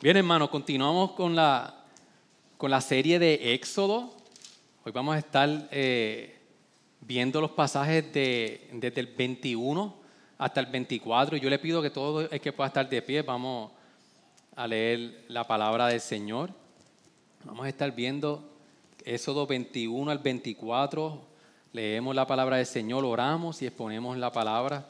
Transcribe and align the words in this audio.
Bien, 0.00 0.16
hermano, 0.16 0.48
continuamos 0.48 1.10
con 1.10 1.34
la, 1.34 1.74
con 2.56 2.70
la 2.70 2.80
serie 2.80 3.18
de 3.18 3.52
Éxodo. 3.52 4.14
Hoy 4.84 4.92
vamos 4.92 5.16
a 5.16 5.18
estar 5.18 5.68
eh, 5.72 6.38
viendo 7.00 7.40
los 7.40 7.50
pasajes 7.50 8.12
de, 8.12 8.70
desde 8.74 9.00
el 9.00 9.08
21 9.08 9.92
hasta 10.38 10.60
el 10.60 10.66
24. 10.66 11.36
Yo 11.38 11.50
le 11.50 11.58
pido 11.58 11.82
que 11.82 11.90
todo 11.90 12.30
el 12.30 12.40
que 12.40 12.52
pueda 12.52 12.68
estar 12.68 12.88
de 12.88 13.02
pie, 13.02 13.22
vamos 13.22 13.72
a 14.54 14.68
leer 14.68 15.24
la 15.26 15.48
palabra 15.48 15.88
del 15.88 16.00
Señor. 16.00 16.50
Vamos 17.42 17.66
a 17.66 17.68
estar 17.68 17.92
viendo 17.92 18.48
Éxodo 19.04 19.48
21 19.48 20.12
al 20.12 20.18
24. 20.18 21.20
Leemos 21.72 22.14
la 22.14 22.24
palabra 22.24 22.58
del 22.58 22.66
Señor, 22.66 23.04
oramos 23.04 23.60
y 23.62 23.66
exponemos 23.66 24.16
la 24.16 24.30
palabra. 24.30 24.88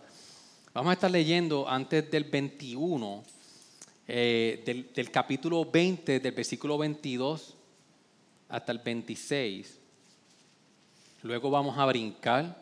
Vamos 0.75 0.91
a 0.91 0.93
estar 0.93 1.11
leyendo 1.11 1.67
antes 1.67 2.11
del 2.11 2.25
21 2.25 3.38
eh, 4.11 4.89
del, 4.95 5.11
capítulo 5.11 5.67
20, 5.67 6.19
del 6.20 6.33
versículo 6.33 6.78
22 6.78 7.55
hasta 8.48 8.73
el 8.73 8.78
26. 8.78 9.78
Luego 11.25 11.50
vamos 11.50 11.77
a 11.77 11.84
brincar 11.84 12.56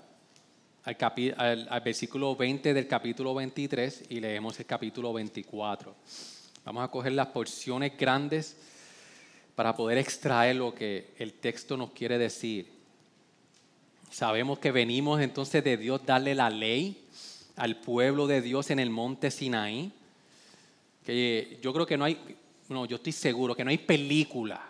al, 0.83 1.69
al, 1.71 1.81
versículo 1.83 2.35
20 2.35 2.75
del 2.75 2.89
capítulo 2.89 3.33
23 3.33 4.07
y 4.09 4.19
leemos 4.19 4.59
el 4.59 4.67
capítulo 4.67 5.13
24. 5.13 5.95
Vamos 6.65 6.83
a 6.83 6.89
coger 6.89 7.13
las 7.13 7.29
porciones 7.29 7.97
grandes 7.97 8.57
para 9.55 9.77
poder 9.77 9.99
extraer 9.99 10.57
lo 10.57 10.75
que 10.75 11.15
el 11.17 11.35
texto 11.35 11.77
nos 11.77 11.93
quiere 11.93 12.19
decir. 12.19 12.73
Sabemos 14.11 14.59
que 14.59 14.73
venimos 14.73 15.21
entonces 15.21 15.63
de 15.63 15.77
Dios 15.77 16.05
darle 16.05 16.35
la 16.35 16.51
ley 16.51 17.05
al 17.55 17.77
pueblo 17.77 18.27
de 18.27 18.43
Dios 18.43 18.71
en 18.71 18.81
el 18.81 18.91
monte 18.91 19.31
Sinaí 19.31 19.93
que 21.07 21.59
yo 21.63 21.73
creo 21.73 21.87
que 21.87 21.97
no 21.97 22.05
hay, 22.05 22.19
no, 22.69 22.85
yo 22.85 22.97
estoy 22.97 23.13
seguro 23.13 23.55
que 23.55 23.65
no 23.65 23.71
hay 23.71 23.79
película, 23.79 24.61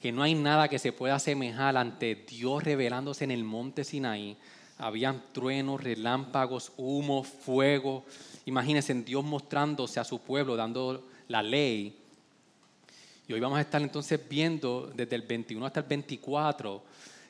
que 0.00 0.10
no 0.10 0.22
hay 0.22 0.34
nada 0.34 0.66
que 0.66 0.78
se 0.78 0.92
pueda 0.92 1.16
asemejar 1.16 1.76
ante 1.76 2.14
Dios 2.14 2.64
revelándose 2.64 3.24
en 3.24 3.30
el 3.30 3.44
monte 3.44 3.84
Sinaí. 3.84 4.34
Habían 4.78 5.22
truenos, 5.32 5.84
relámpagos, 5.84 6.72
humo, 6.78 7.22
fuego. 7.22 8.04
Imagínense 8.46 8.94
Dios 8.94 9.22
mostrándose 9.22 10.00
a 10.00 10.04
su 10.04 10.20
pueblo, 10.20 10.56
dando 10.56 11.06
la 11.28 11.42
ley. 11.42 11.94
Y 13.28 13.34
hoy 13.34 13.40
vamos 13.40 13.58
a 13.58 13.60
estar 13.60 13.82
entonces 13.82 14.18
viendo 14.28 14.90
desde 14.94 15.16
el 15.16 15.22
21 15.22 15.66
hasta 15.66 15.80
el 15.80 15.86
24 15.86 16.82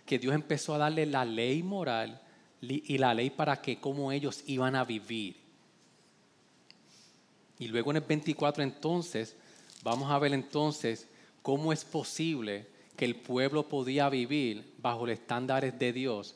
que 0.07 0.19
Dios 0.19 0.35
empezó 0.35 0.75
a 0.75 0.79
darle 0.79 1.07
la 1.07 1.25
ley 1.25 1.63
moral 1.63 2.21
y 2.61 2.99
la 2.99 3.15
ley 3.15 3.31
para 3.31 3.61
que 3.61 3.79
cómo 3.79 4.13
ellos 4.13 4.45
iban 4.47 4.77
a 4.77 4.85
vivir. 4.85 5.44
Y 7.59 7.69
luego 7.69 7.91
en 7.91 7.99
el 7.99 8.03
24 8.03 8.63
entonces 8.63 9.37
vamos 9.83 10.11
a 10.11 10.19
ver 10.19 10.33
entonces 10.33 11.07
cómo 11.43 11.73
es 11.73 11.85
posible 11.85 12.67
que 12.97 13.05
el 13.05 13.17
pueblo 13.17 13.69
podía 13.69 14.09
vivir 14.09 14.73
bajo 14.79 15.07
los 15.07 15.15
estándares 15.15 15.79
de 15.79 15.93
Dios 15.93 16.35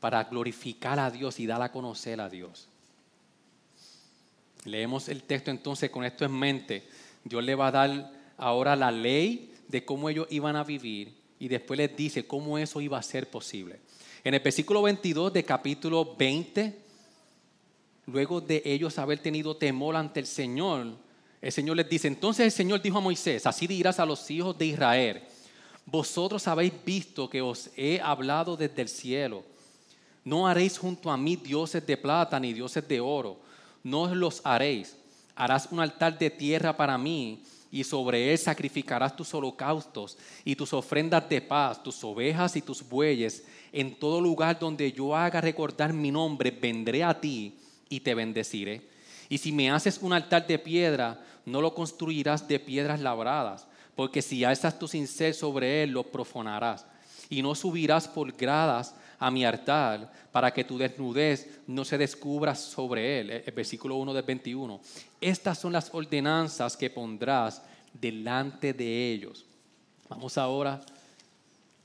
para 0.00 0.24
glorificar 0.24 0.98
a 0.98 1.10
Dios 1.10 1.38
y 1.40 1.46
dar 1.46 1.62
a 1.62 1.72
conocer 1.72 2.20
a 2.20 2.28
Dios. 2.28 2.68
Leemos 4.64 5.08
el 5.08 5.22
texto 5.22 5.50
entonces 5.50 5.90
con 5.90 6.04
esto 6.04 6.24
en 6.24 6.32
mente. 6.32 6.84
Dios 7.24 7.44
le 7.44 7.54
va 7.54 7.68
a 7.68 7.72
dar 7.72 8.12
ahora 8.36 8.76
la 8.76 8.90
ley 8.90 9.54
de 9.68 9.84
cómo 9.84 10.08
ellos 10.08 10.26
iban 10.30 10.56
a 10.56 10.64
vivir 10.64 11.14
y 11.38 11.48
después 11.48 11.78
les 11.78 11.96
dice 11.96 12.26
cómo 12.26 12.58
eso 12.58 12.80
iba 12.80 12.98
a 12.98 13.02
ser 13.02 13.30
posible. 13.30 13.80
En 14.22 14.34
el 14.34 14.40
versículo 14.40 14.82
22 14.82 15.32
de 15.32 15.44
capítulo 15.44 16.14
20 16.16 16.89
luego 18.10 18.40
de 18.40 18.62
ellos 18.64 18.98
haber 18.98 19.18
tenido 19.18 19.56
temor 19.56 19.96
ante 19.96 20.20
el 20.20 20.26
Señor, 20.26 20.88
el 21.40 21.52
Señor 21.52 21.76
les 21.76 21.88
dice, 21.88 22.08
entonces 22.08 22.44
el 22.44 22.52
Señor 22.52 22.82
dijo 22.82 22.98
a 22.98 23.02
Moisés, 23.02 23.46
así 23.46 23.66
dirás 23.66 23.98
a 23.98 24.06
los 24.06 24.30
hijos 24.30 24.56
de 24.58 24.66
Israel, 24.66 25.22
vosotros 25.86 26.46
habéis 26.46 26.72
visto 26.84 27.30
que 27.30 27.40
os 27.40 27.70
he 27.76 28.00
hablado 28.00 28.56
desde 28.56 28.82
el 28.82 28.88
cielo. 28.88 29.42
No 30.22 30.46
haréis 30.46 30.78
junto 30.78 31.10
a 31.10 31.16
mí 31.16 31.36
dioses 31.36 31.84
de 31.86 31.96
plata 31.96 32.38
ni 32.38 32.52
dioses 32.52 32.86
de 32.86 33.00
oro, 33.00 33.38
no 33.82 34.14
los 34.14 34.42
haréis. 34.44 34.96
Harás 35.34 35.68
un 35.70 35.80
altar 35.80 36.18
de 36.18 36.28
tierra 36.28 36.76
para 36.76 36.98
mí 36.98 37.42
y 37.72 37.82
sobre 37.84 38.30
él 38.30 38.36
sacrificarás 38.36 39.16
tus 39.16 39.32
holocaustos 39.32 40.18
y 40.44 40.54
tus 40.54 40.74
ofrendas 40.74 41.26
de 41.28 41.40
paz, 41.40 41.82
tus 41.82 42.04
ovejas 42.04 42.54
y 42.56 42.60
tus 42.60 42.86
bueyes. 42.86 43.44
En 43.72 43.98
todo 43.98 44.20
lugar 44.20 44.58
donde 44.58 44.92
yo 44.92 45.16
haga 45.16 45.40
recordar 45.40 45.92
mi 45.94 46.10
nombre, 46.10 46.50
vendré 46.50 47.02
a 47.02 47.18
ti 47.18 47.59
y 47.90 48.00
te 48.00 48.14
bendeciré. 48.14 48.80
Y 49.28 49.36
si 49.36 49.52
me 49.52 49.70
haces 49.70 49.98
un 50.00 50.14
altar 50.14 50.46
de 50.46 50.58
piedra, 50.58 51.22
no 51.44 51.60
lo 51.60 51.74
construirás 51.74 52.48
de 52.48 52.58
piedras 52.58 53.00
labradas, 53.00 53.66
porque 53.94 54.22
si 54.22 54.44
alzas 54.44 54.78
tu 54.78 54.88
cincel 54.88 55.34
sobre 55.34 55.82
él, 55.82 55.90
lo 55.90 56.04
profanarás. 56.04 56.86
Y 57.28 57.42
no 57.42 57.54
subirás 57.54 58.08
por 58.08 58.32
gradas 58.32 58.94
a 59.18 59.30
mi 59.30 59.44
altar, 59.44 60.10
para 60.32 60.52
que 60.52 60.64
tu 60.64 60.78
desnudez 60.78 61.60
no 61.66 61.84
se 61.84 61.98
descubra 61.98 62.54
sobre 62.54 63.20
él. 63.20 63.30
El 63.30 63.52
versículo 63.52 63.96
1 63.96 64.14
del 64.14 64.24
21. 64.24 64.80
Estas 65.20 65.58
son 65.58 65.72
las 65.72 65.92
ordenanzas 65.92 66.76
que 66.76 66.88
pondrás 66.88 67.62
delante 67.92 68.72
de 68.72 69.12
ellos. 69.12 69.44
Vamos 70.08 70.38
ahora 70.38 70.80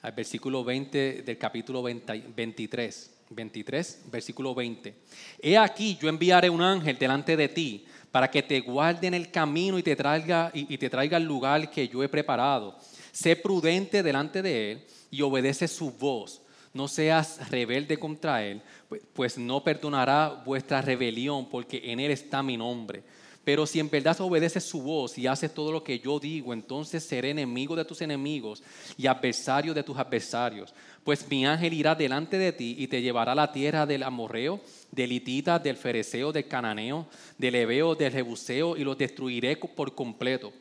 al 0.01 0.11
versículo 0.13 0.63
20 0.63 1.23
del 1.23 1.37
capítulo 1.37 1.83
23. 1.83 3.14
23, 3.35 4.05
versículo 4.11 4.55
20. 4.55 4.95
He 5.41 5.57
aquí, 5.57 5.97
yo 6.01 6.09
enviaré 6.09 6.49
un 6.49 6.61
ángel 6.61 6.97
delante 6.97 7.35
de 7.35 7.49
ti 7.49 7.85
para 8.11 8.31
que 8.31 8.41
te 8.41 8.61
guarde 8.61 9.07
en 9.07 9.13
el 9.13 9.29
camino 9.29 9.77
y 9.77 9.83
te 9.83 9.95
traiga, 9.95 10.49
y, 10.53 10.77
te 10.77 10.89
traiga 10.89 11.17
al 11.17 11.23
lugar 11.23 11.69
que 11.69 11.87
yo 11.87 12.01
he 12.01 12.09
preparado. 12.09 12.77
Sé 13.11 13.35
prudente 13.35 14.01
delante 14.01 14.41
de 14.41 14.71
él 14.71 14.85
y 15.11 15.21
obedece 15.21 15.67
su 15.67 15.91
voz. 15.91 16.41
No 16.73 16.87
seas 16.87 17.49
rebelde 17.49 17.97
contra 17.97 18.43
él, 18.43 18.61
pues, 18.89 19.01
pues 19.13 19.37
no 19.37 19.63
perdonará 19.63 20.43
vuestra 20.45 20.81
rebelión, 20.81 21.49
porque 21.49 21.81
en 21.85 21.99
él 21.99 22.11
está 22.11 22.41
mi 22.41 22.57
nombre. 22.57 23.03
Pero 23.45 23.67
si 23.67 23.79
en 23.79 23.91
verdad 23.91 24.19
obedeces 24.21 24.63
su 24.63 24.81
voz 24.81 25.19
y 25.19 25.27
haces 25.27 25.53
todo 25.53 25.71
lo 25.71 25.83
que 25.83 25.99
yo 25.99 26.19
digo, 26.19 26.51
entonces 26.51 27.03
seré 27.03 27.29
enemigo 27.29 27.75
de 27.75 27.85
tus 27.85 28.01
enemigos 28.01 28.63
y 28.97 29.05
adversario 29.05 29.71
de 29.71 29.83
tus 29.83 29.95
adversarios. 29.95 30.73
Pues 31.03 31.29
mi 31.29 31.45
ángel 31.45 31.73
irá 31.73 31.93
delante 31.93 32.39
de 32.39 32.51
ti 32.51 32.75
y 32.79 32.87
te 32.87 33.03
llevará 33.03 33.33
a 33.33 33.35
la 33.35 33.51
tierra 33.51 33.85
del 33.85 34.01
amorreo, 34.01 34.61
del 34.91 35.11
hitita, 35.11 35.59
del 35.59 35.77
fereceo, 35.77 36.31
del 36.31 36.47
cananeo, 36.47 37.05
del 37.37 37.53
hebeo, 37.53 37.93
del 37.93 38.11
jebuseo 38.11 38.75
y 38.75 38.83
los 38.83 38.97
destruiré 38.97 39.55
por 39.57 39.93
completo. 39.93 40.51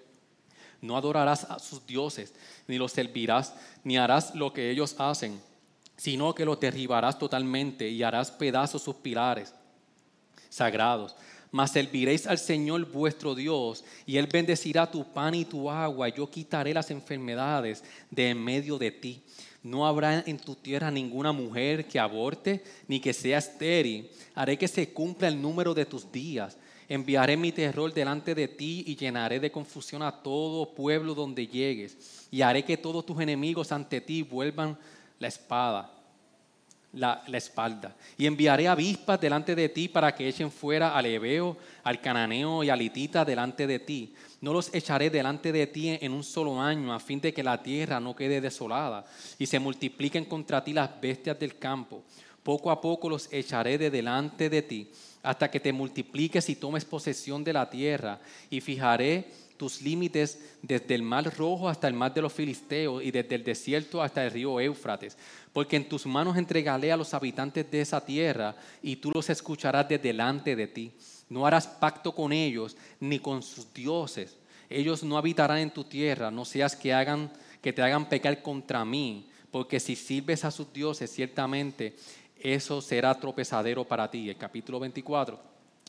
No 0.82 0.98
adorarás 0.98 1.44
a 1.44 1.58
sus 1.58 1.86
dioses, 1.86 2.34
ni 2.68 2.76
los 2.76 2.92
servirás, 2.92 3.54
ni 3.82 3.96
harás 3.96 4.34
lo 4.34 4.52
que 4.52 4.70
ellos 4.70 4.94
hacen, 4.98 5.40
sino 5.96 6.34
que 6.34 6.44
los 6.44 6.60
derribarás 6.60 7.18
totalmente 7.18 7.88
y 7.88 8.02
harás 8.02 8.30
pedazos 8.30 8.82
sus 8.82 8.96
pilares 8.96 9.54
sagrados 10.50 11.16
mas 11.54 11.70
serviréis 11.70 12.26
al 12.26 12.38
Señor 12.38 12.84
vuestro 12.90 13.32
Dios, 13.32 13.84
y 14.06 14.16
Él 14.16 14.26
bendecirá 14.26 14.90
tu 14.90 15.04
pan 15.04 15.36
y 15.36 15.44
tu 15.44 15.70
agua, 15.70 16.08
y 16.08 16.12
yo 16.12 16.28
quitaré 16.28 16.74
las 16.74 16.90
enfermedades 16.90 17.84
de 18.10 18.30
en 18.30 18.42
medio 18.42 18.76
de 18.76 18.90
ti. 18.90 19.22
No 19.62 19.86
habrá 19.86 20.24
en 20.26 20.36
tu 20.36 20.56
tierra 20.56 20.90
ninguna 20.90 21.30
mujer 21.30 21.86
que 21.86 22.00
aborte, 22.00 22.64
ni 22.88 22.98
que 22.98 23.12
sea 23.12 23.38
estéril. 23.38 24.10
Haré 24.34 24.58
que 24.58 24.66
se 24.66 24.92
cumpla 24.92 25.28
el 25.28 25.40
número 25.40 25.74
de 25.74 25.86
tus 25.86 26.10
días. 26.10 26.58
Enviaré 26.88 27.36
mi 27.36 27.52
terror 27.52 27.94
delante 27.94 28.34
de 28.34 28.48
ti 28.48 28.82
y 28.88 28.96
llenaré 28.96 29.38
de 29.38 29.52
confusión 29.52 30.02
a 30.02 30.10
todo 30.10 30.74
pueblo 30.74 31.14
donde 31.14 31.46
llegues. 31.46 32.26
Y 32.32 32.42
haré 32.42 32.64
que 32.64 32.76
todos 32.76 33.06
tus 33.06 33.20
enemigos 33.20 33.70
ante 33.70 34.00
ti 34.00 34.22
vuelvan 34.22 34.76
la 35.20 35.28
espada 35.28 35.93
la, 36.94 37.22
espalda. 37.32 37.94
Y 38.16 38.26
enviaré 38.26 38.68
avispas 38.68 39.20
delante 39.20 39.54
de 39.54 39.68
ti 39.68 39.88
para 39.88 40.14
que 40.14 40.28
echen 40.28 40.50
fuera 40.50 40.96
al 40.96 41.06
Ebeo, 41.06 41.56
al 41.82 42.00
Cananeo 42.00 42.62
y 42.64 42.70
al 42.70 42.80
Hitita 42.80 43.24
delante 43.24 43.66
de 43.66 43.78
ti. 43.78 44.14
No 44.40 44.52
los 44.52 44.74
echaré 44.74 45.10
delante 45.10 45.52
de 45.52 45.66
ti 45.66 45.88
en 46.00 46.12
un 46.12 46.24
solo 46.24 46.60
año, 46.60 46.92
a 46.92 47.00
fin 47.00 47.20
de 47.20 47.32
que 47.32 47.42
la 47.42 47.62
tierra 47.62 48.00
no 48.00 48.14
quede 48.14 48.40
desolada 48.40 49.04
y 49.38 49.46
se 49.46 49.58
multipliquen 49.58 50.24
contra 50.24 50.62
ti 50.62 50.72
las 50.72 51.00
bestias 51.00 51.38
del 51.38 51.58
campo. 51.58 52.04
Poco 52.42 52.70
a 52.70 52.80
poco 52.80 53.08
los 53.08 53.32
echaré 53.32 53.78
de 53.78 53.90
delante 53.90 54.50
de 54.50 54.60
ti, 54.60 54.90
hasta 55.22 55.50
que 55.50 55.60
te 55.60 55.72
multipliques 55.72 56.48
y 56.50 56.56
tomes 56.56 56.84
posesión 56.84 57.42
de 57.42 57.54
la 57.54 57.70
tierra, 57.70 58.20
y 58.50 58.60
fijaré 58.60 59.30
tus 59.64 59.80
límites 59.80 60.38
desde 60.60 60.94
el 60.94 61.00
mar 61.00 61.34
rojo 61.38 61.70
hasta 61.70 61.88
el 61.88 61.94
mar 61.94 62.12
de 62.12 62.20
los 62.20 62.34
filisteos 62.34 63.02
y 63.02 63.10
desde 63.10 63.36
el 63.36 63.44
desierto 63.44 64.02
hasta 64.02 64.22
el 64.22 64.30
río 64.30 64.60
Éufrates. 64.60 65.16
Porque 65.54 65.76
en 65.76 65.88
tus 65.88 66.04
manos 66.04 66.36
entregaré 66.36 66.92
a 66.92 66.98
los 66.98 67.14
habitantes 67.14 67.70
de 67.70 67.80
esa 67.80 68.04
tierra 68.04 68.54
y 68.82 68.96
tú 68.96 69.10
los 69.10 69.30
escucharás 69.30 69.88
de 69.88 69.96
delante 69.96 70.54
de 70.54 70.66
ti. 70.66 70.92
No 71.30 71.46
harás 71.46 71.66
pacto 71.66 72.14
con 72.14 72.30
ellos 72.30 72.76
ni 73.00 73.18
con 73.18 73.42
sus 73.42 73.72
dioses. 73.72 74.36
Ellos 74.68 75.02
no 75.02 75.16
habitarán 75.16 75.56
en 75.56 75.70
tu 75.70 75.84
tierra, 75.84 76.30
no 76.30 76.44
seas 76.44 76.76
que, 76.76 76.92
hagan, 76.92 77.32
que 77.62 77.72
te 77.72 77.80
hagan 77.80 78.06
pecar 78.06 78.42
contra 78.42 78.84
mí, 78.84 79.30
porque 79.50 79.80
si 79.80 79.96
sirves 79.96 80.44
a 80.44 80.50
sus 80.50 80.70
dioses, 80.74 81.10
ciertamente 81.10 81.96
eso 82.38 82.82
será 82.82 83.18
tropezadero 83.18 83.82
para 83.82 84.10
ti. 84.10 84.28
El 84.28 84.36
capítulo 84.36 84.78
24. 84.78 85.40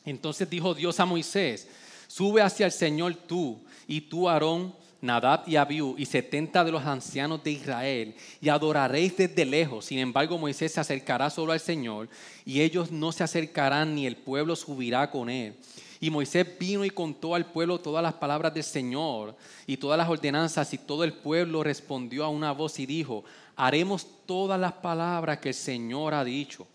Entonces 0.06 0.48
dijo 0.48 0.72
Dios 0.72 0.98
a 0.98 1.04
Moisés, 1.04 1.68
Sube 2.06 2.42
hacia 2.42 2.66
el 2.66 2.72
Señor 2.72 3.14
tú 3.14 3.60
y 3.86 4.02
tú, 4.02 4.28
Aarón, 4.28 4.74
Nadab 5.00 5.42
y 5.46 5.56
Abiú 5.56 5.94
y 5.98 6.06
setenta 6.06 6.64
de 6.64 6.72
los 6.72 6.84
ancianos 6.84 7.42
de 7.44 7.52
Israel 7.52 8.14
y 8.40 8.48
adoraréis 8.48 9.16
desde 9.16 9.44
lejos. 9.44 9.84
Sin 9.86 9.98
embargo, 9.98 10.38
Moisés 10.38 10.72
se 10.72 10.80
acercará 10.80 11.30
solo 11.30 11.52
al 11.52 11.60
Señor 11.60 12.08
y 12.44 12.60
ellos 12.60 12.90
no 12.90 13.12
se 13.12 13.24
acercarán 13.24 13.94
ni 13.94 14.06
el 14.06 14.16
pueblo 14.16 14.56
subirá 14.56 15.10
con 15.10 15.28
él. 15.30 15.54
Y 16.00 16.10
Moisés 16.10 16.46
vino 16.58 16.84
y 16.84 16.90
contó 16.90 17.34
al 17.34 17.46
pueblo 17.46 17.78
todas 17.78 18.02
las 18.02 18.14
palabras 18.14 18.52
del 18.52 18.64
Señor 18.64 19.34
y 19.66 19.76
todas 19.76 19.96
las 19.96 20.08
ordenanzas 20.08 20.72
y 20.74 20.78
todo 20.78 21.04
el 21.04 21.14
pueblo 21.14 21.62
respondió 21.62 22.24
a 22.24 22.28
una 22.28 22.52
voz 22.52 22.78
y 22.78 22.86
dijo, 22.86 23.24
haremos 23.54 24.06
todas 24.26 24.60
las 24.60 24.72
palabras 24.72 25.38
que 25.38 25.50
el 25.50 25.54
Señor 25.54 26.12
ha 26.12 26.24
dicho. 26.24 26.66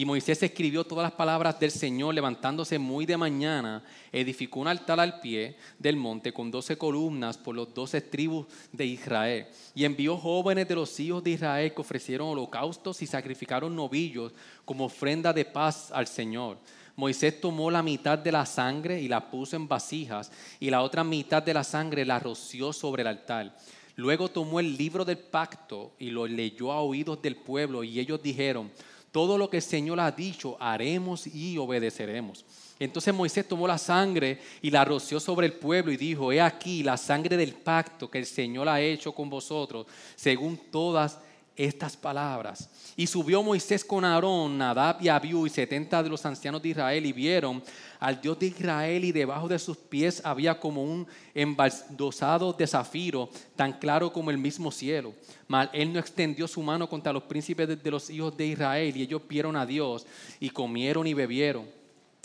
Y 0.00 0.06
Moisés 0.06 0.42
escribió 0.42 0.82
todas 0.82 1.02
las 1.02 1.12
palabras 1.12 1.60
del 1.60 1.70
Señor 1.70 2.14
levantándose 2.14 2.78
muy 2.78 3.04
de 3.04 3.18
mañana, 3.18 3.84
edificó 4.10 4.60
un 4.60 4.68
altar 4.68 4.98
al 4.98 5.20
pie 5.20 5.56
del 5.78 5.96
monte 5.96 6.32
con 6.32 6.50
doce 6.50 6.78
columnas 6.78 7.36
por 7.36 7.54
los 7.54 7.74
doce 7.74 8.00
tribus 8.00 8.46
de 8.72 8.86
Israel. 8.86 9.48
Y 9.74 9.84
envió 9.84 10.16
jóvenes 10.16 10.66
de 10.66 10.74
los 10.74 10.98
hijos 11.00 11.22
de 11.22 11.32
Israel 11.32 11.74
que 11.74 11.82
ofrecieron 11.82 12.30
holocaustos 12.30 13.02
y 13.02 13.06
sacrificaron 13.06 13.76
novillos 13.76 14.32
como 14.64 14.86
ofrenda 14.86 15.34
de 15.34 15.44
paz 15.44 15.92
al 15.92 16.06
Señor. 16.06 16.56
Moisés 16.96 17.38
tomó 17.38 17.70
la 17.70 17.82
mitad 17.82 18.18
de 18.18 18.32
la 18.32 18.46
sangre 18.46 19.02
y 19.02 19.06
la 19.06 19.30
puso 19.30 19.54
en 19.54 19.68
vasijas 19.68 20.32
y 20.60 20.70
la 20.70 20.80
otra 20.80 21.04
mitad 21.04 21.42
de 21.42 21.52
la 21.52 21.62
sangre 21.62 22.06
la 22.06 22.18
roció 22.18 22.72
sobre 22.72 23.02
el 23.02 23.08
altar. 23.08 23.54
Luego 23.96 24.30
tomó 24.30 24.60
el 24.60 24.78
libro 24.78 25.04
del 25.04 25.18
pacto 25.18 25.92
y 25.98 26.08
lo 26.08 26.26
leyó 26.26 26.72
a 26.72 26.80
oídos 26.80 27.20
del 27.20 27.36
pueblo 27.36 27.84
y 27.84 28.00
ellos 28.00 28.22
dijeron, 28.22 28.70
todo 29.12 29.36
lo 29.38 29.50
que 29.50 29.58
el 29.58 29.62
Señor 29.62 30.00
ha 30.00 30.10
dicho, 30.10 30.56
haremos 30.60 31.26
y 31.26 31.58
obedeceremos. 31.58 32.44
Entonces 32.78 33.12
Moisés 33.12 33.46
tomó 33.46 33.66
la 33.66 33.76
sangre 33.76 34.40
y 34.62 34.70
la 34.70 34.84
roció 34.84 35.20
sobre 35.20 35.46
el 35.46 35.52
pueblo 35.52 35.92
y 35.92 35.96
dijo, 35.96 36.32
he 36.32 36.40
aquí 36.40 36.82
la 36.82 36.96
sangre 36.96 37.36
del 37.36 37.52
pacto 37.52 38.10
que 38.10 38.18
el 38.18 38.26
Señor 38.26 38.68
ha 38.68 38.80
hecho 38.80 39.12
con 39.12 39.28
vosotros, 39.28 39.86
según 40.16 40.56
todas 40.70 41.18
estas 41.64 41.96
palabras. 41.96 42.70
Y 42.96 43.06
subió 43.06 43.42
Moisés 43.42 43.84
con 43.84 44.04
Aarón, 44.04 44.56
Nadab 44.56 45.02
y 45.02 45.08
Abiú 45.08 45.46
y 45.46 45.50
setenta 45.50 46.02
de 46.02 46.08
los 46.08 46.24
ancianos 46.24 46.62
de 46.62 46.70
Israel 46.70 47.04
y 47.04 47.12
vieron 47.12 47.62
al 47.98 48.18
Dios 48.20 48.38
de 48.38 48.46
Israel 48.46 49.04
y 49.04 49.12
debajo 49.12 49.46
de 49.46 49.58
sus 49.58 49.76
pies 49.76 50.22
había 50.24 50.58
como 50.58 50.82
un 50.82 51.06
embaldosado 51.34 52.54
de 52.54 52.66
zafiro, 52.66 53.28
tan 53.56 53.74
claro 53.74 54.10
como 54.10 54.30
el 54.30 54.38
mismo 54.38 54.70
cielo. 54.70 55.12
Mas 55.48 55.68
él 55.74 55.92
no 55.92 55.98
extendió 55.98 56.48
su 56.48 56.62
mano 56.62 56.88
contra 56.88 57.12
los 57.12 57.24
príncipes 57.24 57.82
de 57.82 57.90
los 57.90 58.08
hijos 58.08 58.34
de 58.36 58.46
Israel 58.46 58.96
y 58.96 59.02
ellos 59.02 59.20
vieron 59.28 59.54
a 59.56 59.66
Dios 59.66 60.06
y 60.40 60.48
comieron 60.48 61.06
y 61.06 61.12
bebieron. 61.12 61.66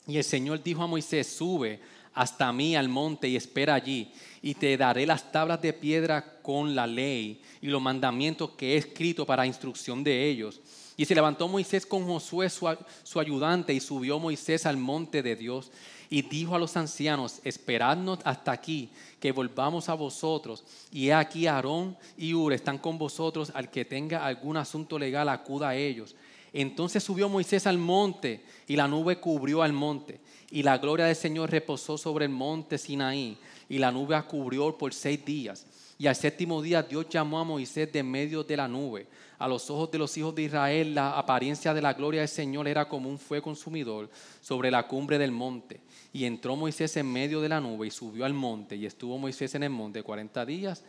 Y 0.08 0.18
el 0.18 0.24
Señor 0.24 0.64
dijo 0.64 0.82
a 0.82 0.88
Moisés, 0.88 1.28
sube 1.28 1.82
hasta 2.16 2.52
mí 2.54 2.76
al 2.76 2.88
monte 2.88 3.28
y 3.28 3.36
espera 3.36 3.74
allí, 3.74 4.12
y 4.46 4.54
te 4.54 4.78
daré 4.78 5.08
las 5.08 5.32
tablas 5.32 5.60
de 5.60 5.74
piedra 5.74 6.24
con 6.44 6.76
la 6.76 6.86
ley 6.86 7.42
y 7.64 7.66
los 7.66 7.82
mandamientos 7.82 8.52
que 8.52 8.74
he 8.74 8.78
escrito 8.78 9.26
para 9.26 9.48
instrucción 9.48 10.04
de 10.04 10.30
ellos. 10.30 10.62
Y 10.96 11.06
se 11.06 11.16
levantó 11.16 11.48
Moisés 11.48 11.84
con 11.84 12.06
Josué, 12.06 12.48
su, 12.52 13.20
ayudante, 13.20 13.74
y 13.74 13.80
subió 13.80 14.20
Moisés 14.20 14.68
al 14.68 14.78
monte 14.78 15.24
de 15.24 15.36
Dios. 15.36 15.72
Y 16.12 16.22
dijo 16.22 16.54
a 16.54 16.60
los 16.60 16.78
ancianos, 16.78 17.42
esperadnos 17.44 18.20
hasta 18.24 18.52
aquí, 18.52 18.92
que 19.20 19.32
volvamos 19.32 19.90
a 19.90 19.96
vosotros. 19.96 20.64
Y 20.92 21.08
he 21.08 21.14
aquí 21.16 21.48
Aarón 21.48 21.98
y 22.16 22.36
Ur 22.36 22.54
están 22.54 22.78
con 22.78 23.00
vosotros, 23.00 23.52
al 23.56 23.72
que 23.72 23.84
tenga 23.84 24.28
algún 24.28 24.58
asunto 24.58 25.00
legal 25.00 25.28
acuda 25.28 25.70
a 25.70 25.76
ellos. 25.76 26.16
Entonces 26.54 27.04
subió 27.04 27.30
Moisés 27.30 27.66
al 27.66 27.80
monte, 27.80 28.46
y 28.68 28.76
la 28.76 28.88
nube 28.88 29.20
cubrió 29.20 29.64
al 29.64 29.74
monte. 29.74 30.20
Y 30.52 30.62
la 30.62 30.78
gloria 30.78 31.08
del 31.08 31.16
Señor 31.16 31.50
reposó 31.50 31.98
sobre 31.98 32.26
el 32.26 32.32
monte 32.32 32.78
Sinaí, 32.78 33.40
y 33.70 33.78
la 33.78 33.92
nube 33.92 34.22
cubrió 34.24 34.78
por 34.78 34.94
seis 34.94 35.24
días. 35.24 35.66
Y 35.98 36.08
al 36.08 36.16
séptimo 36.16 36.62
día 36.62 36.84
Dios 36.84 37.08
llamó 37.10 37.40
a 37.40 37.44
Moisés 37.44 37.92
de 37.92 38.04
medio 38.04 38.44
de 38.44 38.58
la 38.58 38.68
nube. 38.68 39.08
A 39.38 39.48
los 39.48 39.70
ojos 39.70 39.92
de 39.92 39.98
los 39.98 40.16
hijos 40.18 40.34
de 40.36 40.44
Israel 40.44 40.96
la 40.96 41.18
apariencia 41.18 41.74
de 41.74 41.82
la 41.82 41.94
gloria 41.94 42.22
del 42.22 42.30
Señor 42.30 42.68
era 42.68 42.88
como 42.88 43.10
un 43.10 43.18
fuego 43.18 43.44
consumidor 43.46 44.10
sobre 44.42 44.72
la 44.72 44.88
cumbre 44.88 45.18
del 45.18 45.32
monte. 45.32 45.82
Y 46.14 46.26
entró 46.26 46.56
Moisés 46.56 46.96
en 46.98 47.12
medio 47.12 47.42
de 47.42 47.50
la 47.50 47.60
nube 47.62 47.88
y 47.88 47.92
subió 47.92 48.26
al 48.26 48.34
monte. 48.34 48.76
Y 48.76 48.86
estuvo 48.86 49.18
Moisés 49.18 49.56
en 49.56 49.64
el 49.64 49.70
monte 49.70 50.04
cuarenta 50.04 50.46
días 50.46 50.84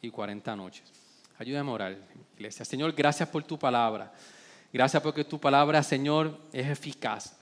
y 0.00 0.10
cuarenta 0.10 0.54
noches. 0.54 0.84
Ayúdame 1.38 1.70
a 1.70 1.74
orar, 1.74 1.98
iglesia. 2.36 2.64
Señor, 2.64 2.92
gracias 2.92 3.28
por 3.28 3.42
tu 3.42 3.58
palabra. 3.58 4.12
Gracias 4.72 5.02
porque 5.02 5.24
tu 5.24 5.40
palabra, 5.40 5.82
Señor, 5.82 6.38
es 6.52 6.66
eficaz. 6.66 7.36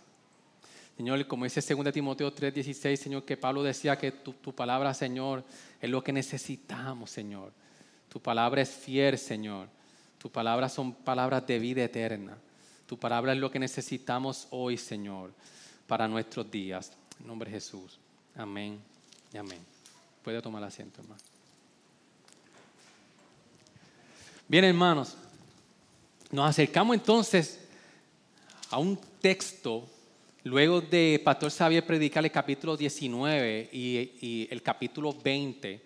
Señor, 1.00 1.26
como 1.26 1.44
dice 1.44 1.62
2 1.62 1.94
Timoteo 1.94 2.30
3:16, 2.30 2.94
Señor, 2.94 3.24
que 3.24 3.38
Pablo 3.38 3.62
decía 3.62 3.96
que 3.96 4.12
tu, 4.12 4.34
tu, 4.34 4.54
palabra, 4.54 4.92
Señor, 4.92 5.42
es 5.80 5.88
lo 5.88 6.04
que 6.04 6.12
necesitamos, 6.12 7.10
Señor. 7.10 7.54
Tu 8.10 8.20
palabra 8.20 8.60
es 8.60 8.68
fiel, 8.68 9.16
Señor. 9.16 9.66
Tu 10.18 10.30
palabra 10.30 10.68
son 10.68 10.92
palabras 10.92 11.46
de 11.46 11.58
vida 11.58 11.82
eterna. 11.84 12.36
Tu 12.86 12.98
palabra 12.98 13.32
es 13.32 13.38
lo 13.38 13.50
que 13.50 13.58
necesitamos 13.58 14.46
hoy, 14.50 14.76
Señor, 14.76 15.32
para 15.86 16.06
nuestros 16.06 16.50
días. 16.50 16.92
En 17.18 17.28
nombre 17.28 17.50
de 17.50 17.56
Jesús. 17.56 17.98
Amén 18.36 18.78
y 19.32 19.38
amén. 19.38 19.60
Puede 20.22 20.42
tomar 20.42 20.62
asiento, 20.64 21.00
hermano. 21.00 21.22
Bien, 24.46 24.64
hermanos, 24.64 25.16
nos 26.30 26.50
acercamos 26.50 26.94
entonces 26.94 27.58
a 28.68 28.76
un 28.76 29.00
texto 29.22 29.88
Luego 30.44 30.80
de 30.80 31.20
Pastor 31.22 31.50
Xavier 31.50 31.84
predicar 31.84 32.24
el 32.24 32.30
capítulo 32.30 32.74
19 32.74 33.68
y, 33.72 34.48
el 34.50 34.62
capítulo 34.62 35.12
20, 35.12 35.82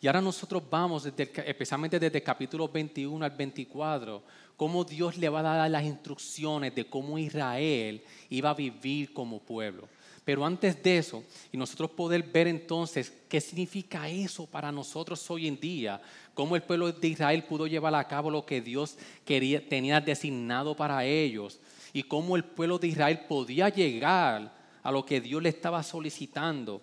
y 0.00 0.06
ahora 0.06 0.22
nosotros 0.22 0.62
vamos, 0.70 1.04
especialmente 1.04 2.00
desde 2.00 2.16
el 2.16 2.24
capítulo 2.24 2.70
21 2.70 3.22
al 3.22 3.32
24, 3.32 4.22
cómo 4.56 4.82
Dios 4.82 5.18
le 5.18 5.28
va 5.28 5.40
a 5.40 5.58
dar 5.58 5.70
las 5.70 5.84
instrucciones 5.84 6.74
de 6.74 6.86
cómo 6.86 7.18
Israel 7.18 8.02
iba 8.30 8.48
a 8.48 8.54
vivir 8.54 9.12
como 9.12 9.40
pueblo. 9.40 9.86
Pero 10.24 10.42
antes 10.46 10.82
de 10.82 10.96
eso, 10.96 11.22
y 11.52 11.58
nosotros 11.58 11.90
poder 11.90 12.22
ver 12.22 12.46
entonces 12.46 13.12
qué 13.28 13.42
significa 13.42 14.08
eso 14.08 14.46
para 14.46 14.72
nosotros 14.72 15.30
hoy 15.30 15.48
en 15.48 15.60
día, 15.60 16.00
cómo 16.32 16.56
el 16.56 16.62
pueblo 16.62 16.90
de 16.90 17.08
Israel 17.08 17.44
pudo 17.44 17.66
llevar 17.66 17.94
a 17.94 18.08
cabo 18.08 18.30
lo 18.30 18.46
que 18.46 18.62
Dios 18.62 18.96
quería, 19.26 19.68
tenía 19.68 20.00
designado 20.00 20.74
para 20.74 21.04
ellos 21.04 21.60
y 21.98 22.04
cómo 22.04 22.36
el 22.36 22.44
pueblo 22.44 22.78
de 22.78 22.86
Israel 22.86 23.22
podía 23.28 23.68
llegar 23.70 24.52
a 24.84 24.92
lo 24.92 25.04
que 25.04 25.20
Dios 25.20 25.42
le 25.42 25.48
estaba 25.48 25.82
solicitando. 25.82 26.82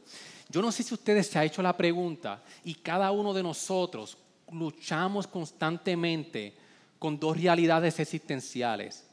Yo 0.50 0.62
no 0.62 0.74
sé 0.74 0.84
si 0.84 0.94
ustedes 0.94 1.28
se 1.28 1.40
han 1.40 1.46
hecho 1.46 1.62
la 1.62 1.78
pregunta 1.78 2.44
y 2.66 2.74
cada 2.74 3.10
uno 3.12 3.34
de 3.34 3.42
nosotros 3.42 4.18
luchamos 4.52 5.26
constantemente 5.26 6.54
con 7.00 7.18
dos 7.18 7.40
realidades 7.40 7.98
existenciales. 7.98 9.06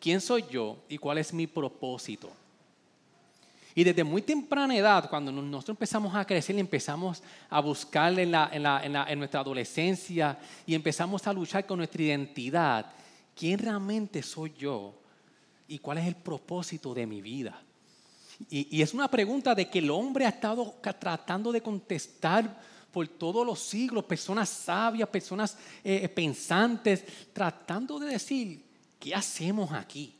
¿Quién 0.00 0.22
soy 0.22 0.42
yo 0.50 0.78
y 0.88 0.96
cuál 0.96 1.18
es 1.18 1.34
mi 1.34 1.46
propósito? 1.46 2.32
Y 3.74 3.84
desde 3.84 4.04
muy 4.04 4.22
temprana 4.22 4.74
edad, 4.74 5.10
cuando 5.10 5.30
nosotros 5.30 5.74
empezamos 5.74 6.14
a 6.14 6.24
crecer 6.24 6.56
y 6.56 6.60
empezamos 6.60 7.22
a 7.50 7.60
buscar 7.60 8.18
en, 8.18 8.34
en, 8.34 9.18
nuestra 9.18 9.40
adolescencia 9.40 10.38
y 10.64 10.74
empezamos 10.74 11.26
a 11.26 11.32
luchar 11.34 11.66
con 11.66 11.76
nuestra 11.76 12.02
identidad, 12.02 12.86
¿quién 13.36 13.58
realmente 13.58 14.22
soy 14.22 14.54
yo? 14.58 15.01
¿Y 15.72 15.78
cuál 15.78 15.96
es 15.96 16.06
el 16.06 16.16
propósito 16.16 16.92
de 16.92 17.06
mi 17.06 17.22
vida? 17.22 17.58
Y, 18.50 18.82
es 18.82 18.92
una 18.92 19.08
pregunta 19.08 19.54
de 19.54 19.70
que 19.70 19.78
el 19.78 19.90
hombre 19.90 20.26
ha 20.26 20.28
estado 20.28 20.74
tratando 21.00 21.50
de 21.50 21.62
contestar 21.62 22.60
por 22.90 23.08
todos 23.08 23.46
los 23.46 23.58
siglos, 23.58 24.04
personas 24.04 24.50
sabias, 24.50 25.08
personas 25.08 25.56
eh, 25.82 26.06
pensantes, 26.10 27.02
tratando 27.32 27.98
de 27.98 28.08
decir, 28.08 28.62
¿qué 29.00 29.14
hacemos 29.14 29.72
aquí? 29.72 30.14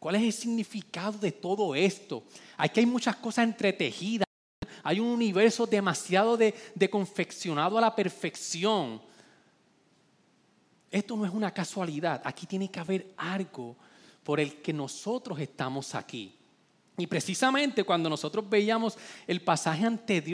¿Cuál 0.00 0.16
es 0.16 0.22
el 0.22 0.32
significado 0.32 1.16
de 1.16 1.30
todo 1.30 1.76
esto? 1.76 2.24
Aquí 2.56 2.80
hay 2.80 2.86
muchas 2.86 3.14
cosas 3.14 3.44
entretejidas, 3.44 4.26
hay 4.82 4.98
un 4.98 5.06
universo 5.06 5.64
demasiado 5.64 6.36
de, 6.36 6.52
de 6.74 6.90
confeccionado 6.90 7.78
a 7.78 7.82
la 7.82 7.94
perfección. 7.94 9.00
Esto 10.90 11.16
no 11.16 11.24
es 11.24 11.30
una 11.30 11.54
casualidad, 11.54 12.20
aquí 12.24 12.46
tiene 12.46 12.68
que 12.68 12.80
haber 12.80 13.14
algo 13.16 13.76
por 14.24 14.40
el 14.40 14.62
que 14.62 14.72
nosotros 14.72 15.38
estamos 15.40 15.94
aquí. 15.94 16.34
Y 16.98 17.06
precisamente 17.06 17.84
cuando 17.84 18.10
nosotros 18.10 18.48
veíamos 18.48 18.98
el 19.26 19.40
pasaje 19.40 19.84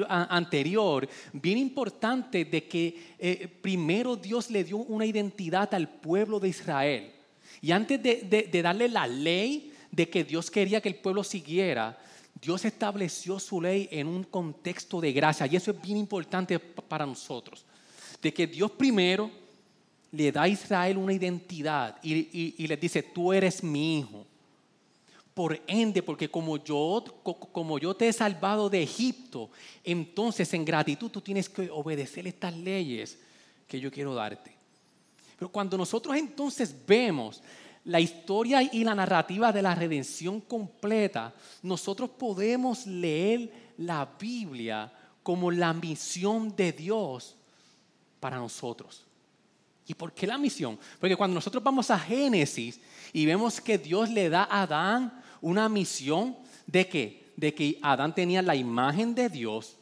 anterior, 0.09 1.09
bien 1.33 1.57
importante 1.57 2.45
de 2.45 2.67
que 2.67 3.15
eh, 3.19 3.49
primero 3.63 4.17
Dios 4.17 4.51
le 4.51 4.65
dio 4.65 4.79
una 4.79 5.07
identidad 5.07 5.73
al 5.73 5.89
pueblo 5.89 6.41
de 6.41 6.49
Israel. 6.49 7.13
Y 7.61 7.71
antes 7.71 8.03
de, 8.03 8.49
de 8.51 8.63
darle 8.63 8.89
la 8.89 9.07
ley 9.07 9.73
de 9.91 10.09
que 10.09 10.25
Dios 10.25 10.51
quería 10.51 10.81
que 10.81 10.89
el 10.89 10.97
pueblo 10.97 11.23
siguiera, 11.23 11.97
Dios 12.41 12.65
estableció 12.65 13.39
su 13.39 13.61
ley 13.61 13.89
en 13.91 14.09
un 14.09 14.25
contexto 14.25 15.01
de 15.01 15.13
gracia. 15.13 15.47
Y 15.47 15.57
eso 15.57 15.71
es 15.71 15.81
bien 15.81 15.97
importante 15.97 16.59
para 16.59 17.07
nosotros. 17.07 17.65
De 18.21 18.35
que 18.35 18.47
Dios 18.49 18.73
primero 18.73 19.31
le 20.13 20.33
da 20.33 20.43
a 20.43 20.49
Israel 20.49 20.97
una 20.97 21.13
identidad 21.13 21.99
y, 22.03 22.55
y, 22.63 22.67
le 22.67 22.77
dice, 22.77 23.03
tú 23.03 23.33
eres 23.33 23.63
mi 23.63 23.99
hijo. 23.99 24.27
Por 25.35 25.61
ende, 25.67 26.03
porque 26.03 26.29
como 26.29 26.57
yo, 26.57 27.05
como 27.53 27.79
yo 27.79 27.95
te 27.95 28.09
he 28.09 28.13
salvado 28.13 28.69
de 28.69 28.83
Egipto, 28.83 29.51
entonces 29.85 30.53
en 30.53 30.65
gratitud 30.65 31.11
tú 31.11 31.21
tienes 31.21 31.49
que 31.49 31.71
obedecer 31.71 32.27
estas 32.27 32.57
leyes 32.57 33.19
que 33.69 33.79
yo 33.79 33.91
quiero 33.91 34.15
darte. 34.15 34.53
Pero 35.39 35.51
cuando 35.51 35.79
nosotros 35.79 36.17
entonces 36.17 36.75
vemos 36.87 37.41
la 37.85 38.01
historia 38.01 38.63
y 38.63 38.83
la 38.83 38.95
narrativa 38.95 39.53
de 39.53 39.63
la 39.63 39.75
redención 39.75 40.41
completa, 40.41 41.33
nosotros 41.63 42.11
podemos 42.11 42.87
leer 42.87 43.51
la 43.79 44.09
Biblia 44.19 44.93
como 45.23 45.51
la 45.51 45.73
misión 45.73 46.55
de 46.57 46.73
Dios 46.73 47.37
para 48.19 48.39
nosotros. 48.39 49.08
¿Y 49.89 49.95
por 49.95 50.13
qué 50.13 50.27
la 50.27 50.39
misión? 50.39 50.79
Porque 51.01 51.17
cuando 51.17 51.35
nosotros 51.35 51.63
vamos 51.63 51.91
a 51.91 51.99
Génesis 51.99 52.79
y 53.13 53.27
vemos 53.27 53.61
que 53.61 53.79
Dios 53.79 54.09
le 54.11 54.29
da 54.29 54.45
a 54.45 54.63
Adán 54.63 55.21
una 55.41 55.69
misión 55.69 56.37
de 56.67 56.87
que, 56.89 57.33
de 57.37 57.53
que 57.53 57.79
Adán 57.83 58.15
tenía 58.15 58.43
la 58.43 58.55
imagen 58.55 59.15
de 59.15 59.29
Dios 59.29 59.77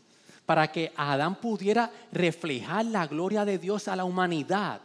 para 0.47 0.73
que 0.73 0.93
Adán 0.97 1.35
pudiera 1.41 1.91
reflejar 2.13 2.87
la 2.87 3.07
gloria 3.07 3.45
de 3.45 3.59
Dios 3.59 3.89
a 3.89 3.97
la 3.97 4.05
humanidad 4.05 4.81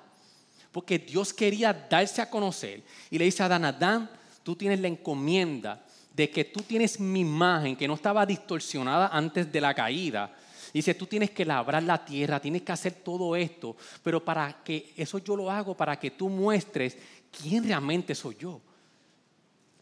porque 0.71 0.97
Dios 0.97 1.33
quería 1.33 1.73
darse 1.73 2.21
a 2.21 2.29
conocer. 2.29 2.83
Y 3.09 3.17
le 3.17 3.25
dice 3.25 3.43
a 3.43 3.47
Adán, 3.47 3.65
Adán, 3.65 4.09
tú 4.43 4.55
tienes 4.55 4.79
la 4.79 4.87
encomienda 4.87 5.83
de 6.13 6.29
que 6.29 6.45
tú 6.45 6.61
tienes 6.61 6.99
mi 6.99 7.21
imagen 7.21 7.75
que 7.75 7.87
no 7.87 7.95
estaba 7.95 8.25
distorsionada 8.25 9.07
antes 9.07 9.51
de 9.51 9.61
la 9.61 9.73
caída. 9.73 10.33
Dice, 10.73 10.93
tú 10.93 11.05
tienes 11.05 11.31
que 11.31 11.43
labrar 11.43 11.83
la 11.83 12.03
tierra, 12.03 12.39
tienes 12.39 12.61
que 12.61 12.71
hacer 12.71 12.93
todo 12.93 13.35
esto, 13.35 13.75
pero 14.01 14.23
para 14.23 14.63
que 14.63 14.93
eso 14.95 15.17
yo 15.17 15.35
lo 15.35 15.51
hago, 15.51 15.75
para 15.75 15.99
que 15.99 16.11
tú 16.11 16.29
muestres 16.29 16.97
quién 17.31 17.65
realmente 17.65 18.15
soy 18.15 18.37
yo. 18.39 18.61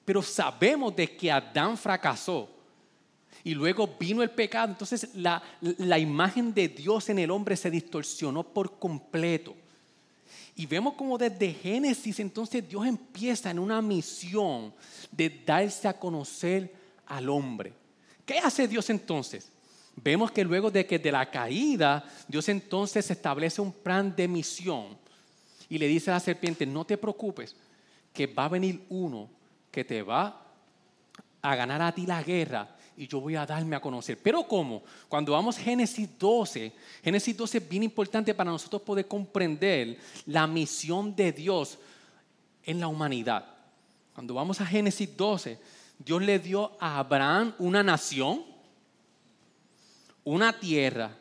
Pero 0.04 0.24
sabemos 0.24 0.96
de 0.96 1.16
que 1.16 1.32
Adán 1.32 1.78
fracasó 1.78 2.50
y 3.44 3.54
luego 3.54 3.96
vino 4.00 4.24
el 4.24 4.32
pecado, 4.32 4.72
entonces 4.72 5.10
la, 5.14 5.42
la 5.62 6.00
imagen 6.00 6.54
de 6.54 6.68
Dios 6.68 7.10
en 7.10 7.20
el 7.20 7.30
hombre 7.30 7.56
se 7.56 7.70
distorsionó 7.70 8.44
por 8.44 8.80
completo. 8.80 9.56
Y 10.56 10.66
vemos 10.66 10.96
como 10.96 11.18
desde 11.18 11.54
Génesis 11.54 12.20
entonces 12.20 12.68
Dios 12.68 12.86
empieza 12.86 13.52
en 13.52 13.60
una 13.60 13.82
misión 13.82 14.74
de 15.12 15.30
darse 15.46 15.88
a 15.88 15.98
conocer 15.98 16.74
al 17.06 17.30
hombre. 17.30 17.74
¿Qué 18.26 18.40
hace 18.40 18.68
Dios 18.68 18.90
entonces? 18.90 19.52
Vemos 20.02 20.32
que 20.32 20.44
luego 20.44 20.72
de 20.72 20.86
que 20.86 21.00
de 21.00 21.12
la 21.12 21.30
caída, 21.30 22.06
Dios 22.28 22.48
entonces 22.50 23.10
establece 23.10 23.62
un 23.62 23.72
plan 23.72 24.16
de 24.16 24.28
misión 24.28 24.98
y 25.68 25.78
le 25.78 25.88
dice 25.88 26.10
a 26.10 26.16
la 26.16 26.20
serpiente, 26.20 26.66
no 26.66 26.86
te 26.86 26.98
preocupes, 26.98 27.56
que 28.14 28.28
va 28.28 28.46
a 28.46 28.50
venir 28.50 28.82
uno 28.90 29.30
que 29.72 29.84
te 29.84 30.02
va 30.02 30.42
a 31.42 31.56
ganar 31.56 31.82
a 31.82 31.94
ti 31.94 32.06
la 32.06 32.24
guerra 32.24 32.76
y 32.98 33.08
yo 33.08 33.22
voy 33.22 33.36
a 33.36 33.46
darme 33.46 33.76
a 33.76 33.80
conocer. 33.80 34.18
Pero 34.22 34.44
¿cómo? 34.44 34.84
Cuando 35.08 35.32
vamos 35.32 35.58
a 35.58 35.62
Génesis 35.62 36.10
12, 36.18 36.74
Génesis 37.04 37.38
12 37.38 37.58
es 37.60 37.70
bien 37.70 37.84
importante 37.84 38.34
para 38.34 38.52
nosotros 38.52 38.82
poder 38.82 39.08
comprender 39.08 39.98
la 40.26 40.48
misión 40.48 41.16
de 41.16 41.32
Dios 41.32 41.78
en 42.64 42.80
la 42.80 42.88
humanidad. 42.88 43.46
Cuando 44.14 44.34
vamos 44.34 44.60
a 44.60 44.66
Génesis 44.66 45.16
12, 45.16 45.58
Dios 45.98 46.22
le 46.22 46.40
dio 46.40 46.72
a 46.80 47.00
Abraham 47.00 47.54
una 47.60 47.84
nación, 47.84 48.44
una 50.34 50.60
tierra, 50.60 51.18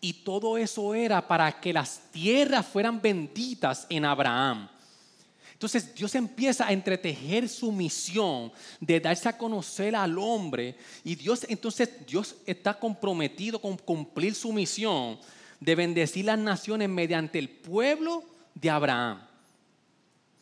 y 0.00 0.12
todo 0.12 0.58
eso 0.58 0.94
era 0.94 1.26
para 1.26 1.60
que 1.60 1.72
las 1.72 2.00
tierras 2.10 2.66
fueran 2.66 3.00
benditas 3.00 3.86
en 3.88 4.04
Abraham. 4.04 4.68
Entonces 5.52 5.94
Dios 5.94 6.12
empieza 6.16 6.66
a 6.66 6.72
entretejer 6.72 7.48
su 7.48 7.70
misión 7.70 8.52
de 8.80 8.98
darse 8.98 9.28
a 9.28 9.38
conocer 9.38 9.94
al 9.94 10.18
hombre 10.18 10.76
y 11.04 11.14
Dios 11.14 11.46
entonces 11.48 12.04
Dios 12.04 12.34
está 12.44 12.76
comprometido 12.76 13.60
con 13.60 13.76
cumplir 13.76 14.34
su 14.34 14.52
misión 14.52 15.20
de 15.60 15.74
bendecir 15.76 16.24
las 16.24 16.38
naciones 16.38 16.88
mediante 16.88 17.38
el 17.38 17.48
pueblo 17.48 18.24
de 18.56 18.70
Abraham. 18.70 19.20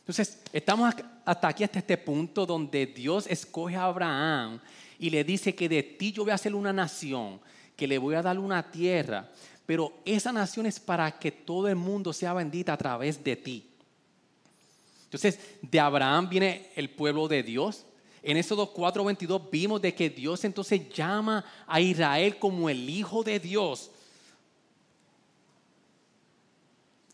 Entonces, 0.00 0.40
estamos 0.52 0.94
hasta 1.24 1.48
aquí, 1.48 1.64
hasta 1.64 1.78
este 1.80 1.98
punto 1.98 2.46
donde 2.46 2.86
Dios 2.86 3.26
escoge 3.28 3.76
a 3.76 3.84
Abraham 3.84 4.58
y 4.98 5.10
le 5.10 5.22
dice 5.22 5.54
que 5.54 5.68
de 5.68 5.82
ti 5.82 6.12
yo 6.12 6.22
voy 6.22 6.32
a 6.32 6.34
hacer 6.34 6.54
una 6.54 6.72
nación, 6.72 7.40
que 7.80 7.88
le 7.88 7.96
voy 7.96 8.14
a 8.14 8.20
dar 8.20 8.38
una 8.38 8.70
tierra, 8.70 9.26
pero 9.64 10.02
esa 10.04 10.30
nación 10.32 10.66
es 10.66 10.78
para 10.78 11.18
que 11.18 11.32
todo 11.32 11.66
el 11.66 11.76
mundo 11.76 12.12
sea 12.12 12.34
bendita 12.34 12.74
a 12.74 12.76
través 12.76 13.24
de 13.24 13.36
ti. 13.36 13.70
Entonces, 15.04 15.40
de 15.62 15.80
Abraham 15.80 16.28
viene 16.28 16.70
el 16.76 16.90
pueblo 16.90 17.26
de 17.26 17.42
Dios. 17.42 17.86
En 18.22 18.36
Éxodo 18.36 18.74
4:22 18.74 19.50
vimos 19.50 19.80
de 19.80 19.94
que 19.94 20.10
Dios 20.10 20.44
entonces 20.44 20.90
llama 20.90 21.42
a 21.66 21.80
Israel 21.80 22.38
como 22.38 22.68
el 22.68 22.86
Hijo 22.90 23.22
de 23.22 23.40
Dios. 23.40 23.90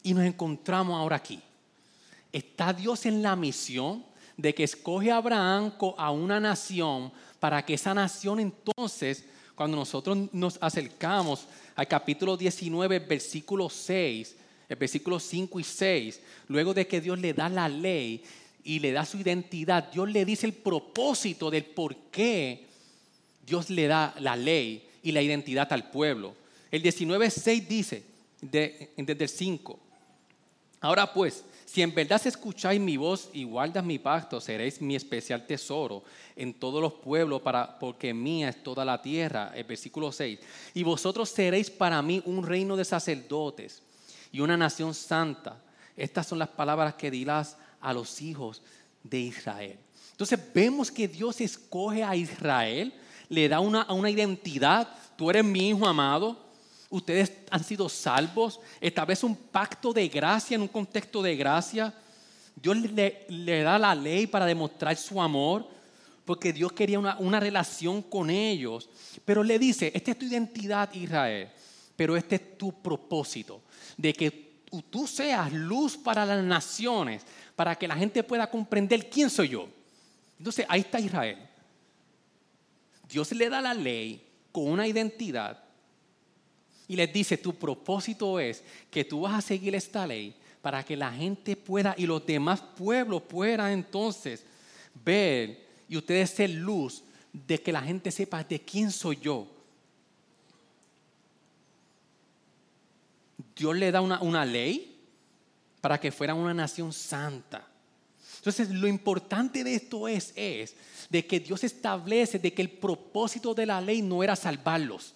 Y 0.03 0.15
nos 0.15 0.25
encontramos 0.25 0.99
ahora 0.99 1.15
aquí. 1.15 1.41
Está 2.33 2.73
Dios 2.73 3.07
en 3.07 3.23
la 3.23 3.37
misión 3.37 4.05
de 4.37 4.53
que 4.53 4.65
escoge 4.65 5.13
a 5.13 5.19
Abraham 5.19 5.75
a 5.97 6.11
una 6.11 6.41
nación 6.41 7.13
para 7.39 7.65
que 7.65 7.75
esa 7.75 7.95
nación 7.95 8.41
entonces, 8.41 9.25
cuando 9.57 9.79
nosotros 9.79 10.19
nos 10.33 10.59
acercamos 10.61 11.47
al 11.75 11.89
capítulo 11.89 12.37
19, 12.37 12.99
versículo 13.01 13.71
6, 13.71 14.37
el 14.69 14.77
versículo 14.77 15.19
5 15.19 15.59
y 15.59 15.65
6, 15.65 16.21
luego 16.49 16.75
de 16.75 16.87
que 16.87 17.01
Dios 17.01 17.19
le 17.19 17.33
da 17.33 17.49
la 17.49 17.69
ley 17.69 18.23
y 18.63 18.79
le 18.79 18.93
da 18.93 19.07
su 19.07 19.17
identidad, 19.17 19.91
Dios 19.91 20.11
le 20.11 20.27
dice 20.27 20.47
el 20.47 20.53
propósito 20.53 21.51
del 21.51 21.65
por 21.65 21.97
qué 22.11 22.67
Dios 23.47 23.71
le 23.71 23.87
da 23.87 24.15
la 24.21 24.37
ley 24.37 24.87
y 25.03 25.13
la 25.13 25.23
identidad 25.23 25.73
al 25.73 25.91
pueblo. 25.91 26.35
El 26.71 26.83
19.6 26.83 27.67
dice, 27.67 28.03
desde 28.43 28.91
el 28.97 29.29
5, 29.29 29.79
ahora 30.81 31.15
pues, 31.15 31.45
si 31.67 31.83
en 31.83 31.93
verdad 31.93 32.25
escucháis 32.25 32.81
mi 32.81 32.97
voz 32.97 33.29
y 33.33 33.43
guardas 33.43 33.85
mi 33.85 33.99
pacto, 33.99 34.41
seréis 34.41 34.81
mi 34.81 34.95
especial 34.95 35.45
tesoro 35.47 36.05
en 36.37 36.55
todos 36.55 36.81
los 36.81 36.93
pueblos, 36.95 37.43
para, 37.43 37.77
porque 37.81 38.15
mía 38.15 38.49
es 38.49 38.63
toda 38.63 38.85
la 38.85 39.03
tierra. 39.03 39.51
El 39.53 39.65
versículo 39.65 40.13
6. 40.13 40.39
Y 40.75 40.85
vosotros 40.85 41.29
seréis 41.29 41.69
para 41.69 42.01
mí 42.03 42.23
un 42.25 42.47
reino 42.47 42.77
de 42.77 42.85
sacerdotes 42.85 43.83
y 44.31 44.39
una 44.41 44.57
nación 44.57 44.95
santa. 44.95 45.61
Estas 45.97 46.29
son 46.29 46.39
las 46.39 46.49
palabras 46.49 46.95
que 46.95 47.11
dirás 47.11 47.57
a 47.81 47.93
los 47.93 48.23
hijos 48.23 48.63
de 49.03 49.19
Israel. 49.19 49.77
Entonces 50.13 50.39
vemos 50.55 50.93
que 50.93 51.09
Dios 51.09 51.41
escoge 51.41 52.05
a 52.05 52.15
Israel, 52.15 52.95
le 53.29 53.49
da 53.49 53.59
una, 53.59 53.93
una 53.93 54.09
identidad. 54.09 54.89
Tú 55.17 55.31
eres 55.31 55.45
mi 55.45 55.71
hijo 55.71 55.85
amado, 55.85 56.46
ustedes 56.97 57.33
han 57.51 57.65
sido 57.65 57.89
salvos, 57.89 58.61
establece 58.81 59.27
un 59.27 59.37
pacto 59.37 59.93
de 59.93 60.09
gracia 60.09 60.55
en 60.55 60.63
un 60.63 60.69
contexto 60.69 61.23
de 61.23 61.37
gracia. 61.37 61.95
Dios 62.55 62.77
le, 62.77 63.27
le 63.29 63.63
da 63.63 63.79
la 63.79 63.95
ley 63.95 64.27
para 64.27 64.47
demostrar 64.47 64.97
su 64.97 65.21
amor, 65.21 65.67
porque 66.25 66.53
Dios 66.53 66.73
quería 66.73 66.99
una, 66.99 67.17
una, 67.19 67.41
relación 67.41 68.03
con 68.03 68.31
ellos. 68.31 68.89
Pero 69.25 69.43
le 69.43 69.59
dice, 69.59 69.93
esta 69.95 70.11
es 70.11 70.19
tu 70.19 70.27
identidad, 70.27 70.93
Israel, 70.95 71.51
pero 71.95 72.17
este 72.17 72.37
es 72.37 72.59
tu 72.59 72.73
propósito 72.73 73.63
de 73.97 74.13
que 74.13 74.31
tú 74.91 75.07
seas 75.07 75.53
luz 75.53 75.97
para 75.97 76.25
las 76.25 76.43
naciones, 76.43 77.23
para 77.55 77.75
que 77.77 77.89
la 77.89 77.97
gente 77.97 78.23
pueda 78.23 78.51
comprender 78.51 79.09
quién 79.09 79.31
soy 79.31 79.51
yo. 79.51 79.69
Entonces 80.39 80.67
ahí 80.69 80.81
está 80.81 81.01
Israel. 81.01 81.39
Dios 83.09 83.33
le 83.33 83.49
da 83.49 83.61
la 83.61 83.75
ley 83.75 84.27
con 84.53 84.69
una 84.69 84.87
identidad 84.87 85.66
y 86.89 86.97
les 86.97 87.13
dice, 87.13 87.37
tu 87.37 87.55
propósito 87.55 88.39
es 88.39 88.63
que 88.91 89.05
tú 89.05 89.23
vas 89.23 89.35
a 89.35 89.41
seguir 89.41 89.75
esta 89.75 90.07
ley 90.07 90.35
para 90.63 90.85
que 90.85 90.97
la 90.97 91.13
gente 91.13 91.57
pueda 91.57 91.95
y 91.97 92.07
los 92.07 92.25
demás 92.25 92.61
pueblos 92.61 93.23
puedan 93.23 93.73
entonces 93.73 94.45
ver 95.05 95.65
y 95.89 95.97
ustedes 95.97 96.31
ser 96.31 96.51
luz 96.51 97.03
de 97.33 97.61
que 97.61 97.73
la 97.73 97.83
gente 97.83 98.11
sepa 98.11 98.43
de 98.43 98.61
quién 98.61 98.91
soy 98.91 99.19
yo. 99.21 99.47
Dios 103.55 103.77
le 103.77 103.91
da 103.91 104.01
una, 104.01 104.45
ley 104.45 104.99
para 105.81 105.99
que 105.99 106.13
fuera 106.13 106.35
una 106.35 106.53
nación 106.53 106.93
santa. 106.93 107.67
Entonces, 108.37 108.71
lo 108.71 108.87
importante 108.87 109.65
de 109.65 109.75
esto 109.75 110.07
es, 110.07 110.33
es 110.37 110.77
de 111.09 111.27
que 111.27 111.41
Dios 111.41 111.65
establece 111.65 112.39
de 112.39 112.53
que 112.53 112.63
el 112.63 112.71
propósito 112.71 113.55
de 113.55 113.67
la 113.67 113.81
ley 113.81 114.03
no 114.03 114.23
era 114.23 114.37
salvarlos. 114.37 115.15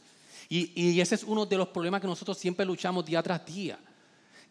Y, 0.52 1.00
ese 1.00 1.14
es 1.14 1.22
uno 1.22 1.46
de 1.46 1.56
los 1.56 1.68
problemas 1.68 2.00
que 2.00 2.08
nosotros 2.08 2.36
siempre 2.36 2.66
luchamos 2.66 3.06
día 3.06 3.22
tras 3.22 3.46
día. 3.46 3.78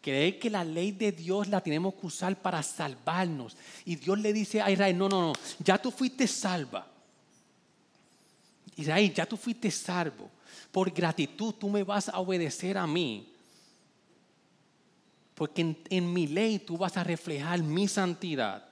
Creer 0.00 0.38
que 0.38 0.48
la 0.48 0.64
ley 0.64 0.92
de 0.92 1.12
Dios 1.12 1.46
la 1.48 1.60
tenemos 1.60 1.92
que 1.92 2.06
usar 2.06 2.34
para 2.40 2.62
salvarnos. 2.62 3.54
Y 3.84 3.96
Dios 3.96 4.18
le 4.18 4.32
dice 4.32 4.62
a 4.62 4.70
Israel, 4.70 4.96
no, 4.96 5.10
no, 5.10 5.20
no, 5.20 5.32
ya 5.58 5.76
tú 5.76 5.90
fuiste 5.90 6.26
salva. 6.26 6.86
Israel, 8.76 9.12
ya 9.12 9.26
tú 9.26 9.36
fuiste 9.36 9.70
salvo. 9.70 10.30
Por 10.72 10.90
gratitud 10.90 11.52
tú 11.52 11.68
me 11.68 11.84
vas 11.84 12.08
a 12.08 12.18
obedecer 12.18 12.78
a 12.78 12.86
mí. 12.86 13.30
Porque 15.34 15.76
en, 15.90 16.12
mi 16.14 16.26
ley 16.26 16.60
tú 16.60 16.78
vas 16.78 16.96
a 16.96 17.04
reflejar 17.04 17.62
mi 17.62 17.86
santidad. 17.86 18.64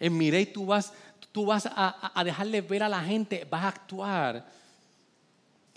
En 0.00 0.16
mi 0.16 0.28
ley 0.32 0.46
tú 0.46 0.66
vas, 0.66 0.92
tú 1.30 1.46
vas 1.46 1.66
a, 1.66 2.10
a 2.18 2.24
dejarle 2.24 2.62
ver 2.62 2.82
a 2.82 2.88
la 2.88 3.00
gente, 3.00 3.46
vas 3.48 3.62
a 3.62 3.68
actuar 3.68 4.58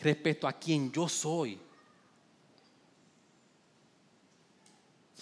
respecto 0.01 0.47
a 0.47 0.53
quien 0.53 0.91
yo 0.91 1.07
soy. 1.07 1.57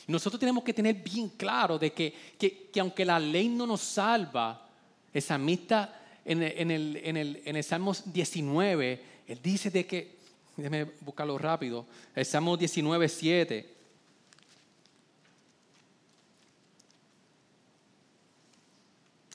Nosotros 0.08 0.40
tenemos 0.40 0.64
que 0.64 0.74
tener 0.74 0.96
bien 0.96 1.30
claro 1.30 1.78
de 1.78 1.94
que, 1.94 2.14
que, 2.38 2.70
que 2.72 2.80
aunque 2.80 3.06
la 3.06 3.20
ley 3.20 3.48
no 3.48 3.68
nos 3.68 3.82
salva, 3.82 4.68
el 5.14 5.22
salmista 5.22 6.00
en 6.26 6.42
el, 6.44 6.54
en, 6.58 6.72
el, 6.72 6.98
en, 7.04 7.18
el, 7.18 7.42
en 7.46 7.56
el 7.56 7.64
Salmo 7.64 7.94
19, 8.06 9.04
él 9.28 9.40
dice 9.42 9.70
de 9.70 9.86
que, 9.86 10.18
déjeme 10.58 10.86
buscarlo 11.02 11.38
rápido, 11.38 11.86
el 12.16 12.26
Salmo 12.26 12.58
19, 12.58 13.08
7. 13.08 13.76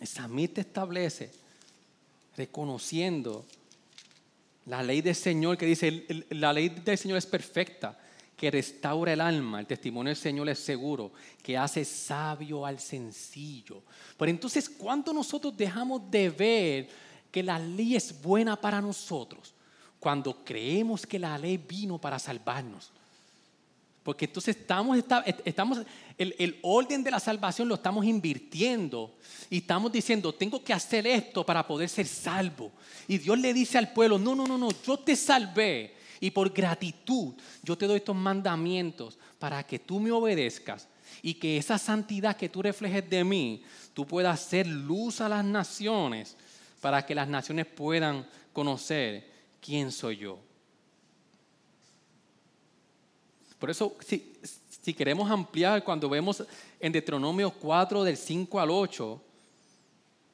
El 0.00 0.06
samita 0.08 0.60
establece, 0.60 1.30
reconociendo 2.36 3.46
la 4.66 4.82
ley 4.82 5.02
del 5.02 5.14
Señor 5.14 5.56
que 5.58 5.66
dice, 5.66 6.26
la 6.30 6.52
ley 6.52 6.68
del 6.68 6.98
Señor 6.98 7.18
es 7.18 7.26
perfecta, 7.26 7.98
que 8.36 8.50
restaura 8.50 9.12
el 9.12 9.20
alma, 9.20 9.60
el 9.60 9.66
testimonio 9.66 10.10
del 10.10 10.16
Señor 10.16 10.48
es 10.48 10.58
seguro, 10.58 11.12
que 11.42 11.56
hace 11.56 11.84
sabio 11.84 12.66
al 12.66 12.80
sencillo. 12.80 13.82
Pero 14.16 14.30
entonces, 14.30 14.68
¿cuánto 14.68 15.12
nosotros 15.12 15.56
dejamos 15.56 16.10
de 16.10 16.30
ver 16.30 16.88
que 17.30 17.42
la 17.42 17.58
ley 17.58 17.94
es 17.94 18.20
buena 18.20 18.60
para 18.60 18.80
nosotros? 18.80 19.54
Cuando 20.00 20.44
creemos 20.44 21.06
que 21.06 21.18
la 21.18 21.38
ley 21.38 21.56
vino 21.56 21.98
para 22.00 22.18
salvarnos. 22.18 22.92
Porque 24.04 24.26
entonces 24.26 24.54
estamos, 24.58 24.98
estamos 25.46 25.80
el, 26.18 26.34
el, 26.38 26.58
orden 26.60 27.02
de 27.02 27.10
la 27.10 27.18
salvación 27.18 27.66
lo 27.68 27.76
estamos 27.76 28.04
invirtiendo 28.04 29.16
y 29.48 29.58
estamos 29.58 29.90
diciendo, 29.90 30.34
tengo 30.34 30.62
que 30.62 30.74
hacer 30.74 31.06
esto 31.06 31.44
para 31.44 31.66
poder 31.66 31.88
ser 31.88 32.06
salvo. 32.06 32.70
Y 33.08 33.16
Dios 33.16 33.38
le 33.38 33.54
dice 33.54 33.78
al 33.78 33.94
pueblo, 33.94 34.18
no, 34.18 34.34
no, 34.34 34.46
no, 34.46 34.58
no, 34.58 34.68
yo 34.86 34.98
te 34.98 35.16
salvé 35.16 35.94
y 36.20 36.30
por 36.30 36.52
gratitud 36.52 37.32
yo 37.62 37.78
te 37.78 37.86
doy 37.86 37.96
estos 37.96 38.14
mandamientos 38.14 39.18
para 39.38 39.66
que 39.66 39.78
tú 39.78 39.98
me 39.98 40.12
obedezcas 40.12 40.86
y 41.22 41.34
que 41.34 41.56
esa 41.56 41.78
santidad 41.78 42.36
que 42.36 42.50
tú 42.50 42.60
reflejes 42.60 43.08
de 43.08 43.24
mí, 43.24 43.62
tú 43.94 44.06
puedas 44.06 44.40
ser 44.40 44.66
luz 44.66 45.22
a 45.22 45.30
las 45.30 45.44
naciones 45.46 46.36
para 46.82 47.06
que 47.06 47.14
las 47.14 47.26
naciones 47.26 47.64
puedan 47.64 48.26
conocer 48.52 49.32
quién 49.62 49.90
soy 49.90 50.18
yo. 50.18 50.38
Por 53.64 53.70
eso, 53.70 53.96
si, 54.06 54.92
queremos 54.92 55.30
ampliar, 55.30 55.82
cuando 55.82 56.06
vemos 56.06 56.44
en 56.78 56.92
Deuteronomio 56.92 57.50
4, 57.50 58.04
del 58.04 58.18
5 58.18 58.60
al 58.60 58.70
8, 58.70 59.22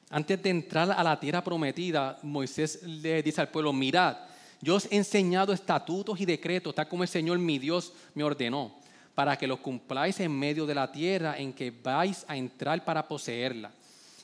antes 0.09 0.43
de 0.43 0.49
entrar 0.49 0.91
a 0.91 1.01
la 1.01 1.17
tierra 1.17 1.41
prometida, 1.41 2.19
Moisés 2.23 2.83
le 2.83 3.23
dice 3.23 3.39
al 3.39 3.47
pueblo, 3.47 3.71
mirad, 3.71 4.17
yo 4.59 4.75
os 4.75 4.85
he 4.91 4.97
enseñado 4.97 5.53
estatutos 5.53 6.19
y 6.19 6.25
decretos, 6.25 6.75
tal 6.75 6.89
como 6.89 7.03
el 7.03 7.07
Señor 7.07 7.39
mi 7.39 7.57
Dios 7.57 7.93
me 8.15 8.25
ordenó, 8.25 8.75
para 9.15 9.37
que 9.37 9.47
los 9.47 9.59
cumpláis 9.59 10.19
en 10.19 10.37
medio 10.37 10.65
de 10.65 10.75
la 10.75 10.91
tierra 10.91 11.37
en 11.37 11.53
que 11.53 11.71
vais 11.71 12.25
a 12.27 12.35
entrar 12.35 12.83
para 12.83 13.07
poseerla. 13.07 13.71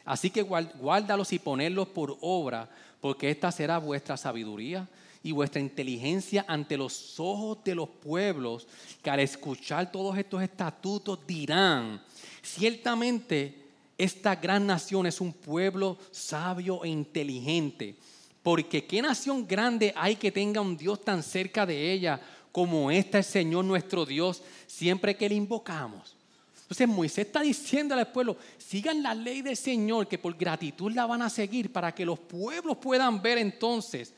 Así 0.04 0.30
que 0.30 0.42
guárdalos 0.42 1.32
y 1.32 1.40
ponedlos 1.40 1.88
por 1.88 2.18
obra, 2.20 2.68
porque 3.00 3.32
esta 3.32 3.54
será 3.54 3.78
vuestra 3.78 4.18
sabiduría 4.18 4.86
y 5.24 5.32
vuestra 5.32 5.62
inteligencia 5.62 6.46
ante 6.48 6.78
los 6.78 7.20
ojos 7.20 7.60
de 7.64 7.76
los 7.76 7.90
pueblos, 7.90 8.68
que 9.02 9.10
al 9.10 9.20
escuchar 9.20 9.92
todos 9.92 10.18
estos 10.18 10.42
estatutos 10.42 11.20
dirán, 11.26 12.02
ciertamente 12.42 13.68
esta 13.98 14.36
gran 14.36 14.68
nación 14.68 15.08
es 15.08 15.20
un 15.20 15.34
pueblo 15.34 15.98
sabio 16.12 16.84
e 16.84 16.90
inteligente, 16.90 17.96
porque 18.44 18.86
qué 18.86 19.02
nación 19.02 19.48
grande 19.48 19.94
hay 19.96 20.16
que 20.16 20.32
tenga 20.32 20.62
un 20.62 20.78
Dios 20.78 21.04
tan 21.04 21.24
cerca 21.24 21.66
de 21.66 21.92
ella 21.92 22.22
como 22.52 22.90
esta 22.90 23.18
el 23.18 23.24
Señor 23.24 23.66
nuestro 23.66 24.06
Dios, 24.06 24.42
siempre 24.66 25.16
que 25.16 25.30
le 25.30 25.36
invocamos. 25.36 26.16
Entonces 26.62 26.88
Moisés 26.88 27.28
está 27.28 27.42
diciendo 27.42 27.96
al 27.96 28.12
pueblo, 28.12 28.36
sigan 28.58 29.02
la 29.02 29.16
ley 29.16 29.42
del 29.42 29.56
Señor, 29.56 30.08
que 30.08 30.18
por 30.18 30.36
gratitud 30.36 30.92
la 30.92 31.06
van 31.06 31.22
a 31.22 31.30
seguir 31.30 31.72
para 31.72 31.96
que 31.96 32.06
los 32.06 32.20
pueblos 32.20 32.78
puedan 32.78 33.22
ver 33.22 33.38
entonces 33.38 34.14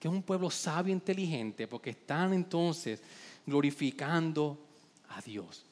que 0.00 0.08
es 0.08 0.14
un 0.14 0.22
pueblo 0.22 0.50
sabio 0.50 0.92
e 0.92 0.96
inteligente, 0.96 1.68
porque 1.68 1.90
están 1.90 2.32
entonces 2.32 3.02
glorificando 3.46 4.58
a 5.10 5.20
Dios. 5.20 5.62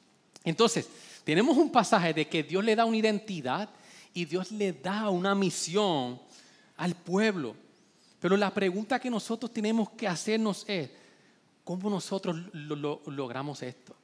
Entonces, 0.43 0.87
tenemos 1.23 1.57
un 1.57 1.71
pasaje 1.71 2.13
de 2.13 2.27
que 2.27 2.43
Dios 2.43 2.63
le 2.63 2.75
da 2.75 2.85
una 2.85 2.97
identidad 2.97 3.69
y 4.13 4.25
Dios 4.25 4.51
le 4.51 4.71
da 4.71 5.09
una 5.09 5.33
misión 5.33 6.21
al 6.77 6.93
pueblo. 6.95 7.55
Pero 8.19 8.37
la 8.37 8.53
pregunta 8.53 8.99
que 8.99 9.09
nosotros 9.09 9.51
tenemos 9.51 9.89
que 9.91 10.07
hacernos 10.07 10.63
es, 10.67 10.91
¿cómo 11.63 11.89
nosotros 11.89 12.37
logramos 12.53 13.63
esto? 13.63 13.95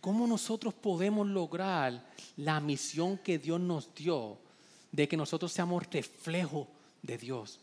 ¿Cómo 0.00 0.26
nosotros 0.26 0.72
podemos 0.72 1.26
lograr 1.26 2.02
la 2.38 2.58
misión 2.58 3.18
que 3.18 3.38
Dios 3.38 3.60
nos 3.60 3.94
dio 3.94 4.38
de 4.90 5.06
que 5.06 5.16
nosotros 5.16 5.52
seamos 5.52 5.86
reflejo 5.90 6.66
de 7.02 7.18
Dios? 7.18 7.60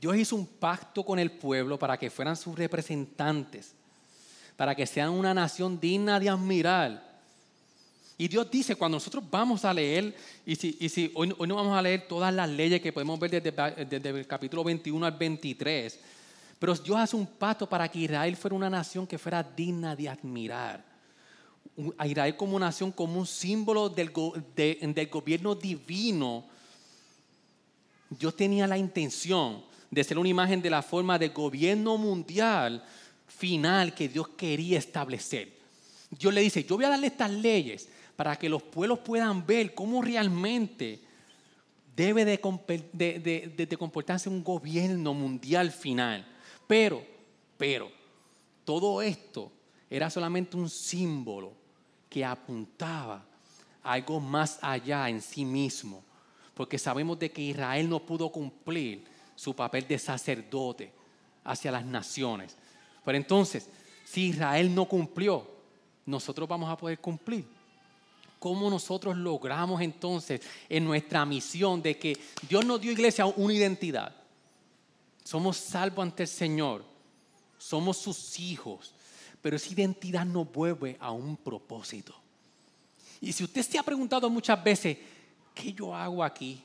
Dios 0.00 0.16
hizo 0.16 0.36
un 0.36 0.46
pacto 0.46 1.02
con 1.02 1.18
el 1.18 1.30
pueblo 1.30 1.78
para 1.78 1.96
que 1.96 2.10
fueran 2.10 2.36
sus 2.36 2.54
representantes, 2.54 3.72
para 4.56 4.74
que 4.74 4.86
sean 4.86 5.10
una 5.10 5.32
nación 5.32 5.80
digna 5.80 6.20
de 6.20 6.28
admirar. 6.28 7.06
Y 8.18 8.28
Dios 8.28 8.50
dice, 8.50 8.76
cuando 8.76 8.96
nosotros 8.96 9.24
vamos 9.30 9.64
a 9.64 9.72
leer, 9.72 10.14
y 10.44 10.56
si, 10.56 11.10
hoy, 11.14 11.28
no 11.28 11.54
vamos 11.54 11.76
a 11.76 11.82
leer 11.82 12.06
todas 12.06 12.32
las 12.32 12.48
leyes 12.48 12.80
que 12.80 12.92
podemos 12.92 13.18
ver 13.18 13.30
desde, 13.30 13.52
desde 13.86 14.10
el 14.10 14.26
capítulo 14.26 14.64
21 14.64 15.06
al 15.06 15.12
23, 15.12 15.98
pero 16.58 16.74
Dios 16.74 16.98
hace 16.98 17.16
un 17.16 17.26
pacto 17.26 17.66
para 17.66 17.88
que 17.88 18.00
Israel 18.00 18.36
fuera 18.36 18.54
una 18.54 18.70
nación 18.70 19.06
que 19.06 19.18
fuera 19.18 19.42
digna 19.42 19.96
de 19.96 20.08
admirar. 20.08 20.84
A 21.98 22.06
Israel 22.06 22.36
como 22.36 22.58
nación, 22.58 22.92
como 22.92 23.18
un 23.18 23.26
símbolo 23.26 23.88
del, 23.90 24.10
del 24.54 25.06
gobierno 25.08 25.54
divino. 25.54 26.44
Dios 28.08 28.34
tenía 28.34 28.66
la 28.66 28.78
intención 28.78 29.62
de 29.96 30.04
ser 30.04 30.18
una 30.18 30.28
imagen 30.28 30.60
de 30.60 30.68
la 30.68 30.82
forma 30.82 31.18
de 31.18 31.30
gobierno 31.30 31.96
mundial 31.96 32.84
final 33.26 33.94
que 33.94 34.10
Dios 34.10 34.28
quería 34.28 34.78
establecer. 34.78 35.56
Dios 36.10 36.34
le 36.34 36.42
dice, 36.42 36.64
yo 36.64 36.76
voy 36.76 36.84
a 36.84 36.90
darle 36.90 37.06
estas 37.06 37.30
leyes 37.30 37.88
para 38.14 38.36
que 38.36 38.50
los 38.50 38.62
pueblos 38.62 38.98
puedan 38.98 39.46
ver 39.46 39.74
cómo 39.74 40.02
realmente 40.02 41.00
debe 41.96 42.26
de, 42.26 43.76
comportarse 43.78 44.28
un 44.28 44.44
gobierno 44.44 45.14
mundial 45.14 45.70
final. 45.70 46.26
Pero, 46.66 47.02
pero, 47.56 47.90
todo 48.66 49.00
esto 49.00 49.50
era 49.88 50.10
solamente 50.10 50.58
un 50.58 50.68
símbolo 50.68 51.54
que 52.10 52.22
apuntaba 52.22 53.24
a 53.82 53.92
algo 53.94 54.20
más 54.20 54.58
allá 54.60 55.08
en 55.08 55.22
sí 55.22 55.46
mismo. 55.46 56.04
Porque 56.52 56.78
sabemos 56.78 57.18
de 57.18 57.32
que 57.32 57.40
Israel 57.40 57.88
no 57.88 58.04
pudo 58.04 58.30
cumplir 58.30 59.15
su 59.36 59.54
papel 59.54 59.86
de 59.86 59.98
sacerdote 59.98 60.92
hacia 61.44 61.70
las 61.70 61.84
naciones. 61.84 62.56
Pero 63.04 63.16
entonces, 63.16 63.68
si 64.04 64.28
Israel 64.28 64.74
no 64.74 64.86
cumplió, 64.86 65.48
nosotros 66.06 66.48
vamos 66.48 66.68
a 66.68 66.76
poder 66.76 66.98
cumplir. 66.98 67.46
¿Cómo 68.38 68.68
nosotros 68.68 69.16
logramos 69.16 69.80
entonces 69.80 70.40
en 70.68 70.84
nuestra 70.84 71.24
misión 71.24 71.80
de 71.80 71.96
que 71.96 72.18
Dios 72.48 72.64
nos 72.64 72.80
dio 72.80 72.92
iglesia 72.92 73.26
una 73.26 73.54
identidad? 73.54 74.14
Somos 75.24 75.56
salvos 75.56 76.02
ante 76.02 76.22
el 76.24 76.28
Señor, 76.28 76.84
somos 77.58 77.96
sus 77.96 78.38
hijos, 78.38 78.94
pero 79.42 79.56
esa 79.56 79.72
identidad 79.72 80.24
nos 80.24 80.50
vuelve 80.52 80.96
a 81.00 81.10
un 81.10 81.36
propósito. 81.36 82.14
Y 83.20 83.32
si 83.32 83.44
usted 83.44 83.62
se 83.62 83.78
ha 83.78 83.82
preguntado 83.82 84.28
muchas 84.30 84.62
veces, 84.62 84.98
¿qué 85.54 85.72
yo 85.72 85.94
hago 85.94 86.22
aquí? 86.22 86.62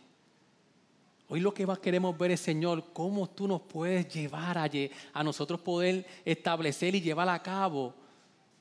Hoy 1.34 1.39
lo 1.39 1.54
que 1.54 1.65
más 1.65 1.80
queremos 1.80 2.17
ver 2.17 2.32
es, 2.32 2.41
Señor, 2.41 2.91
cómo 2.91 3.30
tú 3.30 3.48
nos 3.48 3.62
puedes 3.62 4.13
llevar 4.13 4.58
a, 4.58 5.24
nosotros 5.24 5.62
poder 5.62 6.06
establecer 6.26 6.94
y 6.94 7.00
llevar 7.00 7.30
a 7.30 7.41
cabo 7.41 7.94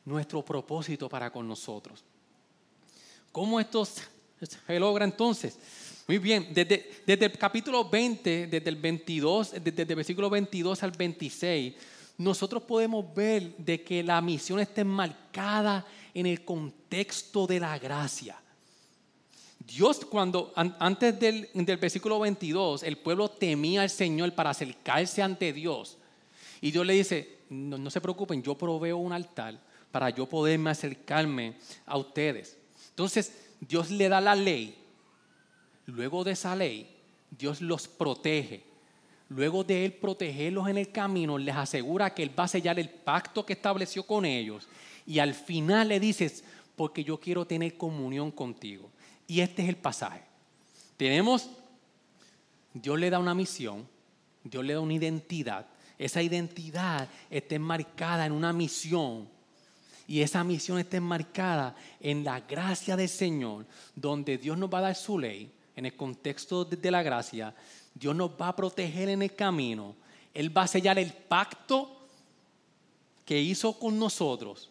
nuestro 0.05 0.45
propósito 0.45 1.09
para 1.09 1.33
con 1.33 1.49
nosotros. 1.49 2.05
¿Cómo 3.33 3.59
esto 3.59 3.85
se 3.85 4.79
logra 4.79 5.05
entonces? 5.05 5.59
Muy 6.07 6.19
bien, 6.19 6.47
desde, 6.55 6.89
desde, 7.05 7.27
el 7.27 7.37
capítulo 7.37 7.89
20, 7.89 8.47
desde 8.47 8.71
el 8.71 8.77
22, 8.77 9.51
desde 9.65 9.83
el 9.83 9.97
versículo 9.97 10.31
22 10.31 10.81
al 10.85 10.93
26, 10.93 11.75
nosotros 12.19 12.63
podemos 12.63 13.13
ver 13.13 13.57
de 13.57 13.83
que 13.83 14.05
la 14.05 14.21
misión 14.21 14.61
está 14.61 14.83
enmarcada 14.83 15.85
en 16.15 16.27
el 16.27 16.45
contexto 16.45 17.49
de 17.49 17.59
la 17.59 17.77
gracia. 17.81 18.41
Dios 19.67 20.05
cuando 20.07 20.53
antes 20.57 21.21
del, 21.21 21.49
del, 21.53 21.77
versículo 21.77 22.19
22, 22.19 22.83
el 22.83 22.97
pueblo 22.97 23.29
temía 23.29 23.83
al 23.83 23.91
Señor 23.91 24.33
para 24.33 24.51
acercarse 24.51 25.23
ante 25.23 25.53
Dios. 25.53 25.99
Y 26.61 26.71
Dios 26.71 26.87
le 26.87 26.95
dice, 26.95 27.39
no, 27.51 27.91
se 27.91 28.01
preocupen, 28.01 28.43
yo 28.43 28.57
proveo 28.57 28.97
un 28.97 29.13
altar 29.13 29.59
para 29.91 30.11
yo 30.11 30.27
poderme 30.27 30.71
acercarme 30.71 31.57
a 31.85 31.97
ustedes. 31.97 32.57
Entonces, 32.91 33.33
Dios 33.61 33.91
le 33.91 34.09
da 34.09 34.21
la 34.21 34.35
ley. 34.35 34.77
Luego 35.87 36.25
de 36.25 36.33
esa 36.33 36.55
ley, 36.57 36.89
Dios 37.31 37.61
los 37.61 37.89
protege. 37.89 38.65
Luego 39.29 39.63
de 39.63 39.85
Él 39.85 39.93
protegerlos 39.93 40.69
en 40.69 40.79
el 40.79 40.91
camino, 40.91 41.39
les 41.39 41.55
asegura 41.55 42.15
que 42.15 42.23
Él 42.23 42.39
va 42.39 42.45
a 42.45 42.49
sellar 42.49 42.79
el 42.79 42.89
pacto 42.89 43.45
que 43.45 43.53
estableció 43.53 44.05
con 44.05 44.25
ellos. 44.25 44.69
Y 45.07 45.19
al 45.19 45.35
final 45.35 45.89
le 45.89 46.01
dices, 46.01 46.45
porque 46.77 47.05
yo 47.05 47.19
quiero 47.19 47.45
tener 47.47 47.77
comunión 47.77 48.31
contigo. 48.31 48.91
Y 49.31 49.43
este 49.43 49.63
es 49.63 49.69
el 49.69 49.77
pasaje. 49.77 50.23
Tenemos, 50.97 51.51
Dios 52.75 52.99
le 52.99 53.11
da 53.11 53.21
una 53.21 53.33
misión, 53.33 53.87
Dios 54.43 54.65
le 54.65 54.75
da 54.75 54.81
una 54.81 54.95
identidad. 54.95 55.67
Esa 55.97 56.21
identidad 56.21 57.09
está 57.31 57.55
enmarcada 57.55 58.27
en 58.27 58.33
una 58.33 58.53
misión 58.53 59.29
y 60.09 60.23
esa 60.23 60.43
misión 60.43 60.81
está 60.81 60.97
enmarcada 60.97 61.77
en 62.01 62.25
la 62.25 62.41
gracia 62.41 62.97
del 62.97 63.09
Señor, 63.09 63.67
donde 63.95 64.37
Dios 64.37 64.59
nos 64.59 64.69
va 64.69 64.79
a 64.79 64.83
dar 64.83 64.97
su 64.97 65.17
ley, 65.17 65.49
en 65.77 65.87
el 65.87 65.95
contexto 65.95 66.65
de 66.65 66.91
la 66.91 67.05
gracia, 67.05 67.55
Dios 67.95 68.17
nos 68.17 68.33
va 68.33 68.49
a 68.49 68.57
proteger 68.57 69.11
en 69.11 69.23
el 69.23 69.37
camino, 69.37 69.95
Él 70.35 70.55
va 70.55 70.63
a 70.63 70.67
sellar 70.67 70.99
el 70.99 71.13
pacto 71.13 72.09
que 73.25 73.41
hizo 73.41 73.79
con 73.79 73.97
nosotros 73.97 74.69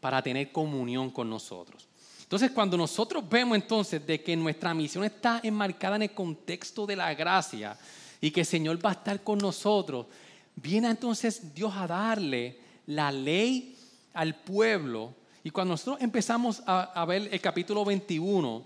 para 0.00 0.20
tener 0.20 0.50
comunión 0.50 1.10
con 1.10 1.30
nosotros. 1.30 1.89
Entonces, 2.30 2.52
cuando 2.52 2.76
nosotros 2.76 3.28
vemos 3.28 3.56
entonces 3.56 4.06
de 4.06 4.22
que 4.22 4.36
nuestra 4.36 4.72
misión 4.72 5.02
está 5.02 5.40
enmarcada 5.42 5.96
en 5.96 6.02
el 6.02 6.12
contexto 6.12 6.86
de 6.86 6.94
la 6.94 7.12
gracia 7.12 7.76
y 8.20 8.30
que 8.30 8.42
el 8.42 8.46
Señor 8.46 8.78
va 8.86 8.90
a 8.90 8.92
estar 8.92 9.20
con 9.24 9.40
nosotros, 9.40 10.06
viene 10.54 10.88
entonces 10.88 11.52
Dios 11.52 11.72
a 11.74 11.88
darle 11.88 12.56
la 12.86 13.10
ley 13.10 13.76
al 14.14 14.36
pueblo. 14.36 15.12
Y 15.42 15.50
cuando 15.50 15.72
nosotros 15.72 16.00
empezamos 16.00 16.62
a, 16.66 17.04
ver 17.04 17.28
el 17.32 17.40
capítulo 17.40 17.84
21, 17.84 18.64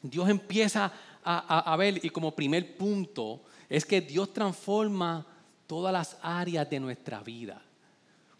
Dios 0.00 0.28
empieza 0.28 0.92
a, 1.24 1.76
ver, 1.76 2.04
y 2.04 2.10
como 2.10 2.30
primer 2.30 2.76
punto, 2.76 3.42
es 3.68 3.84
que 3.84 4.00
Dios 4.00 4.32
transforma 4.32 5.26
todas 5.66 5.92
las 5.92 6.16
áreas 6.22 6.70
de 6.70 6.78
nuestra 6.78 7.20
vida. 7.20 7.60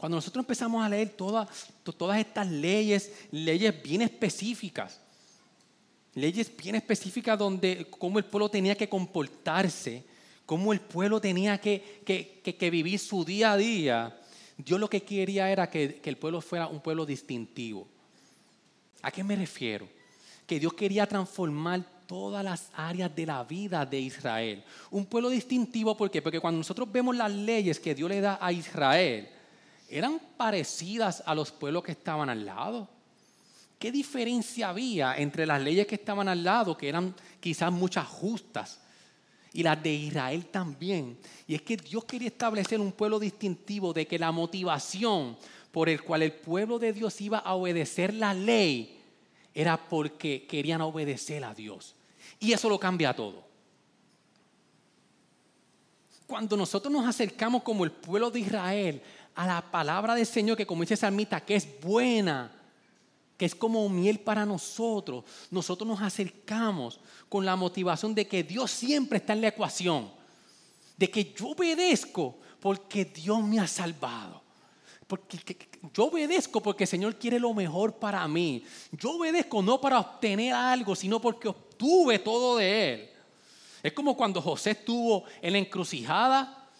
Cuando 0.02 0.16
nosotros 0.16 0.42
empezamos 0.42 0.84
a 0.84 0.88
leer 0.88 1.10
todas, 1.10 1.48
todas 1.96 2.18
estas 2.18 2.50
leyes, 2.50 3.12
leyes 3.30 3.80
bien 3.84 4.02
específicas, 4.02 5.00
leyes 6.12 6.50
bien 6.56 6.74
específicas 6.74 7.38
donde 7.38 7.86
cómo 7.88 8.18
el 8.18 8.24
pueblo 8.24 8.48
tenía 8.48 8.74
que 8.74 8.88
comportarse, 8.88 10.02
cómo 10.44 10.72
el 10.72 10.80
pueblo 10.80 11.20
tenía 11.20 11.56
que, 11.60 12.02
que 12.04 12.70
vivir 12.72 12.98
su 12.98 13.24
día 13.24 13.52
a 13.52 13.56
día, 13.56 14.20
Dios 14.56 14.80
lo 14.80 14.90
que 14.90 15.04
quería 15.04 15.48
era 15.48 15.70
que, 15.70 16.00
el 16.02 16.16
pueblo 16.16 16.40
fuera 16.40 16.66
un 16.66 16.80
pueblo 16.80 17.06
distintivo. 17.06 17.86
¿A 19.02 19.12
qué 19.12 19.22
me 19.22 19.36
refiero? 19.36 19.88
Que 20.48 20.58
Dios 20.58 20.74
quería 20.74 21.06
transformar 21.06 21.80
todas 22.08 22.44
las 22.44 22.70
áreas 22.74 23.14
de 23.14 23.24
la 23.24 23.44
vida 23.44 23.86
de 23.86 24.00
Israel. 24.00 24.64
Un 24.90 25.06
pueblo 25.06 25.30
distintivo, 25.30 25.96
¿por 25.96 26.10
qué? 26.10 26.20
Porque 26.20 26.40
cuando 26.40 26.58
nosotros 26.58 26.90
vemos 26.90 27.14
las 27.14 27.30
leyes 27.30 27.78
que 27.78 27.94
Dios 27.94 28.10
le 28.10 28.20
da 28.20 28.40
a 28.40 28.50
Israel, 28.50 29.28
eran 29.92 30.20
parecidas 30.36 31.22
a 31.26 31.34
los 31.34 31.52
pueblos 31.52 31.82
que 31.82 31.92
estaban 31.92 32.30
al 32.30 32.46
lado. 32.46 32.88
¿Qué 33.78 33.92
diferencia 33.92 34.68
había 34.68 35.16
entre 35.16 35.44
las 35.44 35.60
leyes 35.60 35.86
que 35.86 35.96
estaban 35.96 36.28
al 36.28 36.42
lado, 36.42 36.76
que 36.76 36.88
eran 36.88 37.14
quizás 37.40 37.72
muchas 37.72 38.06
justas, 38.06 38.80
y 39.52 39.62
las 39.62 39.82
de 39.82 39.92
Israel 39.92 40.46
también. 40.46 41.18
Y 41.46 41.54
es 41.54 41.62
que 41.62 41.76
Dios 41.76 42.04
quería 42.04 42.28
establecer 42.28 42.80
un 42.80 42.92
pueblo 42.92 43.18
distintivo 43.18 43.92
de 43.92 44.06
que 44.06 44.18
la 44.18 44.32
motivación 44.32 45.36
por 45.70 45.88
el 45.88 46.02
cual 46.02 46.22
el 46.22 46.32
pueblo 46.32 46.78
de 46.78 46.92
Dios 46.92 47.20
iba 47.20 47.38
a 47.38 47.54
obedecer 47.54 48.14
la 48.14 48.34
ley 48.34 48.98
era 49.54 49.76
porque 49.76 50.46
querían 50.46 50.80
obedecer 50.80 51.44
a 51.44 51.54
Dios. 51.54 51.94
Y 52.40 52.52
eso 52.52 52.68
lo 52.68 52.78
cambia 52.78 53.14
todo. 53.14 53.44
Cuando 56.26 56.56
nosotros 56.56 56.90
nos 56.90 57.06
acercamos 57.06 57.62
como 57.62 57.84
el 57.84 57.92
pueblo 57.92 58.30
de 58.30 58.40
Israel 58.40 59.02
a 59.34 59.46
la 59.46 59.70
palabra 59.70 60.14
del 60.14 60.26
Señor, 60.26 60.56
que 60.56 60.66
como 60.66 60.82
dice 60.82 60.96
Salmita, 60.96 61.40
que 61.40 61.56
es 61.56 61.80
buena, 61.80 62.52
que 63.36 63.46
es 63.46 63.54
como 63.54 63.88
miel 63.88 64.20
para 64.20 64.46
nosotros, 64.46 65.24
nosotros 65.50 65.88
nos 65.88 66.00
acercamos 66.00 67.00
con 67.28 67.44
la 67.44 67.56
motivación 67.56 68.14
de 68.14 68.26
que 68.26 68.42
Dios 68.42 68.70
siempre 68.70 69.18
está 69.18 69.32
en 69.32 69.40
la 69.40 69.48
ecuación, 69.48 70.10
de 70.96 71.10
que 71.10 71.32
yo 71.32 71.48
obedezco 71.48 72.38
porque 72.60 73.04
Dios 73.04 73.42
me 73.42 73.58
ha 73.58 73.66
salvado. 73.66 74.42
Porque 75.06 75.68
yo 75.92 76.04
obedezco 76.04 76.62
porque 76.62 76.84
el 76.84 76.88
Señor 76.88 77.16
quiere 77.16 77.38
lo 77.38 77.52
mejor 77.52 77.96
para 77.96 78.26
mí. 78.28 78.64
Yo 78.92 79.16
obedezco 79.16 79.60
no 79.60 79.80
para 79.80 79.98
obtener 79.98 80.54
algo, 80.54 80.94
sino 80.94 81.20
porque 81.20 81.48
obtuve 81.48 82.18
todo 82.20 82.56
de 82.56 82.94
Él. 82.94 83.10
Es 83.82 83.92
como 83.92 84.16
cuando 84.16 84.40
José 84.40 84.70
estuvo 84.70 85.24
en 85.40 85.52
la 85.52 85.58
encrucijada, 85.58 86.70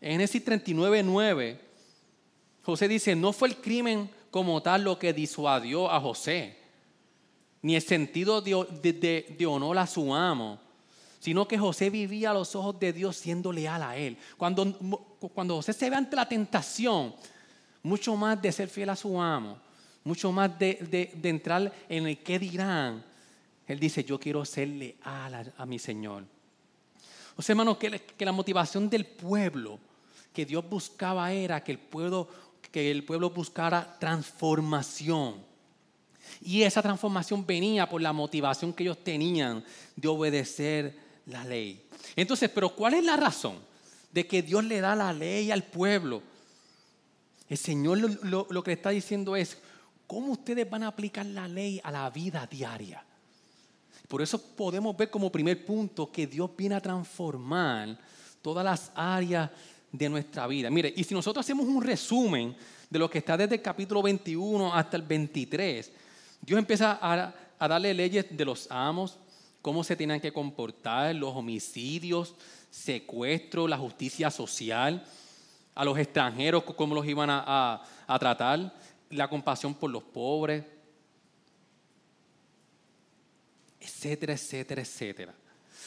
en 0.00 0.12
Génesis 0.12 0.44
39, 0.44 1.02
9. 1.02 1.67
José 2.68 2.86
dice, 2.86 3.16
no 3.16 3.32
fue 3.32 3.48
el 3.48 3.56
crimen 3.56 4.10
como 4.30 4.60
tal 4.60 4.84
lo 4.84 4.98
que 4.98 5.14
disuadió 5.14 5.90
a 5.90 5.98
José, 6.02 6.54
ni 7.62 7.74
el 7.74 7.80
sentido 7.80 8.42
de, 8.42 9.46
honor 9.46 9.78
a 9.78 9.86
su 9.86 10.14
amo, 10.14 10.60
sino 11.18 11.48
que 11.48 11.56
José 11.56 11.88
vivía 11.88 12.30
a 12.30 12.34
los 12.34 12.54
ojos 12.54 12.78
de 12.78 12.92
Dios 12.92 13.16
siendo 13.16 13.52
leal 13.52 13.82
a 13.82 13.96
él. 13.96 14.18
Cuando, 14.36 14.70
cuando 15.32 15.56
José 15.56 15.72
se 15.72 15.88
ve 15.88 15.96
ante 15.96 16.14
la 16.14 16.28
tentación, 16.28 17.14
mucho 17.82 18.14
más 18.16 18.42
de 18.42 18.52
ser 18.52 18.68
fiel 18.68 18.90
a 18.90 18.96
su 18.96 19.18
amo, 19.18 19.56
mucho 20.04 20.30
más 20.30 20.58
de, 20.58 21.10
entrar 21.22 21.72
en 21.88 22.06
el 22.06 22.18
que 22.18 22.38
dirán, 22.38 23.02
él 23.66 23.80
dice, 23.80 24.04
yo 24.04 24.20
quiero 24.20 24.44
ser 24.44 24.68
leal 24.68 25.54
a, 25.56 25.64
mi 25.64 25.78
Señor. 25.78 26.22
O 27.34 27.40
sea, 27.40 27.56
que, 27.78 27.98
que 27.98 28.24
la 28.26 28.32
motivación 28.32 28.90
del 28.90 29.06
pueblo 29.06 29.78
que 30.34 30.44
Dios 30.44 30.68
buscaba 30.68 31.32
era 31.32 31.64
que 31.64 31.72
el 31.72 31.78
pueblo 31.78 32.28
que 32.70 32.90
el 32.90 33.04
pueblo 33.04 33.30
buscara 33.30 33.96
transformación. 33.98 35.36
Y 36.40 36.62
esa 36.62 36.82
transformación 36.82 37.46
venía 37.46 37.88
por 37.88 38.00
la 38.00 38.12
motivación 38.12 38.72
que 38.72 38.84
ellos 38.84 39.02
tenían 39.02 39.64
de 39.96 40.08
obedecer 40.08 40.96
la 41.26 41.44
ley. 41.44 41.86
Entonces, 42.16 42.50
pero 42.50 42.74
¿cuál 42.74 42.94
es 42.94 43.04
la 43.04 43.16
razón 43.16 43.56
de 44.12 44.26
que 44.26 44.42
Dios 44.42 44.64
le 44.64 44.80
da 44.80 44.94
la 44.94 45.12
ley 45.12 45.50
al 45.50 45.64
pueblo? 45.64 46.22
El 47.48 47.56
Señor 47.56 47.98
lo, 47.98 48.46
lo 48.50 48.62
que 48.62 48.70
le 48.70 48.74
está 48.74 48.90
diciendo 48.90 49.34
es, 49.36 49.58
¿cómo 50.06 50.32
ustedes 50.32 50.68
van 50.68 50.82
a 50.82 50.88
aplicar 50.88 51.24
la 51.26 51.48
ley 51.48 51.80
a 51.82 51.90
la 51.90 52.08
vida 52.10 52.46
diaria? 52.46 53.04
Por 54.06 54.22
eso 54.22 54.40
podemos 54.40 54.96
ver 54.96 55.10
como 55.10 55.30
primer 55.30 55.64
punto 55.64 56.10
que 56.10 56.26
Dios 56.26 56.50
viene 56.56 56.74
a 56.74 56.80
transformar 56.80 57.98
todas 58.40 58.64
las 58.64 58.90
áreas 58.94 59.50
de 59.92 60.08
nuestra 60.08 60.46
vida. 60.46 60.70
Mire, 60.70 60.92
y 60.94 61.04
si 61.04 61.14
nosotros 61.14 61.44
hacemos 61.44 61.66
un 61.66 61.82
resumen 61.82 62.56
de 62.90 62.98
lo 62.98 63.10
que 63.10 63.18
está 63.18 63.36
desde 63.36 63.56
el 63.56 63.62
capítulo 63.62 64.02
21 64.02 64.74
hasta 64.74 64.96
el 64.96 65.02
23, 65.02 65.92
Dios 66.40 66.58
empieza 66.58 66.98
a, 67.00 67.68
darle 67.68 67.94
leyes 67.94 68.26
de 68.30 68.44
los 68.44 68.70
amos, 68.70 69.18
cómo 69.62 69.82
se 69.82 69.96
tienen 69.96 70.20
que 70.20 70.32
comportar, 70.32 71.14
los 71.14 71.34
homicidios, 71.34 72.34
secuestro, 72.70 73.66
la 73.66 73.78
justicia 73.78 74.30
social, 74.30 75.04
a 75.74 75.84
los 75.84 75.98
extranjeros, 75.98 76.64
cómo 76.64 76.94
los 76.94 77.06
iban 77.06 77.30
a, 77.30 77.82
a 78.06 78.18
tratar, 78.18 78.74
la 79.10 79.28
compasión 79.28 79.74
por 79.74 79.90
los 79.90 80.02
pobres, 80.02 80.64
etcétera, 83.80 84.34
etcétera, 84.34 84.82
etcétera. 84.82 85.34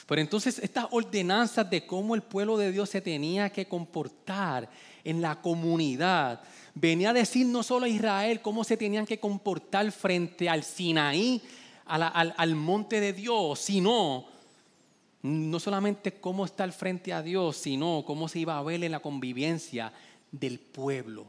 Pero 0.07 0.21
entonces 0.21 0.59
estas 0.59 0.87
ordenanzas 0.91 1.69
de 1.69 1.85
cómo 1.85 2.15
el 2.15 2.21
pueblo 2.21 2.57
de 2.57 2.71
Dios 2.71 2.89
se 2.89 3.01
tenía 3.01 3.49
que 3.49 3.67
comportar 3.67 4.69
en 5.03 5.21
la 5.21 5.41
comunidad, 5.41 6.41
venía 6.73 7.09
a 7.09 7.13
decir 7.13 7.45
no 7.47 7.63
solo 7.63 7.85
a 7.85 7.89
Israel 7.89 8.41
cómo 8.41 8.63
se 8.63 8.77
tenían 8.77 9.05
que 9.05 9.19
comportar 9.19 9.91
frente 9.91 10.49
al 10.49 10.63
Sinaí, 10.63 11.41
al, 11.85 12.33
al, 12.37 12.55
monte 12.55 12.99
de 12.99 13.13
Dios, 13.13 13.59
sino 13.59 14.25
no 15.23 15.59
solamente 15.59 16.13
cómo 16.13 16.45
estar 16.45 16.71
frente 16.71 17.13
a 17.13 17.21
Dios, 17.21 17.57
sino 17.57 18.03
cómo 18.05 18.27
se 18.27 18.39
iba 18.39 18.57
a 18.57 18.63
ver 18.63 18.83
en 18.83 18.91
la 18.91 19.01
convivencia 19.01 19.91
del 20.31 20.59
pueblo. 20.59 21.27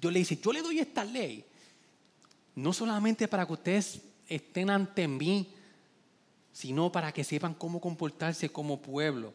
Dios 0.00 0.12
le 0.12 0.20
dice, 0.20 0.38
yo 0.42 0.52
le 0.52 0.62
doy 0.62 0.78
esta 0.78 1.04
ley, 1.04 1.44
no 2.54 2.72
solamente 2.72 3.28
para 3.28 3.46
que 3.46 3.52
ustedes 3.52 4.00
estén 4.28 4.70
ante 4.70 5.08
mí, 5.08 5.48
sino 6.52 6.92
para 6.92 7.12
que 7.12 7.24
sepan 7.24 7.54
cómo 7.54 7.80
comportarse 7.80 8.50
como 8.50 8.80
pueblo. 8.80 9.32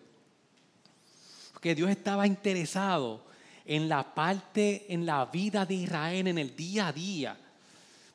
Porque 1.53 1.73
Dios 1.73 1.89
estaba 1.89 2.27
interesado 2.27 3.25
en 3.65 3.89
la 3.89 4.13
parte, 4.13 4.85
en 4.93 5.05
la 5.05 5.25
vida 5.25 5.65
de 5.65 5.73
Israel, 5.73 6.27
en 6.27 6.37
el 6.37 6.55
día 6.55 6.87
a 6.87 6.93
día. 6.93 7.37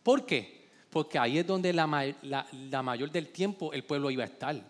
¿Por 0.03 0.25
qué? 0.25 0.69
Porque 0.91 1.19
ahí 1.19 1.38
es 1.38 1.47
donde 1.47 1.73
la, 1.73 2.15
la, 2.23 2.83
mayor 2.83 3.11
del 3.11 3.29
tiempo 3.29 3.73
el 3.73 3.85
pueblo 3.85 4.11
iba 4.11 4.23
a 4.23 4.27
estar. 4.27 4.62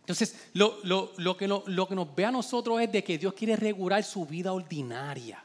Entonces, 0.00 0.48
lo, 0.52 0.78
lo, 0.84 1.36
que 1.36 1.46
lo, 1.48 1.88
que 1.88 1.94
nos 1.94 2.14
ve 2.14 2.24
a 2.24 2.30
nosotros 2.30 2.80
es 2.80 2.90
de 2.90 3.04
que 3.04 3.18
Dios 3.18 3.34
quiere 3.34 3.56
regular 3.56 4.02
su 4.02 4.26
vida 4.26 4.52
ordinaria. 4.52 5.44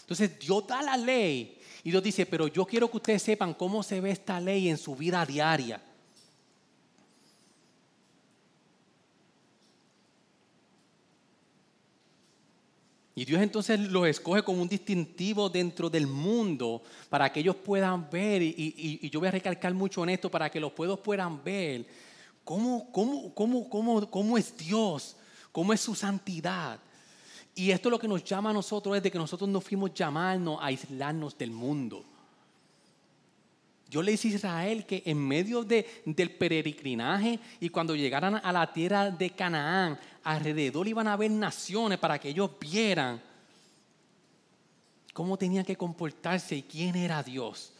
Entonces, 0.00 0.38
Dios 0.38 0.66
da 0.66 0.82
la 0.82 0.96
ley 0.96 1.58
y 1.84 1.90
Dios 1.90 2.02
dice, 2.02 2.26
pero 2.26 2.48
yo 2.48 2.66
quiero 2.66 2.90
que 2.90 2.96
ustedes 2.98 3.22
sepan 3.22 3.54
cómo 3.54 3.82
se 3.82 4.00
ve 4.00 4.10
esta 4.10 4.40
ley 4.40 4.68
en 4.68 4.78
su 4.78 4.96
vida 4.96 5.24
diaria. 5.24 5.80
Y 13.20 13.26
Dios 13.26 13.42
entonces 13.42 13.78
los 13.78 14.06
escoge 14.06 14.42
como 14.42 14.62
un 14.62 14.68
distintivo 14.68 15.50
dentro 15.50 15.90
del 15.90 16.06
mundo 16.06 16.82
para 17.10 17.30
que 17.30 17.40
ellos 17.40 17.54
puedan 17.54 18.08
ver, 18.08 18.40
y, 18.40 19.10
yo 19.10 19.20
voy 19.20 19.28
a 19.28 19.32
recalcar 19.32 19.74
mucho 19.74 20.02
en 20.04 20.08
esto, 20.08 20.30
para 20.30 20.48
que 20.48 20.58
los 20.58 20.72
pueblos 20.72 21.00
puedan 21.00 21.44
ver 21.44 21.86
cómo, 22.44 22.90
cómo, 22.90 23.34
cómo, 23.34 23.68
cómo, 23.68 24.10
cómo 24.10 24.38
es 24.38 24.56
Dios, 24.56 25.18
cómo 25.52 25.74
es 25.74 25.82
su 25.82 25.94
santidad. 25.94 26.80
Y 27.54 27.72
esto 27.72 27.90
lo 27.90 27.98
que 27.98 28.08
nos 28.08 28.24
llama 28.24 28.48
a 28.48 28.54
nosotros 28.54 28.96
es 28.96 29.02
de 29.02 29.10
que 29.10 29.18
nosotros 29.18 29.50
no 29.50 29.60
fuimos 29.60 29.92
llamarnos 29.92 30.58
a 30.58 30.68
aislarnos 30.68 31.36
del 31.36 31.50
mundo. 31.50 32.06
Yo 33.90 34.02
le 34.02 34.12
dije 34.12 34.28
a 34.28 34.30
Israel 34.30 34.86
que 34.86 35.02
en 35.04 35.18
medio 35.18 35.64
del 35.64 36.30
peregrinaje 36.38 37.40
y 37.58 37.68
cuando 37.70 37.96
llegaran 37.96 38.36
a 38.36 38.52
la 38.52 38.72
tierra 38.72 39.10
de 39.10 39.30
Canaán, 39.30 39.98
alrededor 40.22 40.86
iban 40.86 41.08
a 41.08 41.14
haber 41.14 41.32
naciones 41.32 41.98
para 41.98 42.16
que 42.20 42.28
ellos 42.28 42.50
vieran 42.60 43.20
cómo 45.12 45.36
tenían 45.36 45.64
que 45.64 45.74
comportarse 45.74 46.54
y 46.54 46.62
quién 46.62 46.94
era 46.94 47.20
Dios. 47.20 47.72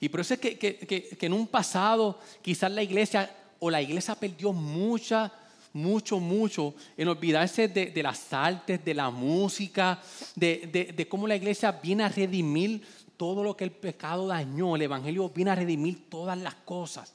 Y 0.00 0.08
por 0.08 0.20
eso 0.20 0.32
es 0.32 0.40
que, 0.40 1.18
en 1.20 1.32
un 1.34 1.46
pasado 1.46 2.18
quizás 2.40 2.72
la 2.72 2.82
iglesia 2.82 3.30
o 3.58 3.70
la 3.70 3.82
iglesia 3.82 4.14
perdió 4.14 4.54
mucha, 4.54 5.30
mucho, 5.74 6.18
mucho 6.18 6.74
en 6.96 7.08
olvidarse 7.08 7.68
de, 7.68 8.02
las 8.02 8.32
artes, 8.32 8.82
de 8.82 8.94
la 8.94 9.10
música, 9.10 10.00
de, 10.34 10.92
de 10.96 11.08
cómo 11.08 11.26
la 11.26 11.36
iglesia 11.36 11.72
viene 11.72 12.04
a 12.04 12.08
redimir 12.08 12.82
todo 13.22 13.44
lo 13.44 13.56
que 13.56 13.62
el 13.62 13.70
pecado 13.70 14.26
dañó. 14.26 14.74
El 14.74 14.82
Evangelio 14.82 15.28
viene 15.28 15.52
a 15.52 15.54
redimir 15.54 16.10
todas 16.10 16.36
las 16.36 16.54
cosas. 16.56 17.12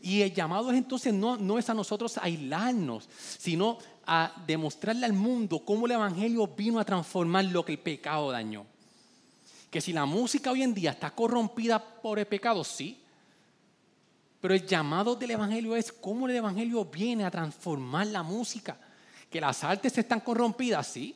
Y 0.00 0.20
el 0.22 0.34
llamado 0.34 0.72
es 0.72 0.76
entonces 0.76 1.14
no, 1.14 1.36
no 1.36 1.60
es 1.60 1.70
a 1.70 1.74
nosotros 1.74 2.18
aislarnos, 2.18 3.08
sino 3.38 3.78
a 4.04 4.32
demostrarle 4.48 5.06
al 5.06 5.12
mundo 5.12 5.60
cómo 5.64 5.86
el 5.86 5.92
Evangelio 5.92 6.48
vino 6.48 6.80
a 6.80 6.84
transformar 6.84 7.44
lo 7.44 7.64
que 7.64 7.74
el 7.74 7.78
pecado 7.78 8.32
dañó. 8.32 8.66
Que 9.70 9.80
si 9.80 9.92
la 9.92 10.06
música 10.06 10.50
hoy 10.50 10.64
en 10.64 10.74
día 10.74 10.90
está 10.90 11.12
corrompida 11.12 11.78
por 11.78 12.18
el 12.18 12.26
pecado, 12.26 12.64
sí. 12.64 12.98
Pero 14.40 14.54
el 14.54 14.66
llamado 14.66 15.14
del 15.14 15.30
Evangelio 15.30 15.76
es 15.76 15.92
cómo 15.92 16.26
el 16.26 16.34
Evangelio 16.34 16.84
viene 16.84 17.24
a 17.24 17.30
transformar 17.30 18.08
la 18.08 18.24
música. 18.24 18.76
Que 19.30 19.40
las 19.40 19.62
artes 19.62 19.96
están 19.98 20.18
corrompidas, 20.18 20.88
sí. 20.88 21.14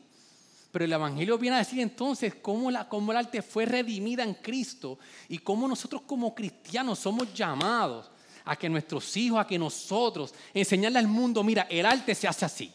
Pero 0.73 0.87
el 0.87 0.93
Evangelio 0.93 1.37
viene 1.37 1.57
a 1.57 1.59
decir 1.59 1.81
entonces 1.81 2.35
cómo, 2.37 2.71
la, 2.71 2.89
cómo 2.89 3.13
el 3.13 3.19
arte 3.19 3.43
fue 3.43 3.67
redimida 3.67 4.25
en 4.25 4.33
Cristo 4.33 4.99
y 5.29 5.39
cómo 5.39 5.69
nosotros 5.69 6.03
como 6.07 6.35
cristianos 6.35 6.99
somos 6.99 7.33
llamados 7.35 8.11
a 8.47 8.57
que 8.57 8.71
nuestros 8.71 9.15
hijos, 9.19 9.39
a 9.39 9.47
que 9.47 9.59
nosotros, 9.59 10.35
enseñarle 10.55 10.99
al 10.99 11.09
mundo, 11.09 11.45
mira, 11.45 11.67
el 11.71 11.85
arte 11.85 12.15
se 12.15 12.27
hace 12.27 12.47
así. 12.47 12.73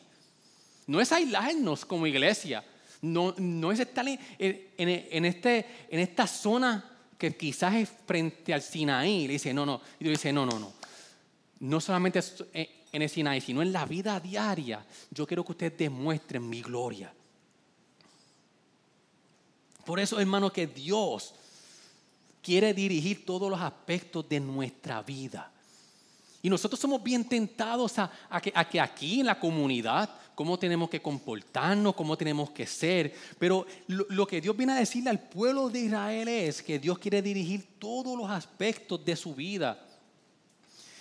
No 0.85 1.01
es 1.01 1.11
aislarnos 1.11 1.85
como 1.85 2.05
iglesia, 2.05 2.63
no, 3.01 3.33
no 3.37 3.71
es 3.71 3.79
estar 3.79 4.07
en, 4.07 4.19
en, 4.37 5.25
este, 5.25 5.65
en 5.89 5.99
esta 5.99 6.27
zona 6.27 6.97
que 7.17 7.35
quizás 7.35 7.73
es 7.75 7.89
frente 8.05 8.53
al 8.53 8.61
Sinaí. 8.61 9.25
Le 9.25 9.33
dice, 9.33 9.53
no, 9.55 9.65
no, 9.65 9.81
y 9.99 10.07
dice, 10.07 10.31
no, 10.31 10.45
no, 10.45 10.59
no. 10.59 10.71
No 11.59 11.81
solamente 11.81 12.21
en 12.53 13.01
el 13.01 13.09
Sinaí, 13.09 13.41
sino 13.41 13.63
en 13.63 13.73
la 13.73 13.85
vida 13.85 14.19
diaria. 14.19 14.85
Yo 15.09 15.25
quiero 15.25 15.43
que 15.43 15.53
ustedes 15.53 15.77
demuestren 15.77 16.47
mi 16.47 16.61
gloria. 16.61 17.11
Por 19.87 20.01
eso, 20.01 20.19
hermano, 20.19 20.51
que 20.51 20.67
Dios 20.67 21.33
quiere 22.43 22.73
dirigir 22.73 23.25
todos 23.25 23.49
los 23.49 23.61
aspectos 23.61 24.27
de 24.27 24.37
nuestra 24.37 25.01
vida. 25.01 25.49
Y 26.41 26.49
nosotros 26.49 26.77
somos 26.77 27.01
bien 27.01 27.23
tentados 27.23 27.97
a, 27.97 28.11
que, 28.41 28.51
aquí 28.53 29.21
en 29.21 29.27
la 29.27 29.39
comunidad, 29.39 30.09
cómo 30.35 30.59
tenemos 30.59 30.89
que 30.89 31.01
comportarnos, 31.01 31.95
cómo 31.95 32.17
tenemos 32.17 32.49
que 32.49 32.67
ser. 32.67 33.15
Pero 33.39 33.65
lo, 33.87 34.05
lo, 34.09 34.27
que 34.27 34.41
Dios 34.41 34.57
viene 34.57 34.73
a 34.73 34.79
decirle 34.79 35.09
al 35.09 35.21
pueblo 35.21 35.69
de 35.69 35.79
Israel 35.79 36.27
es 36.27 36.61
que 36.61 36.79
Dios 36.79 36.99
quiere 36.99 37.21
dirigir 37.21 37.65
todos 37.79 38.17
los 38.17 38.29
aspectos 38.29 39.05
de 39.05 39.15
su 39.15 39.33
vida. 39.33 39.81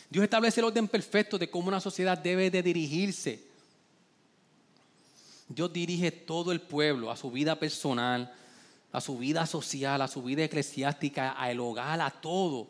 Dios 0.09 0.23
establece 0.23 0.61
el 0.61 0.67
orden 0.67 0.87
perfecto 0.87 1.39
de 1.39 1.51
cómo 1.51 1.67
una 1.67 1.81
sociedad 1.81 2.17
debe 2.17 2.53
de 2.53 2.63
dirigirse. 2.63 3.43
Dios 5.49 5.73
dirige 5.73 6.13
todo 6.13 6.53
el 6.53 6.61
pueblo 6.61 7.11
a 7.11 7.17
su 7.17 7.33
vida 7.33 7.59
personal, 7.59 8.33
a 8.93 9.01
su 9.01 9.19
vida 9.19 9.47
social, 9.47 10.01
a 10.01 10.09
su 10.09 10.23
vida 10.23 10.45
eclesiástica, 10.45 11.35
a 11.41 11.51
el 11.51 11.61
hogar, 11.61 12.01
a 12.01 12.11
todo. 12.11 12.69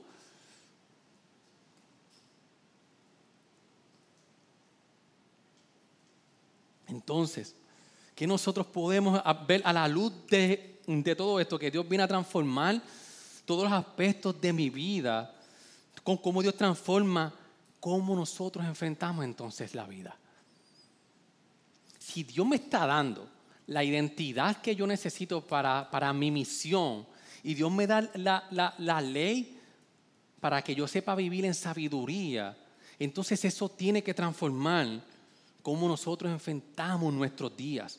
Entonces, 6.88 7.54
¿qué 8.14 8.26
nosotros 8.26 8.66
podemos 8.66 9.20
ver 9.46 9.62
a 9.64 9.72
la 9.72 9.86
luz 9.88 10.12
de, 10.28 10.80
de, 10.86 11.16
todo 11.16 11.40
esto? 11.40 11.58
Que 11.58 11.70
Dios 11.70 11.88
viene 11.88 12.04
a 12.04 12.08
transformar 12.08 12.80
todos 13.44 13.64
los 13.64 13.72
aspectos 13.72 14.40
de 14.40 14.52
mi 14.52 14.70
vida, 14.70 15.34
con 16.02 16.16
cómo 16.16 16.42
Dios 16.42 16.56
transforma, 16.56 17.34
cómo 17.80 18.16
nosotros 18.16 18.64
enfrentamos 18.64 19.24
entonces 19.24 19.74
la 19.74 19.84
vida. 19.86 20.16
Si 21.98 22.22
Dios 22.24 22.46
me 22.46 22.56
está 22.56 22.86
dando 22.86 23.35
la 23.66 23.82
identidad 23.82 24.60
que 24.60 24.76
yo 24.76 24.86
necesito 24.86 25.40
para, 25.40 25.90
para 25.90 26.12
mi 26.12 26.30
misión. 26.30 27.06
Y 27.42 27.54
Dios 27.54 27.70
me 27.70 27.86
da 27.86 28.08
la, 28.14 28.74
la 28.78 29.00
ley 29.00 29.58
para 30.40 30.62
que 30.62 30.74
yo 30.74 30.86
sepa 30.86 31.14
vivir 31.14 31.44
en 31.44 31.54
sabiduría. 31.54 32.56
Entonces 32.98 33.44
eso 33.44 33.68
tiene 33.68 34.02
que 34.02 34.14
transformar 34.14 35.00
cómo 35.62 35.88
nosotros 35.88 36.30
enfrentamos 36.30 37.12
nuestros 37.12 37.56
días. 37.56 37.98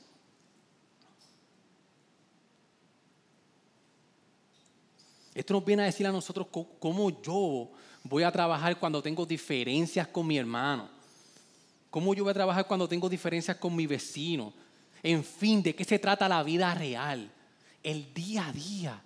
Esto 5.36 5.54
nos 5.54 5.64
viene 5.64 5.84
a 5.84 5.86
decir 5.86 6.08
a 6.08 6.12
nosotros 6.12 6.48
cómo 6.80 7.22
yo 7.22 7.70
voy 8.04 8.24
a 8.24 8.32
trabajar 8.32 8.80
cuando 8.80 9.04
tengo 9.04 9.26
diferencias 9.26 10.08
con 10.08 10.26
mi 10.26 10.38
hermano. 10.38 10.90
Cómo 11.92 12.14
yo 12.16 12.24
voy 12.24 12.32
a 12.32 12.34
trabajar 12.34 12.66
cuando 12.68 12.88
tengo 12.88 13.08
diferencias 13.08 13.58
con 13.58 13.76
mi 13.76 13.86
vecino 13.86 14.54
en 15.04 15.24
fin, 15.24 15.62
¿de 15.62 15.76
qué 15.76 15.84
se 15.84 16.00
trata 16.00 16.28
la 16.28 16.44
vida 16.44 16.74
real? 16.74 17.30
El 17.84 18.14
día 18.14 18.48
a 18.48 18.52
día. 18.52 19.02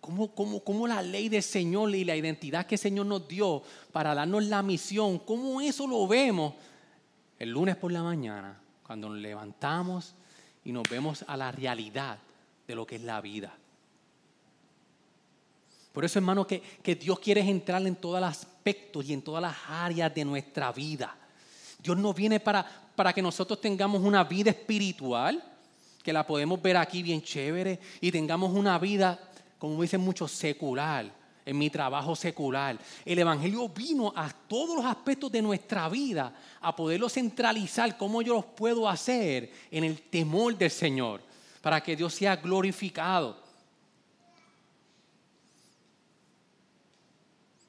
¿Cómo, 0.00 0.34
cómo, 0.34 0.60
cómo 0.60 0.86
la 0.86 1.00
ley 1.00 1.28
del 1.28 1.42
Señor 1.42 1.94
y 1.94 2.04
la 2.04 2.14
identidad 2.14 2.66
que 2.66 2.74
el 2.74 2.78
Señor 2.80 3.06
nos 3.06 3.26
dio 3.26 3.62
para 3.90 4.14
darnos 4.14 4.44
la 4.44 4.62
misión, 4.62 5.18
cómo 5.18 5.62
eso 5.62 5.86
lo 5.86 6.06
vemos 6.06 6.54
el 7.38 7.50
lunes 7.50 7.76
por 7.76 7.90
la 7.90 8.02
mañana, 8.02 8.60
cuando 8.86 9.08
nos 9.08 9.18
levantamos 9.18 10.14
y 10.62 10.72
nos 10.72 10.82
vemos 10.90 11.24
a 11.26 11.38
la 11.38 11.50
realidad 11.50 12.18
de 12.66 12.74
lo 12.74 12.86
que 12.86 12.96
es 12.96 13.02
la 13.02 13.20
vida? 13.22 13.56
Por 15.94 16.04
eso, 16.04 16.18
hermano, 16.18 16.46
que, 16.46 16.60
que 16.60 16.96
Dios 16.96 17.18
quiere 17.20 17.40
entrar 17.40 17.80
en 17.86 17.96
todos 17.96 18.20
los 18.20 18.28
aspectos 18.28 19.08
y 19.08 19.12
en 19.14 19.22
todas 19.22 19.40
las 19.40 19.56
áreas 19.68 20.12
de 20.14 20.24
nuestra 20.24 20.72
vida. 20.72 21.16
Dios 21.82 21.96
no 21.96 22.12
viene 22.12 22.40
para, 22.40 22.66
para 22.94 23.12
que 23.12 23.22
nosotros 23.22 23.60
tengamos 23.60 24.02
una 24.02 24.24
vida 24.24 24.50
espiritual, 24.50 25.42
que 26.02 26.12
la 26.12 26.26
podemos 26.26 26.60
ver 26.60 26.76
aquí 26.76 27.02
bien 27.02 27.22
chévere, 27.22 27.80
y 28.00 28.12
tengamos 28.12 28.52
una 28.52 28.78
vida, 28.78 29.18
como 29.58 29.80
dicen 29.82 30.00
muchos, 30.00 30.30
secular, 30.30 31.10
en 31.46 31.58
mi 31.58 31.70
trabajo 31.70 32.14
secular. 32.14 32.78
El 33.04 33.18
Evangelio 33.18 33.68
vino 33.68 34.12
a 34.14 34.30
todos 34.30 34.76
los 34.76 34.84
aspectos 34.84 35.30
de 35.32 35.42
nuestra 35.42 35.88
vida, 35.88 36.32
a 36.60 36.74
poderlo 36.74 37.08
centralizar, 37.08 37.96
cómo 37.96 38.22
yo 38.22 38.34
los 38.34 38.44
puedo 38.44 38.88
hacer 38.88 39.52
en 39.70 39.84
el 39.84 40.00
temor 40.02 40.56
del 40.56 40.70
Señor, 40.70 41.20
para 41.60 41.82
que 41.82 41.96
Dios 41.96 42.14
sea 42.14 42.36
glorificado. 42.36 43.42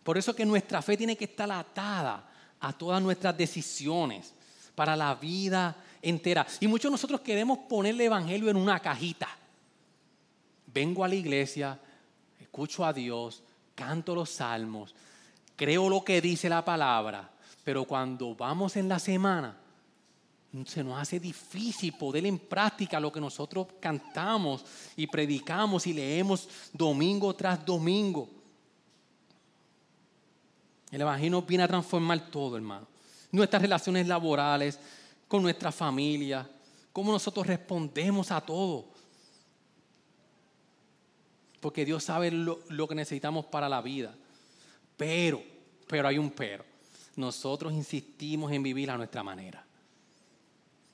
Por 0.03 0.19
eso 0.19 0.35
que 0.35 0.45
nuestra 0.45 0.83
fe 0.83 0.95
tiene 0.95 1.17
que 1.17 1.25
estar 1.25 1.51
atada 1.51 2.29
a 2.59 2.71
todas 2.71 3.01
nuestras 3.01 3.35
decisiones 3.35 4.34
para 4.75 4.95
la 4.95 5.15
vida 5.15 5.75
entera. 6.01 6.45
Y 6.59 6.67
muchos 6.67 6.89
de 6.89 6.93
nosotros 6.93 7.21
queremos 7.21 7.59
poner 7.69 7.95
el 7.95 8.01
Evangelio 8.01 8.49
en 8.49 8.57
una 8.57 8.79
cajita. 8.79 9.29
vengo 10.67 11.05
a 11.05 11.07
la 11.07 11.15
iglesia, 11.15 11.79
escucho 12.39 12.85
a 12.85 12.91
Dios, 12.91 13.41
canto 13.73 14.13
los 14.13 14.29
salmos, 14.29 14.93
creo 15.55 15.87
lo 15.89 16.03
que 16.03 16.19
dice 16.19 16.49
la 16.49 16.65
palabra, 16.65 17.29
pero 17.63 17.85
cuando 17.85 18.35
vamos 18.35 18.75
en 18.75 18.89
la 18.89 18.99
semana, 18.99 19.57
se 20.65 20.83
nos 20.83 20.97
hace 20.97 21.19
difícil 21.19 21.93
poner 21.93 22.25
en 22.25 22.39
práctica 22.39 22.99
lo 22.99 23.11
que 23.11 23.19
nosotros 23.19 23.67
cantamos 23.79 24.63
y 24.95 25.07
predicamos 25.07 25.85
y 25.87 25.93
leemos 25.93 26.47
domingo 26.71 27.33
tras 27.35 27.65
domingo. 27.65 28.29
El 30.91 31.01
Evangelio 31.01 31.41
viene 31.41 31.63
a 31.63 31.67
transformar 31.67 32.29
todo, 32.29 32.55
hermano. 32.55 32.94
Nuestras 33.35 33.61
relaciones 33.61 34.07
laborales, 34.07 34.79
con 35.27 35.41
nuestra 35.41 35.71
familia, 35.71 36.49
cómo 36.93 37.11
nosotros 37.11 37.45
respondemos 37.45 38.31
a 38.31 38.39
todo. 38.39 38.85
Porque 41.59 41.83
Dios 41.83 42.03
sabe 42.03 42.31
lo, 42.31 42.61
lo 42.69 42.87
que 42.87 42.95
necesitamos 42.95 43.45
para 43.45 43.67
la 43.67 43.81
vida. 43.81 44.15
Pero, 44.95 45.43
pero 45.87 46.07
hay 46.07 46.17
un 46.17 46.31
pero. 46.31 46.63
Nosotros 47.17 47.73
insistimos 47.73 48.51
en 48.53 48.63
vivir 48.63 48.89
a 48.89 48.97
nuestra 48.97 49.21
manera. 49.21 49.65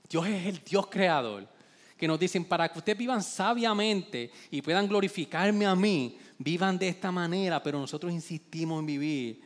Dios 0.10 0.25
es 0.27 0.47
el 0.47 0.63
Dios 0.63 0.88
creador 0.88 1.47
que 1.95 2.08
nos 2.08 2.19
dicen, 2.19 2.45
para 2.45 2.67
que 2.67 2.80
ustedes 2.80 2.97
vivan 2.97 3.21
sabiamente 3.21 4.32
y 4.49 4.63
puedan 4.63 4.88
glorificarme 4.88 5.67
a 5.67 5.75
mí, 5.75 6.17
vivan 6.39 6.80
de 6.80 6.88
esta 6.88 7.12
manera, 7.12 7.62
pero 7.62 7.80
nosotros 7.80 8.12
insistimos 8.12 8.80
en 8.80 8.86
vivir 8.88 9.41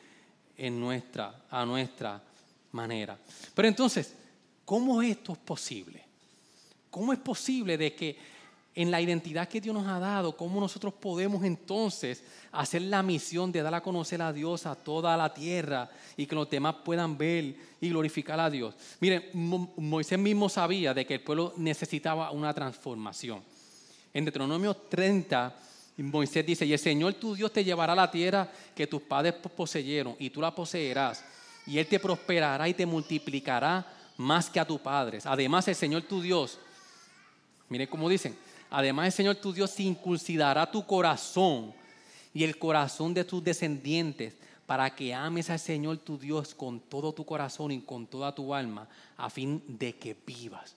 en 0.55 0.79
nuestra, 0.79 1.43
a 1.49 1.65
nuestra 1.65 2.23
manera. 2.75 3.17
Pero 3.55 3.67
entonces, 3.67 4.13
¿cómo 4.63 5.01
esto 5.01 5.33
es 5.33 5.39
posible? 5.39 6.03
¿Cómo 6.91 7.11
es 7.13 7.19
posible 7.19 7.77
de 7.77 7.95
que 7.95 8.35
en 8.75 8.91
la 8.91 8.99
identidad 8.99 9.47
que 9.47 9.61
Dios 9.61 9.73
nos 9.73 9.88
ha 9.88 9.99
dado, 9.99 10.35
cómo 10.35 10.59
nosotros 10.59 10.93
podemos 10.93 11.43
entonces 11.45 12.23
hacer 12.51 12.81
la 12.81 13.01
misión 13.01 13.51
de 13.51 13.61
dar 13.61 13.73
a 13.73 13.81
conocer 13.81 14.21
a 14.21 14.33
Dios 14.33 14.65
a 14.65 14.75
toda 14.75 15.15
la 15.15 15.33
tierra 15.33 15.89
y 16.17 16.25
que 16.25 16.35
los 16.35 16.49
demás 16.49 16.75
puedan 16.83 17.17
ver 17.17 17.55
y 17.79 17.89
glorificar 17.89 18.38
a 18.39 18.49
Dios. 18.49 18.75
Miren, 18.99 19.29
Moisés 19.33 20.19
mismo 20.19 20.49
sabía 20.49 20.93
de 20.93 21.05
que 21.05 21.15
el 21.15 21.21
pueblo 21.21 21.53
necesitaba 21.55 22.31
una 22.31 22.53
transformación. 22.53 23.41
En 24.13 24.25
Deuteronomio 24.25 24.75
30, 24.75 25.55
Moisés 25.97 26.45
dice, 26.45 26.65
y 26.65 26.73
el 26.73 26.79
Señor 26.79 27.13
tu 27.13 27.33
Dios 27.33 27.53
te 27.53 27.63
llevará 27.63 27.93
a 27.93 27.95
la 27.95 28.11
tierra 28.11 28.51
que 28.75 28.88
tus 28.88 29.01
padres 29.01 29.33
poseyeron 29.33 30.15
y 30.19 30.29
tú 30.29 30.41
la 30.41 30.53
poseerás. 30.53 31.23
Y 31.67 31.80
Él 31.80 31.88
te 31.88 31.99
prosperará 31.99 32.67
y 32.69 32.73
te 32.73 32.86
multiplicará 32.86 33.86
más 34.17 34.49
que 34.49 34.60
a 34.60 34.65
tus 34.65 34.80
padres. 34.80 35.25
Además, 35.25 35.67
el 35.67 35.75
Señor 35.75 36.04
tu 36.04 36.21
Dios, 36.21 36.60
miren 37.69 37.88
cómo 37.88 38.08
dicen, 38.08 38.38
Además, 38.69 39.06
el 39.06 39.12
Señor 39.13 39.36
tu 39.38 39.54
Dios 39.54 39.73
circuncidará 39.73 40.69
tu 40.69 40.86
corazón 40.86 41.73
y 42.34 42.43
el 42.43 42.58
corazón 42.58 43.13
de 43.13 43.23
tus 43.23 43.43
descendientes 43.43 44.34
para 44.65 44.93
que 44.93 45.13
ames 45.13 45.49
al 45.49 45.60
Señor 45.60 45.99
tu 45.99 46.17
Dios 46.17 46.54
con 46.56 46.80
todo 46.82 47.13
tu 47.13 47.23
corazón 47.25 47.71
y 47.71 47.82
con 47.82 48.08
toda 48.08 48.34
tu 48.34 48.54
alma, 48.54 48.88
a 49.15 49.30
fin 49.30 49.63
de 49.67 49.95
que 49.95 50.13
vivas. 50.25 50.75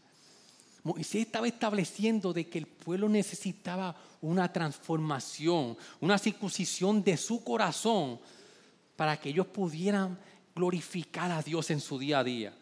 Moisés 0.85 1.27
estaba 1.27 1.49
estableciendo 1.49 2.33
de 2.33 2.47
que 2.47 2.59
el 2.59 2.67
pueblo 2.67 3.09
necesitaba 3.09 3.97
una 4.21 4.53
transformación, 4.53 5.77
una 6.01 6.19
circuncisión 6.19 7.03
de 7.03 7.17
su 7.17 7.43
corazón 7.43 8.21
para 8.95 9.17
que 9.17 9.31
ellos 9.31 9.47
pudieran 9.47 10.19
glorificar 10.59 11.31
a 11.31 11.41
Dios 11.41 11.71
en 11.71 11.81
su 11.81 11.97
día 12.01 12.19
a 12.19 12.25
día. 12.25 12.53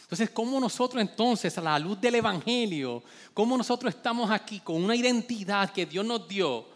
Entonces, 0.00 0.30
¿cómo 0.30 0.58
nosotros 0.58 1.00
entonces, 1.00 1.56
a 1.56 1.60
la 1.60 1.78
luz 1.78 2.00
del 2.00 2.16
Evangelio, 2.16 3.04
cómo 3.32 3.56
nosotros 3.56 3.94
estamos 3.94 4.28
aquí 4.32 4.58
con 4.58 4.82
una 4.82 4.96
identidad 4.96 5.72
que 5.72 5.86
Dios 5.86 6.04
nos 6.04 6.26
dio? 6.26 6.66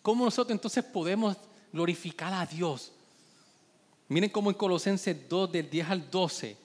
¿Cómo 0.00 0.24
nosotros 0.24 0.52
entonces 0.52 0.82
podemos 0.82 1.36
glorificar 1.70 2.32
a 2.32 2.46
Dios? 2.46 2.90
Miren 4.08 4.30
cómo 4.30 4.50
en 4.50 4.56
Colosenses 4.56 5.28
2, 5.28 5.52
del 5.52 5.68
10 5.68 5.90
al 5.90 6.10
12, 6.10 6.56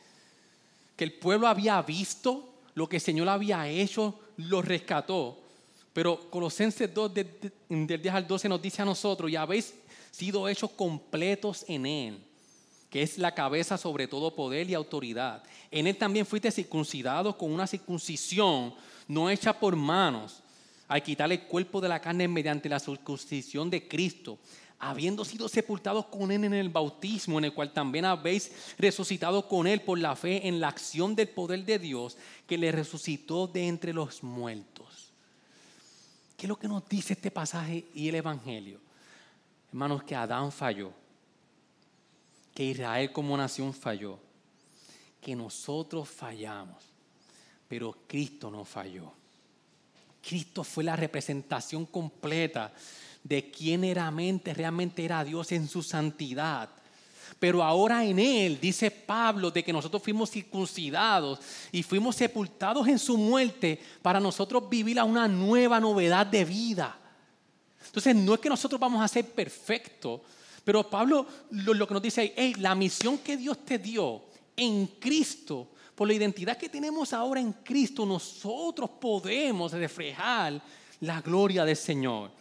que 0.95 1.03
el 1.03 1.13
pueblo 1.13 1.47
había 1.49 1.81
visto 1.81 2.49
lo 2.75 2.87
que 2.87 2.95
el 2.95 3.01
Señor 3.01 3.27
había 3.27 3.67
hecho, 3.67 4.17
lo 4.37 4.61
rescató. 4.61 5.37
Pero 5.91 6.29
Colosenses 6.31 6.91
2, 6.93 7.13
del 7.13 8.01
10 8.01 8.15
al 8.15 8.25
12 8.25 8.47
nos 8.47 8.61
dice 8.61 8.81
a 8.81 8.85
nosotros, 8.85 9.29
y 9.29 9.35
habéis 9.35 9.75
sido 10.15 10.47
hechos 10.47 10.71
completos 10.71 11.65
en 11.67 11.85
Él 11.85 12.25
que 12.95 13.01
es 13.01 13.17
la 13.17 13.35
cabeza 13.35 13.77
sobre 13.77 14.07
todo 14.07 14.33
poder 14.33 14.69
y 14.69 14.73
autoridad. 14.73 15.43
En 15.69 15.85
él 15.85 15.97
también 15.97 16.25
fuiste 16.25 16.49
circuncidado 16.49 17.37
con 17.37 17.51
una 17.51 17.67
circuncisión 17.67 18.73
no 19.05 19.29
hecha 19.29 19.59
por 19.59 19.75
manos, 19.75 20.41
al 20.87 21.03
quitar 21.03 21.29
el 21.29 21.43
cuerpo 21.43 21.81
de 21.81 21.89
la 21.89 21.99
carne 21.99 22.25
mediante 22.29 22.69
la 22.69 22.79
circuncisión 22.79 23.69
de 23.69 23.85
Cristo, 23.85 24.37
habiendo 24.79 25.25
sido 25.25 25.49
sepultados 25.49 26.05
con 26.05 26.31
él 26.31 26.45
en 26.45 26.53
el 26.53 26.69
bautismo, 26.69 27.37
en 27.37 27.43
el 27.43 27.53
cual 27.53 27.73
también 27.73 28.05
habéis 28.05 28.49
resucitado 28.77 29.45
con 29.49 29.67
él 29.67 29.81
por 29.81 29.99
la 29.99 30.15
fe 30.15 30.47
en 30.47 30.61
la 30.61 30.69
acción 30.69 31.15
del 31.15 31.27
poder 31.27 31.65
de 31.65 31.79
Dios 31.79 32.17
que 32.47 32.57
le 32.57 32.71
resucitó 32.71 33.45
de 33.47 33.67
entre 33.67 33.91
los 33.91 34.23
muertos. 34.23 35.11
¿Qué 36.37 36.45
es 36.45 36.49
lo 36.49 36.57
que 36.57 36.69
nos 36.69 36.87
dice 36.87 37.11
este 37.11 37.29
pasaje 37.29 37.83
y 37.93 38.07
el 38.07 38.15
Evangelio? 38.15 38.84
Hermanos, 39.75 40.03
que 40.03 40.15
Adán 40.15 40.53
falló 40.53 40.93
que 42.53 42.63
Israel 42.63 43.11
como 43.11 43.35
nación 43.35 43.73
falló, 43.73 44.17
que 45.19 45.35
nosotros 45.35 46.07
fallamos, 46.07 46.81
pero 47.67 47.93
Cristo 48.07 48.49
no 48.49 48.63
falló. 48.63 49.11
Cristo 50.25 50.63
fue 50.63 50.85
la 50.85 50.95
representación 50.95 51.85
completa 51.85 52.71
de 53.21 53.51
quién 53.51 53.83
era 53.83 54.09
mente, 54.09 54.53
realmente 54.53 55.03
era 55.03 55.25
Dios 55.25 55.51
en 55.51 55.67
su 55.67 55.83
santidad. 55.83 56.69
Pero 57.37 57.61
ahora 57.61 58.05
en 58.05 58.17
Él, 58.17 58.57
dice 58.61 58.89
Pablo, 58.89 59.51
de 59.51 59.61
que 59.61 59.73
nosotros 59.73 60.01
fuimos 60.01 60.31
circuncidados 60.31 61.39
y 61.73 61.83
fuimos 61.83 62.15
sepultados 62.15 62.87
en 62.87 62.97
su 62.97 63.17
muerte 63.17 63.81
para 64.01 64.21
nosotros 64.21 64.69
vivir 64.69 64.97
a 64.97 65.03
una 65.03 65.27
nueva 65.27 65.81
novedad 65.81 66.25
de 66.25 66.45
vida. 66.45 66.97
Entonces 67.85 68.15
no 68.15 68.33
es 68.33 68.39
que 68.39 68.49
nosotros 68.49 68.79
vamos 68.79 69.03
a 69.03 69.07
ser 69.07 69.25
perfectos, 69.25 70.21
pero 70.63 70.89
Pablo 70.89 71.27
lo, 71.51 71.87
que 71.87 71.93
nos 71.93 72.03
dice 72.03 72.33
es, 72.35 72.57
la 72.57 72.73
misión 72.75 73.19
que 73.19 73.37
Dios 73.37 73.63
te 73.63 73.77
dio 73.77 74.23
en 74.57 74.87
Cristo, 74.99 75.69
por 75.93 76.07
la 76.07 76.13
identidad 76.13 76.57
que 76.57 76.67
tenemos 76.67 77.13
ahora 77.13 77.39
en 77.39 77.53
Cristo, 77.53 78.05
nosotros 78.05 78.89
podemos 78.99 79.71
reflejar 79.71 80.61
la 80.99 81.21
gloria 81.21 81.63
del 81.63 81.77
Señor. 81.77 82.31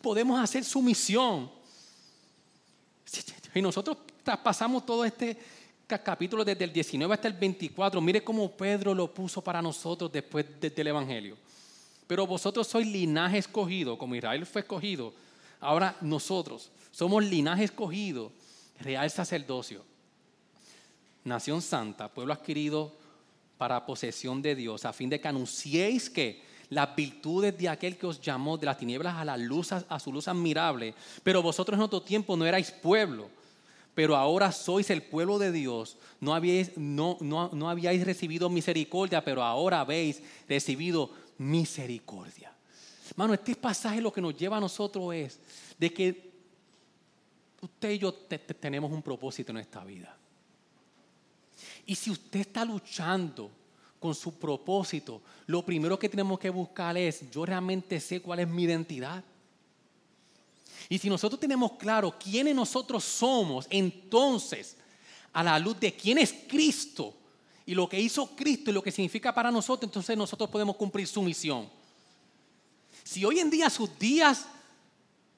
Podemos 0.00 0.40
hacer 0.40 0.64
su 0.64 0.80
misión. 0.80 1.50
Y 3.54 3.60
nosotros 3.60 3.98
traspasamos 4.22 4.86
todo 4.86 5.04
este 5.04 5.36
capítulo 5.86 6.44
desde 6.44 6.64
el 6.64 6.72
19 6.72 7.12
hasta 7.12 7.28
el 7.28 7.34
24. 7.34 8.00
Mire 8.00 8.24
cómo 8.24 8.50
Pedro 8.50 8.94
lo 8.94 9.12
puso 9.12 9.42
para 9.42 9.60
nosotros 9.60 10.10
después 10.10 10.46
del 10.60 10.86
Evangelio. 10.86 11.36
Pero 12.12 12.26
vosotros 12.26 12.66
sois 12.66 12.86
linaje 12.86 13.38
escogido, 13.38 13.96
como 13.96 14.14
Israel 14.14 14.44
fue 14.44 14.60
escogido. 14.60 15.14
Ahora 15.60 15.96
nosotros 16.02 16.70
somos 16.90 17.24
linaje 17.24 17.64
escogido, 17.64 18.30
real 18.80 19.10
sacerdocio, 19.10 19.82
nación 21.24 21.62
santa, 21.62 22.12
pueblo 22.12 22.34
adquirido 22.34 22.92
para 23.56 23.86
posesión 23.86 24.42
de 24.42 24.54
Dios, 24.54 24.84
a 24.84 24.92
fin 24.92 25.08
de 25.08 25.22
que 25.22 25.28
anunciéis 25.28 26.10
que 26.10 26.42
las 26.68 26.94
virtudes 26.94 27.56
de 27.56 27.70
aquel 27.70 27.96
que 27.96 28.06
os 28.06 28.20
llamó 28.20 28.58
de 28.58 28.66
las 28.66 28.76
tinieblas 28.76 29.16
a 29.16 29.24
la 29.24 29.38
luz, 29.38 29.72
a 29.72 29.98
su 29.98 30.12
luz 30.12 30.28
admirable. 30.28 30.94
Pero 31.22 31.40
vosotros 31.40 31.78
en 31.78 31.82
otro 31.82 32.02
tiempo 32.02 32.36
no 32.36 32.44
erais 32.44 32.70
pueblo, 32.70 33.30
pero 33.94 34.16
ahora 34.16 34.52
sois 34.52 34.90
el 34.90 35.02
pueblo 35.02 35.38
de 35.38 35.50
Dios. 35.50 35.96
No 36.20 36.34
habíais, 36.34 36.76
no, 36.76 37.16
no, 37.22 37.48
no 37.54 37.70
habíais 37.70 38.04
recibido 38.04 38.50
misericordia, 38.50 39.24
pero 39.24 39.42
ahora 39.42 39.80
habéis 39.80 40.22
recibido 40.46 41.21
misericordia. 41.50 42.52
Hermano, 43.10 43.34
este 43.34 43.54
pasaje 43.56 44.00
lo 44.00 44.12
que 44.12 44.20
nos 44.20 44.36
lleva 44.36 44.56
a 44.56 44.60
nosotros 44.60 45.14
es 45.14 45.38
de 45.78 45.92
que 45.92 46.32
usted 47.60 47.90
y 47.90 47.98
yo 47.98 48.14
tenemos 48.14 48.90
un 48.90 49.02
propósito 49.02 49.52
en 49.52 49.58
esta 49.58 49.84
vida. 49.84 50.16
Y 51.86 51.94
si 51.94 52.10
usted 52.10 52.40
está 52.40 52.64
luchando 52.64 53.50
con 53.98 54.14
su 54.14 54.38
propósito, 54.38 55.22
lo 55.46 55.64
primero 55.64 55.98
que 55.98 56.08
tenemos 56.08 56.38
que 56.38 56.50
buscar 56.50 56.96
es, 56.96 57.30
yo 57.30 57.44
realmente 57.44 58.00
sé 58.00 58.20
cuál 58.20 58.40
es 58.40 58.48
mi 58.48 58.64
identidad. 58.64 59.22
Y 60.88 60.98
si 60.98 61.08
nosotros 61.08 61.40
tenemos 61.40 61.72
claro 61.72 62.16
quiénes 62.18 62.54
nosotros 62.54 63.04
somos, 63.04 63.66
entonces, 63.70 64.76
a 65.32 65.42
la 65.42 65.58
luz 65.58 65.78
de 65.78 65.94
quién 65.94 66.18
es 66.18 66.34
Cristo 66.48 67.14
y 67.64 67.74
lo 67.74 67.88
que 67.88 68.00
hizo 68.00 68.34
Cristo 68.34 68.70
y 68.70 68.74
lo 68.74 68.82
que 68.82 68.90
significa 68.90 69.32
para 69.32 69.50
nosotros, 69.50 69.88
entonces 69.88 70.16
nosotros 70.16 70.50
podemos 70.50 70.76
cumplir 70.76 71.06
su 71.06 71.22
misión. 71.22 71.68
Si 73.04 73.24
hoy 73.24 73.38
en 73.38 73.50
día 73.50 73.70
sus 73.70 73.98
días 73.98 74.46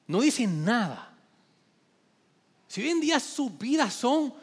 no 0.07 0.21
dicen 0.21 0.65
nada, 0.65 1.13
si 2.69 2.83
hoy 2.83 2.91
en 2.91 3.01
día 3.01 3.21
sus 3.21 3.57
vidas 3.57 3.95
son 3.95 4.35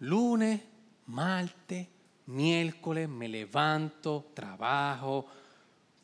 lunes, 0.00 0.60
martes, 1.06 1.88
miércoles, 2.26 3.08
me 3.08 3.28
levanto, 3.28 4.30
trabajo, 4.34 5.26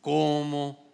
como, 0.01 0.85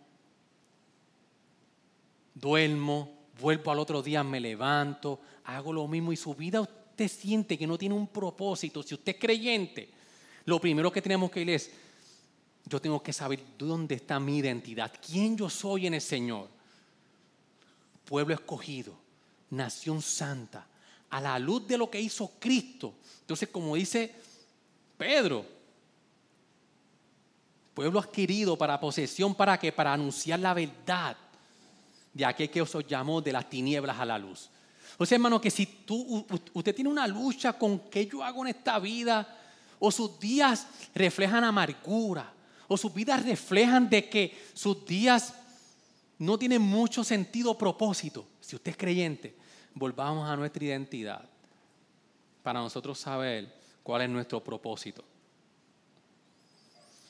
duermo, 2.35 3.13
vuelvo 3.41 3.71
al 3.71 3.79
otro 3.79 4.03
día, 4.03 4.23
me 4.23 4.41
levanto, 4.41 5.21
hago 5.45 5.73
lo 5.73 5.87
mismo 5.89 6.13
y 6.13 6.17
su 6.17 6.35
vida 6.35 6.69
usted 6.97 7.09
siente 7.09 7.59
que 7.59 7.67
no 7.67 7.77
tiene 7.77 7.95
un 7.95 8.07
propósito, 8.07 8.83
si 8.83 8.95
usted 8.95 9.13
es 9.13 9.21
creyente, 9.21 9.91
lo 10.47 10.59
primero 10.59 10.91
que 10.91 11.03
tenemos 11.03 11.31
que 11.31 11.43
ir 11.43 11.51
es, 11.51 11.71
yo 12.65 12.81
tengo 12.81 13.03
que 13.03 13.13
saber 13.13 13.39
dónde 13.59 13.97
está 13.97 14.19
mi 14.19 14.39
identidad, 14.39 14.91
quién 15.07 15.37
yo 15.37 15.51
soy 15.51 15.87
en 15.87 15.93
el 15.93 16.01
Señor. 16.01 16.49
Pueblo 18.07 18.33
escogido, 18.33 18.95
nación 19.51 20.01
santa, 20.01 20.67
a 21.11 21.21
la 21.21 21.39
luz 21.39 21.69
de 21.69 21.77
lo 21.77 21.91
que 21.91 22.01
hizo 22.01 22.33
Cristo. 22.39 22.95
Entonces, 23.21 23.51
como 23.51 23.77
dice 23.77 24.15
Pedro, 24.97 25.45
pueblo 27.75 28.01
adquirido 28.01 28.57
para 28.57 28.81
posesión, 28.81 29.35
¿para 29.35 29.59
qué? 29.59 29.71
Para 29.71 29.93
anunciar 29.93 30.39
la 30.39 30.55
verdad 30.55 31.15
de 32.15 32.25
aquel 32.25 32.49
que 32.49 32.63
os 32.63 32.75
llamó 32.89 33.21
de 33.21 33.35
las 33.35 33.51
tinieblas 33.51 33.99
a 33.99 34.07
la 34.07 34.19
luz. 34.19 34.49
O 34.99 35.05
sea, 35.05 35.17
hermano, 35.17 35.41
que 35.41 35.51
si 35.51 35.67
tú, 35.67 36.27
usted 36.55 36.75
tiene 36.75 36.91
una 36.91 37.07
lucha 37.07 37.53
con 37.53 37.79
qué 37.91 38.07
yo 38.07 38.23
hago 38.23 38.43
en 38.43 38.49
esta 38.49 38.79
vida, 38.79 39.37
o 39.79 39.91
sus 39.91 40.19
días 40.19 40.67
reflejan 40.95 41.45
amargura, 41.45 42.33
o 42.69 42.77
sus 42.77 42.93
vidas 42.93 43.25
reflejan 43.25 43.89
de 43.89 44.09
que 44.09 44.37
sus 44.55 44.85
días 44.87 45.35
no 46.19 46.39
tienen 46.39 46.63
mucho 46.63 47.05
sentido 47.05 47.57
propósito. 47.57 48.27
Si 48.41 48.57
usted 48.57 48.71
es 48.71 48.77
creyente, 48.77 49.37
volvamos 49.75 50.29
a 50.29 50.37
nuestra 50.37 50.65
identidad 50.65 51.29
para 52.43 52.61
nosotros 52.61 52.99
saber 52.99 53.55
cuál 53.83 54.03
es 54.03 54.09
nuestro 54.09 54.43
propósito. 54.43 55.05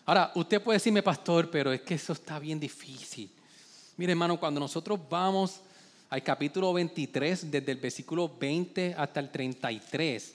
Ahora, 0.05 0.32
usted 0.34 0.62
puede 0.62 0.76
decirme, 0.76 1.03
pastor, 1.03 1.51
pero 1.51 1.72
es 1.72 1.82
que 1.82 1.95
eso 1.95 2.12
está 2.12 2.39
bien 2.39 2.59
difícil. 2.61 3.30
Mire, 3.97 4.12
hermano, 4.12 4.39
cuando 4.39 4.61
nosotros 4.61 5.01
vamos 5.09 5.61
al 6.09 6.23
capítulo 6.23 6.73
23, 6.73 7.51
desde 7.51 7.73
el 7.73 7.79
versículo 7.79 8.31
20 8.39 8.95
hasta 8.97 9.21
el 9.21 9.31
33, 9.31 10.35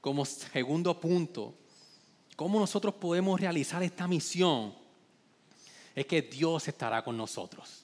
como 0.00 0.24
segundo 0.24 0.98
punto, 0.98 1.54
cómo 2.36 2.58
nosotros 2.58 2.94
podemos 2.94 3.40
realizar 3.40 3.82
esta 3.82 4.06
misión, 4.08 4.72
es 5.94 6.06
que 6.06 6.22
Dios 6.22 6.68
estará 6.68 7.02
con 7.02 7.16
nosotros. 7.16 7.82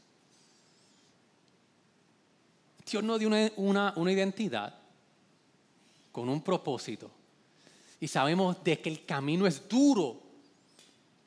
Dios 2.91 3.03
nos 3.03 3.19
dio 3.19 3.29
una, 3.57 3.93
una, 3.97 4.13
identidad 4.13 4.75
con 6.13 6.29
un 6.29 6.43
propósito. 6.43 7.11
Y 7.99 8.09
sabemos 8.09 8.63
de 8.63 8.79
que 8.79 8.91
el 8.91 9.05
camino 9.05 9.47
es 9.47 9.69
duro, 9.69 10.21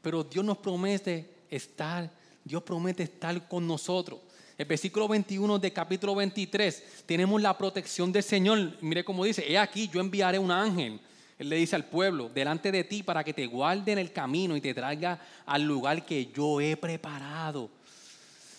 pero 0.02 0.24
Dios 0.24 0.46
nos 0.46 0.60
promete 0.60 1.44
estar, 1.50 2.10
Dios 2.44 2.64
promete 2.64 3.04
estar 3.04 3.48
con 3.48 3.68
nosotros. 3.68 4.20
El 4.58 4.66
versículo 4.66 5.08
21 5.08 5.60
de 5.60 5.72
capítulo 5.72 6.16
23, 6.16 7.04
tenemos 7.06 7.40
la 7.40 7.56
protección 7.56 8.12
del 8.12 8.24
Señor. 8.24 8.76
Mire 8.82 9.06
cómo 9.06 9.24
dice, 9.24 9.46
he 9.48 9.56
aquí, 9.56 9.88
yo 9.88 10.00
enviaré 10.00 10.40
un 10.40 10.50
ángel. 10.50 11.00
Él 11.38 11.50
le 11.50 11.58
dice 11.58 11.76
al 11.76 11.86
pueblo, 11.86 12.30
delante 12.30 12.72
de 12.72 12.84
ti 12.84 13.04
para 13.04 13.24
que 13.24 13.36
te 13.36 13.46
guarde 13.46 13.92
en 13.92 14.00
el 14.00 14.12
camino 14.12 14.58
y 14.58 14.62
te 14.62 14.74
traiga 14.74 15.22
al 15.46 15.62
lugar 15.62 16.04
que 16.04 16.32
yo 16.36 16.60
he 16.60 16.76
preparado. 16.76 17.70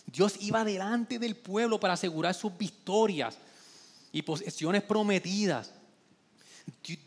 Dios 0.07 0.37
iba 0.41 0.65
delante 0.65 1.19
del 1.19 1.35
pueblo 1.35 1.81
para 1.81 1.95
asegurar 1.95 2.33
sus 2.33 2.57
victorias 2.57 3.37
y 4.13 4.23
posesiones 4.23 4.83
prometidas. 4.83 5.75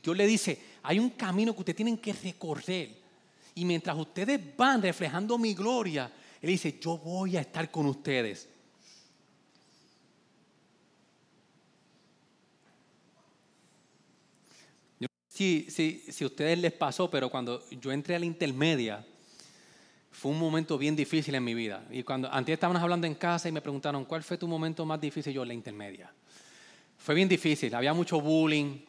Dios 0.04 0.18
le 0.18 0.28
dice, 0.28 0.62
hay 0.84 1.00
un 1.00 1.12
camino 1.12 1.54
que 1.54 1.60
ustedes 1.60 1.78
tienen 1.78 1.98
que 1.98 2.12
recorrer. 2.12 2.90
Y 3.56 3.64
mientras 3.64 3.98
ustedes 3.98 4.38
van 4.58 4.82
reflejando 4.82 5.38
mi 5.38 5.54
gloria, 5.54 6.12
Él 6.42 6.50
dice, 6.50 6.78
yo 6.82 6.98
voy 6.98 7.38
a 7.38 7.42
estar 7.42 7.72
con 7.72 7.86
ustedes. 7.86 8.50
Si, 15.42 15.66
si, 15.72 16.04
si 16.12 16.24
a 16.24 16.28
ustedes 16.28 16.60
les 16.60 16.72
pasó, 16.72 17.10
pero 17.10 17.30
cuando 17.30 17.64
yo 17.72 17.92
entré 17.92 18.16
a 18.16 18.20
la 18.20 18.26
intermedia, 18.26 19.04
fue 20.12 20.32
un 20.32 20.38
momento 20.38 20.78
bien 20.78 20.96
difícil 20.96 21.34
en 21.34 21.44
mi 21.44 21.56
vida. 21.56 21.84
Y 21.90 22.04
cuando 22.04 22.32
antes 22.32 22.54
estábamos 22.54 22.80
hablando 22.80 23.08
en 23.08 23.16
casa 23.16 23.50
y 23.50 23.52
me 23.52 23.60
preguntaron, 23.60 24.06
¿cuál 24.06 24.22
fue 24.22 24.38
tu 24.38 24.48
momento 24.48 24.86
más 24.86 25.02
difícil? 25.02 25.34
Yo, 25.34 25.44
la 25.44 25.56
intermedia. 25.56 26.14
Fue 26.96 27.16
bien 27.16 27.28
difícil, 27.28 27.74
había 27.74 27.92
mucho 27.92 28.22
bullying. 28.22 28.82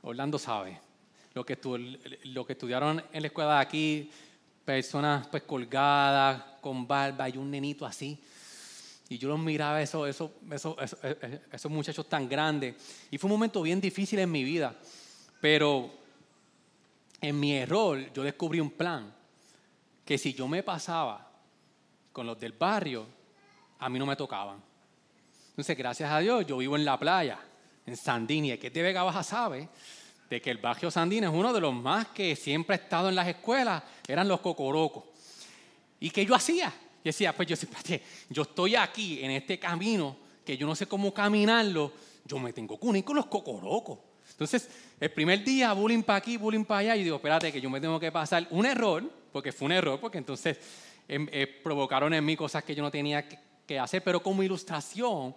Orlando 0.00 0.38
sabe. 0.38 0.80
Lo 1.34 1.44
que, 1.44 1.58
lo 2.24 2.46
que 2.46 2.54
estudiaron 2.54 3.02
en 3.12 3.20
la 3.20 3.26
escuela 3.26 3.56
de 3.56 3.60
aquí, 3.60 4.10
personas 4.64 5.26
pues 5.26 5.42
colgadas, 5.42 6.42
con 6.62 6.86
barba 6.86 7.28
y 7.28 7.36
un 7.36 7.50
nenito 7.50 7.84
así. 7.84 8.18
Y 9.10 9.18
yo 9.18 9.28
los 9.28 9.38
miraba, 9.38 9.82
eso, 9.82 10.06
eso, 10.06 10.32
eso, 10.50 10.76
esos 11.52 11.70
muchachos 11.70 12.08
tan 12.08 12.26
grandes. 12.26 12.76
Y 13.10 13.18
fue 13.18 13.28
un 13.28 13.32
momento 13.32 13.60
bien 13.60 13.78
difícil 13.78 14.20
en 14.20 14.32
mi 14.32 14.42
vida. 14.42 14.74
Pero 15.40 15.90
en 17.20 17.38
mi 17.38 17.54
error 17.54 18.12
yo 18.12 18.22
descubrí 18.22 18.60
un 18.60 18.70
plan, 18.70 19.14
que 20.04 20.18
si 20.18 20.32
yo 20.34 20.46
me 20.46 20.62
pasaba 20.62 21.28
con 22.12 22.26
los 22.26 22.38
del 22.38 22.52
barrio, 22.52 23.06
a 23.78 23.88
mí 23.88 23.98
no 23.98 24.06
me 24.06 24.16
tocaban. 24.16 24.62
Entonces, 25.50 25.76
gracias 25.76 26.10
a 26.10 26.18
Dios, 26.20 26.46
yo 26.46 26.58
vivo 26.58 26.76
en 26.76 26.84
la 26.84 26.98
playa, 26.98 27.38
en 27.84 27.96
Sandini. 27.96 28.50
El 28.52 28.58
que 28.58 28.70
de 28.70 28.82
Vega 28.82 29.02
Baja 29.02 29.22
sabe 29.22 29.68
de 30.28 30.40
que 30.40 30.50
el 30.50 30.58
barrio 30.58 30.90
Sandini 30.90 31.26
es 31.26 31.32
uno 31.32 31.52
de 31.52 31.60
los 31.60 31.74
más 31.74 32.08
que 32.08 32.36
siempre 32.36 32.74
ha 32.74 32.78
estado 32.78 33.08
en 33.08 33.14
las 33.14 33.28
escuelas, 33.28 33.82
eran 34.06 34.28
los 34.28 34.40
cocorocos. 34.40 35.04
¿Y 36.00 36.10
qué 36.10 36.24
yo 36.26 36.34
hacía? 36.34 36.68
Yo 36.68 37.02
decía, 37.04 37.34
pues 37.34 37.48
yo, 37.48 37.56
yo 38.28 38.42
estoy 38.42 38.76
aquí 38.76 39.22
en 39.22 39.30
este 39.30 39.58
camino 39.58 40.16
que 40.44 40.56
yo 40.56 40.66
no 40.66 40.76
sé 40.76 40.86
cómo 40.86 41.12
caminarlo, 41.12 41.92
yo 42.24 42.38
me 42.38 42.52
tengo 42.52 42.78
que 42.78 42.86
unir 42.86 43.04
con 43.04 43.16
los 43.16 43.26
cocorocos. 43.26 43.98
Entonces, 44.36 44.68
el 45.00 45.10
primer 45.12 45.42
día, 45.42 45.72
bullying 45.72 46.02
para 46.02 46.18
aquí, 46.18 46.36
bullying 46.36 46.64
para 46.64 46.80
allá, 46.80 46.96
y 46.96 47.04
digo, 47.04 47.16
espérate, 47.16 47.50
que 47.50 47.58
yo 47.58 47.70
me 47.70 47.80
tengo 47.80 47.98
que 47.98 48.12
pasar 48.12 48.46
un 48.50 48.66
error, 48.66 49.02
porque 49.32 49.50
fue 49.50 49.64
un 49.64 49.72
error, 49.72 49.98
porque 49.98 50.18
entonces 50.18 50.58
em, 51.08 51.26
eh, 51.32 51.46
provocaron 51.46 52.12
en 52.12 52.22
mí 52.22 52.36
cosas 52.36 52.62
que 52.62 52.74
yo 52.74 52.82
no 52.82 52.90
tenía 52.90 53.26
que, 53.26 53.78
hacer, 53.78 54.04
pero 54.04 54.22
como 54.22 54.42
ilustración, 54.42 55.34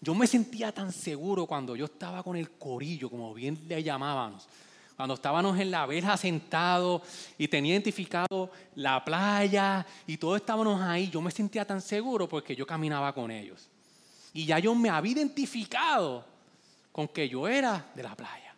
yo 0.00 0.14
me 0.16 0.26
sentía 0.26 0.72
tan 0.72 0.90
seguro 0.92 1.46
cuando 1.46 1.76
yo 1.76 1.84
estaba 1.84 2.20
con 2.24 2.36
el 2.36 2.50
corillo, 2.50 3.08
como 3.08 3.32
bien 3.32 3.60
le 3.68 3.80
llamábamos, 3.80 4.48
cuando 4.96 5.14
estábamos 5.14 5.56
en 5.60 5.70
la 5.70 5.86
verja 5.86 6.16
sentados 6.16 7.02
y 7.38 7.46
tenía 7.46 7.74
identificado 7.74 8.50
la 8.74 9.04
playa 9.04 9.86
y 10.04 10.16
todos 10.16 10.40
estábamos 10.40 10.82
ahí, 10.82 11.08
yo 11.08 11.20
me 11.20 11.30
sentía 11.30 11.64
tan 11.64 11.80
seguro 11.80 12.28
porque 12.28 12.56
yo 12.56 12.66
caminaba 12.66 13.14
con 13.14 13.30
ellos. 13.30 13.68
Y 14.34 14.46
ya 14.46 14.58
yo 14.58 14.74
me 14.74 14.90
había 14.90 15.12
identificado 15.12 16.31
con 16.92 17.08
que 17.08 17.28
yo 17.28 17.48
era 17.48 17.90
de 17.94 18.02
la 18.02 18.14
playa. 18.14 18.54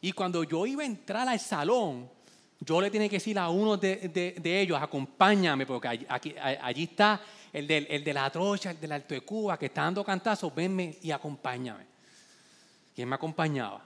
Y 0.00 0.12
cuando 0.12 0.44
yo 0.44 0.64
iba 0.66 0.82
a 0.82 0.86
entrar 0.86 1.28
al 1.28 1.40
salón, 1.40 2.08
yo 2.60 2.80
le 2.80 2.90
tenía 2.90 3.08
que 3.08 3.16
decir 3.16 3.38
a 3.38 3.48
uno 3.48 3.76
de, 3.76 4.40
ellos, 4.44 4.80
acompáñame, 4.80 5.66
porque 5.66 5.88
allí, 6.08 6.82
está 6.84 7.20
el 7.52 7.66
de, 7.66 7.78
el 7.78 8.04
de, 8.04 8.14
la 8.14 8.30
trocha, 8.30 8.70
el 8.70 8.80
del 8.80 8.92
Alto 8.92 9.14
de 9.14 9.20
Cuba, 9.22 9.58
que 9.58 9.66
está 9.66 9.82
dando 9.82 10.04
cantazos, 10.04 10.54
venme 10.54 10.96
y 11.02 11.10
acompáñame. 11.10 11.84
Y 12.94 13.02
él 13.02 13.06
me 13.06 13.16
acompañaba. 13.16 13.84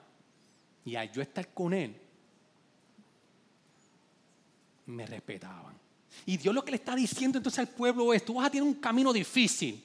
Y 0.84 0.94
al 0.94 1.10
yo 1.10 1.22
estar 1.22 1.48
con 1.48 1.72
él, 1.72 1.96
me 4.86 5.06
respetaban. 5.06 5.78
Y 6.26 6.36
Dios 6.36 6.54
lo 6.54 6.64
que 6.64 6.72
le 6.72 6.76
está 6.76 6.94
diciendo 6.94 7.38
entonces 7.38 7.60
al 7.60 7.68
pueblo 7.68 8.12
es, 8.12 8.24
tú 8.24 8.34
vas 8.34 8.46
a 8.46 8.50
tener 8.50 8.62
un 8.62 8.74
camino 8.74 9.12
difícil 9.12 9.82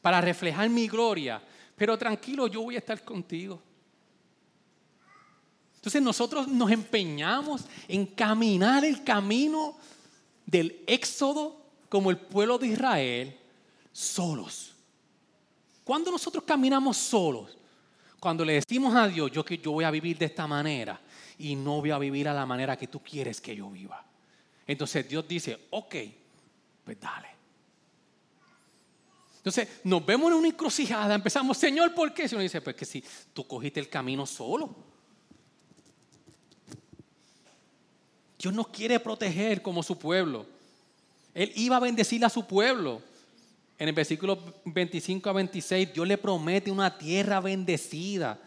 para 0.00 0.20
reflejar 0.20 0.68
mi 0.68 0.88
gloria, 0.88 1.42
pero 1.78 1.96
tranquilo, 1.96 2.48
yo 2.48 2.62
voy 2.62 2.74
a 2.74 2.80
estar 2.80 3.02
contigo. 3.04 3.62
Entonces 5.76 6.02
nosotros 6.02 6.48
nos 6.48 6.70
empeñamos 6.72 7.64
en 7.86 8.04
caminar 8.04 8.84
el 8.84 9.04
camino 9.04 9.76
del 10.44 10.82
éxodo 10.86 11.56
como 11.88 12.10
el 12.10 12.18
pueblo 12.18 12.58
de 12.58 12.66
Israel 12.66 13.38
solos. 13.92 14.74
¿Cuándo 15.84 16.10
nosotros 16.10 16.42
caminamos 16.44 16.96
solos? 16.96 17.56
Cuando 18.18 18.44
le 18.44 18.54
decimos 18.54 18.94
a 18.94 19.06
Dios, 19.06 19.30
yo 19.30 19.44
yo 19.46 19.72
voy 19.72 19.84
a 19.84 19.90
vivir 19.92 20.18
de 20.18 20.26
esta 20.26 20.48
manera 20.48 21.00
y 21.38 21.54
no 21.54 21.80
voy 21.80 21.92
a 21.92 21.98
vivir 21.98 22.28
a 22.28 22.34
la 22.34 22.44
manera 22.44 22.76
que 22.76 22.88
tú 22.88 23.00
quieres 23.00 23.40
que 23.40 23.54
yo 23.54 23.70
viva. 23.70 24.04
Entonces 24.66 25.08
Dios 25.08 25.26
dice, 25.28 25.68
ok, 25.70 25.94
pues 26.84 27.00
dale. 27.00 27.37
Entonces 29.38 29.68
nos 29.84 30.04
vemos 30.04 30.30
en 30.30 30.38
una 30.38 30.48
encrucijada, 30.48 31.14
empezamos, 31.14 31.56
Señor, 31.56 31.94
¿por 31.94 32.12
qué? 32.12 32.28
Si 32.28 32.34
uno 32.34 32.42
dice, 32.42 32.60
pues 32.60 32.76
que 32.76 32.84
si 32.84 33.02
tú 33.32 33.46
cogiste 33.46 33.80
el 33.80 33.88
camino 33.88 34.26
solo. 34.26 34.74
Dios 38.38 38.52
nos 38.52 38.68
quiere 38.68 39.00
proteger 39.00 39.62
como 39.62 39.82
su 39.82 39.98
pueblo. 39.98 40.46
Él 41.34 41.52
iba 41.56 41.76
a 41.76 41.80
bendecir 41.80 42.24
a 42.24 42.28
su 42.28 42.46
pueblo. 42.46 43.00
En 43.78 43.88
el 43.88 43.94
versículo 43.94 44.38
25 44.64 45.30
a 45.30 45.32
26, 45.32 45.92
Dios 45.94 46.06
le 46.06 46.18
promete 46.18 46.70
una 46.70 46.98
tierra 46.98 47.40
bendecida. 47.40 48.38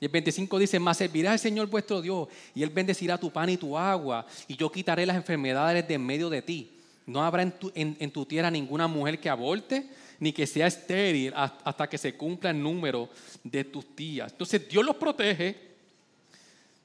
Y 0.00 0.04
el 0.04 0.10
25 0.10 0.58
dice, 0.58 0.80
más 0.80 0.96
servirá 0.96 1.32
al 1.32 1.38
Señor 1.38 1.68
vuestro 1.68 2.02
Dios, 2.02 2.28
y 2.56 2.64
Él 2.64 2.70
bendecirá 2.70 3.16
tu 3.18 3.30
pan 3.30 3.48
y 3.48 3.56
tu 3.56 3.78
agua, 3.78 4.26
y 4.48 4.56
yo 4.56 4.70
quitaré 4.72 5.06
las 5.06 5.14
enfermedades 5.14 5.86
de 5.86 5.94
en 5.94 6.04
medio 6.04 6.28
de 6.28 6.42
ti. 6.42 6.72
No 7.06 7.22
habrá 7.22 7.42
en 7.42 7.52
tu, 7.52 7.70
en 7.74 8.10
tu 8.10 8.26
tierra 8.26 8.50
ninguna 8.50 8.88
mujer 8.88 9.20
que 9.20 9.30
aborte, 9.30 9.88
ni 10.22 10.32
que 10.32 10.46
sea 10.46 10.68
estéril 10.68 11.32
hasta 11.34 11.88
que 11.88 11.98
se 11.98 12.16
cumpla 12.16 12.50
el 12.50 12.62
número 12.62 13.08
de 13.42 13.64
tus 13.64 13.84
días. 13.96 14.30
Entonces 14.30 14.68
Dios 14.68 14.84
los 14.84 14.94
protege, 14.94 15.56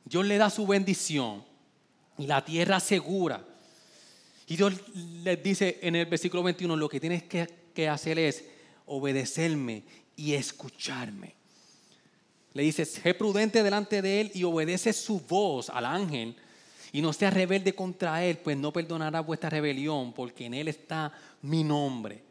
Dios 0.04 0.26
le 0.26 0.40
da 0.40 0.50
su 0.50 0.66
bendición 0.66 1.44
y 2.18 2.26
la 2.26 2.44
tierra 2.44 2.80
segura. 2.80 3.46
Y 4.48 4.56
Dios 4.56 4.74
les 5.24 5.44
dice 5.44 5.78
en 5.84 5.96
el 5.98 6.08
versículo 6.08 6.42
21, 6.42 6.76
lo 6.76 6.90
que 6.90 7.00
tienes 7.00 7.22
que, 7.22 7.48
que 7.76 7.88
hacer 7.88 8.18
es 8.18 8.44
obedecerme 8.88 9.84
y 10.16 10.34
escucharme. 10.34 11.36
Le 12.54 12.64
dice, 12.64 12.86
sé 12.86 13.14
prudente 13.14 13.62
delante 13.62 14.02
de 14.02 14.22
él 14.22 14.32
y 14.34 14.46
obedece 14.46 14.94
su 14.94 15.20
voz 15.20 15.70
al 15.70 15.86
ángel 15.86 16.36
y 16.92 17.04
no 17.04 17.14
sea 17.14 17.30
rebelde 17.30 17.76
contra 17.76 18.26
él, 18.26 18.40
pues 18.40 18.58
no 18.58 18.74
perdonará 18.74 19.20
vuestra 19.20 19.52
rebelión, 19.52 20.12
porque 20.12 20.46
en 20.46 20.56
él 20.56 20.70
está 20.70 21.14
mi 21.44 21.64
nombre. 21.64 22.26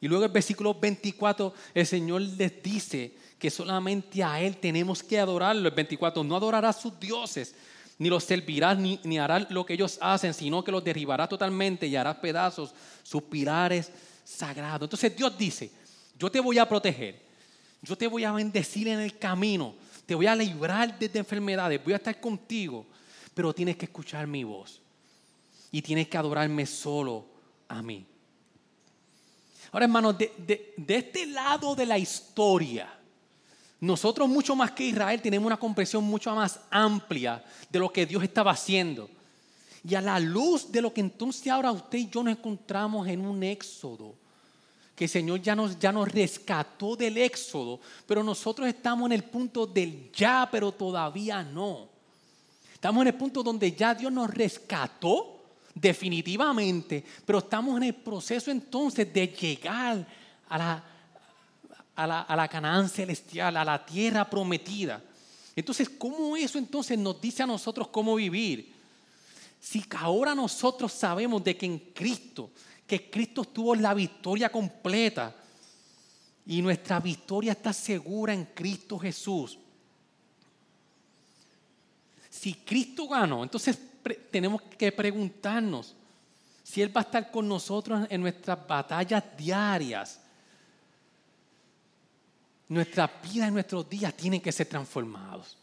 Y 0.00 0.08
luego 0.08 0.24
el 0.24 0.30
versículo 0.30 0.74
24, 0.74 1.54
el 1.74 1.86
Señor 1.86 2.20
les 2.22 2.62
dice 2.62 3.14
que 3.38 3.50
solamente 3.50 4.22
a 4.22 4.40
Él 4.40 4.56
tenemos 4.58 5.02
que 5.02 5.18
adorarlo. 5.18 5.68
El 5.68 5.74
24, 5.74 6.22
no 6.22 6.36
adorará 6.36 6.70
a 6.70 6.72
sus 6.72 6.98
dioses, 6.98 7.54
ni 7.98 8.08
los 8.08 8.24
servirá, 8.24 8.74
ni, 8.74 9.00
ni 9.04 9.18
hará 9.18 9.46
lo 9.50 9.64
que 9.64 9.74
ellos 9.74 9.98
hacen, 10.00 10.34
sino 10.34 10.62
que 10.62 10.72
los 10.72 10.84
derribará 10.84 11.26
totalmente 11.26 11.86
y 11.86 11.96
hará 11.96 12.20
pedazos 12.20 12.74
sus 13.02 13.22
pilares 13.22 13.90
sagrados. 14.24 14.86
Entonces 14.86 15.16
Dios 15.16 15.36
dice, 15.38 15.70
yo 16.18 16.30
te 16.30 16.40
voy 16.40 16.58
a 16.58 16.68
proteger, 16.68 17.20
yo 17.82 17.96
te 17.96 18.06
voy 18.06 18.24
a 18.24 18.32
bendecir 18.32 18.88
en 18.88 19.00
el 19.00 19.16
camino, 19.18 19.74
te 20.04 20.14
voy 20.14 20.26
a 20.26 20.36
librar 20.36 20.98
de 20.98 21.10
enfermedades, 21.18 21.82
voy 21.82 21.94
a 21.94 21.96
estar 21.96 22.20
contigo, 22.20 22.86
pero 23.34 23.54
tienes 23.54 23.76
que 23.76 23.86
escuchar 23.86 24.26
mi 24.26 24.44
voz 24.44 24.80
y 25.70 25.82
tienes 25.82 26.08
que 26.08 26.16
adorarme 26.16 26.66
solo 26.66 27.26
a 27.68 27.82
mí. 27.82 28.06
Ahora, 29.72 29.86
hermanos, 29.86 30.16
de, 30.18 30.74
este 30.86 31.26
lado 31.26 31.74
de 31.74 31.86
la 31.86 31.98
historia, 31.98 32.92
nosotros 33.80 34.28
mucho 34.28 34.56
más 34.56 34.70
que 34.70 34.84
Israel 34.84 35.20
tenemos 35.20 35.46
una 35.46 35.56
comprensión 35.56 36.04
mucho 36.04 36.34
más 36.34 36.60
amplia 36.70 37.44
de 37.68 37.78
lo 37.78 37.92
que 37.92 38.06
Dios 38.06 38.22
estaba 38.22 38.52
haciendo. 38.52 39.10
Y 39.88 39.94
a 39.94 40.00
la 40.00 40.18
luz 40.18 40.72
de 40.72 40.80
lo 40.80 40.92
que 40.92 41.00
entonces 41.00 41.46
ahora 41.48 41.70
usted 41.70 41.98
y 41.98 42.08
yo 42.08 42.22
nos 42.22 42.36
encontramos 42.36 43.06
en 43.06 43.20
un 43.20 43.42
éxodo, 43.42 44.14
que 44.94 45.04
el 45.04 45.10
Señor 45.10 45.42
ya 45.42 45.54
nos, 45.54 45.78
ya 45.78 45.92
nos 45.92 46.10
rescató 46.10 46.96
del 46.96 47.18
éxodo, 47.18 47.80
pero 48.06 48.22
nosotros 48.22 48.66
estamos 48.66 49.06
en 49.06 49.12
el 49.12 49.24
punto 49.24 49.66
del 49.66 50.10
ya, 50.12 50.48
pero 50.50 50.72
todavía 50.72 51.42
no. 51.42 51.88
Estamos 52.72 53.02
en 53.02 53.08
el 53.08 53.14
punto 53.14 53.42
donde 53.42 53.72
ya 53.72 53.94
Dios 53.94 54.10
nos 54.10 54.32
rescató 54.32 55.35
definitivamente, 55.76 57.04
pero 57.24 57.38
estamos 57.38 57.76
en 57.76 57.84
el 57.84 57.94
proceso 57.94 58.50
entonces 58.50 59.12
de 59.12 59.28
llegar 59.28 60.06
a 60.48 60.58
la, 60.58 60.84
a 61.94 62.06
la, 62.06 62.20
a 62.22 62.34
la 62.34 62.48
Canaán 62.48 62.88
celestial, 62.88 63.56
a 63.58 63.64
la 63.64 63.84
tierra 63.84 64.28
prometida. 64.28 65.02
Entonces, 65.54 65.88
¿cómo 65.90 66.34
eso 66.36 66.58
entonces 66.58 66.98
nos 66.98 67.20
dice 67.20 67.42
a 67.42 67.46
nosotros 67.46 67.88
cómo 67.88 68.14
vivir? 68.14 68.74
Si 69.60 69.84
ahora 69.98 70.34
nosotros 70.34 70.92
sabemos 70.92 71.44
de 71.44 71.56
que 71.56 71.66
en 71.66 71.78
Cristo, 71.78 72.50
que 72.86 73.10
Cristo 73.10 73.44
tuvo 73.44 73.74
la 73.74 73.92
victoria 73.92 74.48
completa 74.50 75.34
y 76.46 76.62
nuestra 76.62 77.00
victoria 77.00 77.52
está 77.52 77.72
segura 77.72 78.32
en 78.32 78.46
Cristo 78.46 78.98
Jesús. 78.98 79.58
Si 82.30 82.54
Cristo 82.54 83.08
ganó, 83.08 83.42
entonces 83.42 83.78
tenemos 84.14 84.62
que 84.62 84.92
preguntarnos 84.92 85.94
si 86.62 86.82
Él 86.82 86.94
va 86.94 87.00
a 87.00 87.04
estar 87.04 87.30
con 87.30 87.48
nosotros 87.48 88.06
en 88.10 88.20
nuestras 88.20 88.66
batallas 88.66 89.22
diarias. 89.36 90.20
Nuestra 92.68 93.10
vida 93.22 93.46
y 93.46 93.50
nuestros 93.52 93.88
días 93.88 94.14
tienen 94.14 94.40
que 94.40 94.50
ser 94.50 94.66
transformados. 94.66 95.56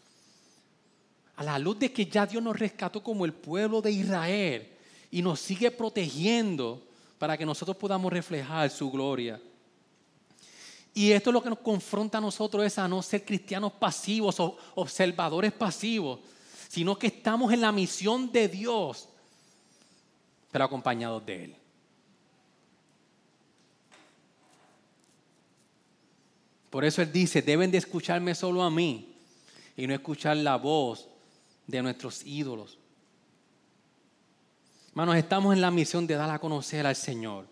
A 1.35 1.43
la 1.43 1.59
luz 1.59 1.79
de 1.79 1.91
que 1.91 2.05
ya 2.05 2.25
Dios 2.25 2.41
nos 2.41 2.57
rescató 2.57 3.03
como 3.03 3.25
el 3.25 3.33
pueblo 3.33 3.81
de 3.81 3.91
Israel 3.91 4.69
y 5.11 5.21
nos 5.21 5.39
sigue 5.39 5.71
protegiendo 5.71 6.81
para 7.19 7.37
que 7.37 7.45
nosotros 7.45 7.75
podamos 7.77 8.11
reflejar 8.11 8.69
su 8.69 8.89
gloria. 8.89 9.39
Y 10.93 11.11
esto 11.11 11.29
es 11.29 11.33
lo 11.33 11.41
que 11.41 11.49
nos 11.49 11.59
confronta 11.59 12.19
a 12.19 12.21
nosotros 12.21 12.63
es 12.65 12.77
a 12.77 12.87
no 12.87 13.01
ser 13.01 13.25
cristianos 13.25 13.73
pasivos 13.73 14.39
o 14.39 14.57
observadores 14.75 15.51
pasivos, 15.51 16.19
sino 16.73 16.97
que 16.97 17.05
estamos 17.05 17.53
en 17.53 17.61
la 17.61 17.71
misión 17.71 18.31
de 18.31 18.47
Dios, 18.47 19.07
pero 20.51 20.65
acompañados 20.65 21.23
de 21.23 21.43
Él. 21.43 21.55
Por 26.71 26.83
eso 26.83 27.03
Él 27.03 27.11
dice, 27.11 27.43
deben 27.43 27.69
de 27.69 27.77
escucharme 27.77 28.33
solo 28.33 28.63
a 28.63 28.71
mí 28.71 29.15
y 29.77 29.85
no 29.85 29.93
escuchar 29.93 30.35
la 30.37 30.55
voz 30.55 31.07
de 31.67 31.83
nuestros 31.83 32.25
ídolos. 32.25 32.79
Hermanos, 34.89 35.17
estamos 35.17 35.53
en 35.53 35.61
la 35.61 35.69
misión 35.69 36.07
de 36.07 36.15
dar 36.15 36.31
a 36.31 36.39
conocer 36.39 36.87
al 36.87 36.95
Señor. 36.95 37.45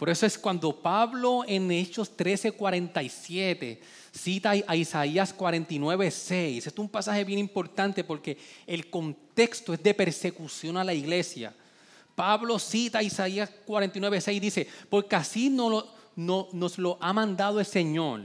Por 0.00 0.08
eso 0.08 0.24
es 0.24 0.38
cuando 0.38 0.74
Pablo 0.74 1.44
en 1.46 1.70
Hechos 1.70 2.16
13:47 2.16 3.82
cita 4.10 4.54
a 4.66 4.74
Isaías 4.74 5.34
49:6. 5.36 6.56
Este 6.56 6.70
es 6.70 6.78
un 6.78 6.88
pasaje 6.88 7.22
bien 7.22 7.38
importante 7.38 8.02
porque 8.02 8.38
el 8.66 8.88
contexto 8.88 9.74
es 9.74 9.82
de 9.82 9.92
persecución 9.92 10.78
a 10.78 10.84
la 10.84 10.94
iglesia. 10.94 11.52
Pablo 12.14 12.58
cita 12.58 13.00
a 13.00 13.02
Isaías 13.02 13.50
49:6 13.66 14.32
y 14.32 14.40
dice, 14.40 14.66
porque 14.88 15.16
así 15.16 15.50
no, 15.50 15.84
no, 16.16 16.48
nos 16.50 16.78
lo 16.78 16.96
ha 16.98 17.12
mandado 17.12 17.60
el 17.60 17.66
Señor. 17.66 18.22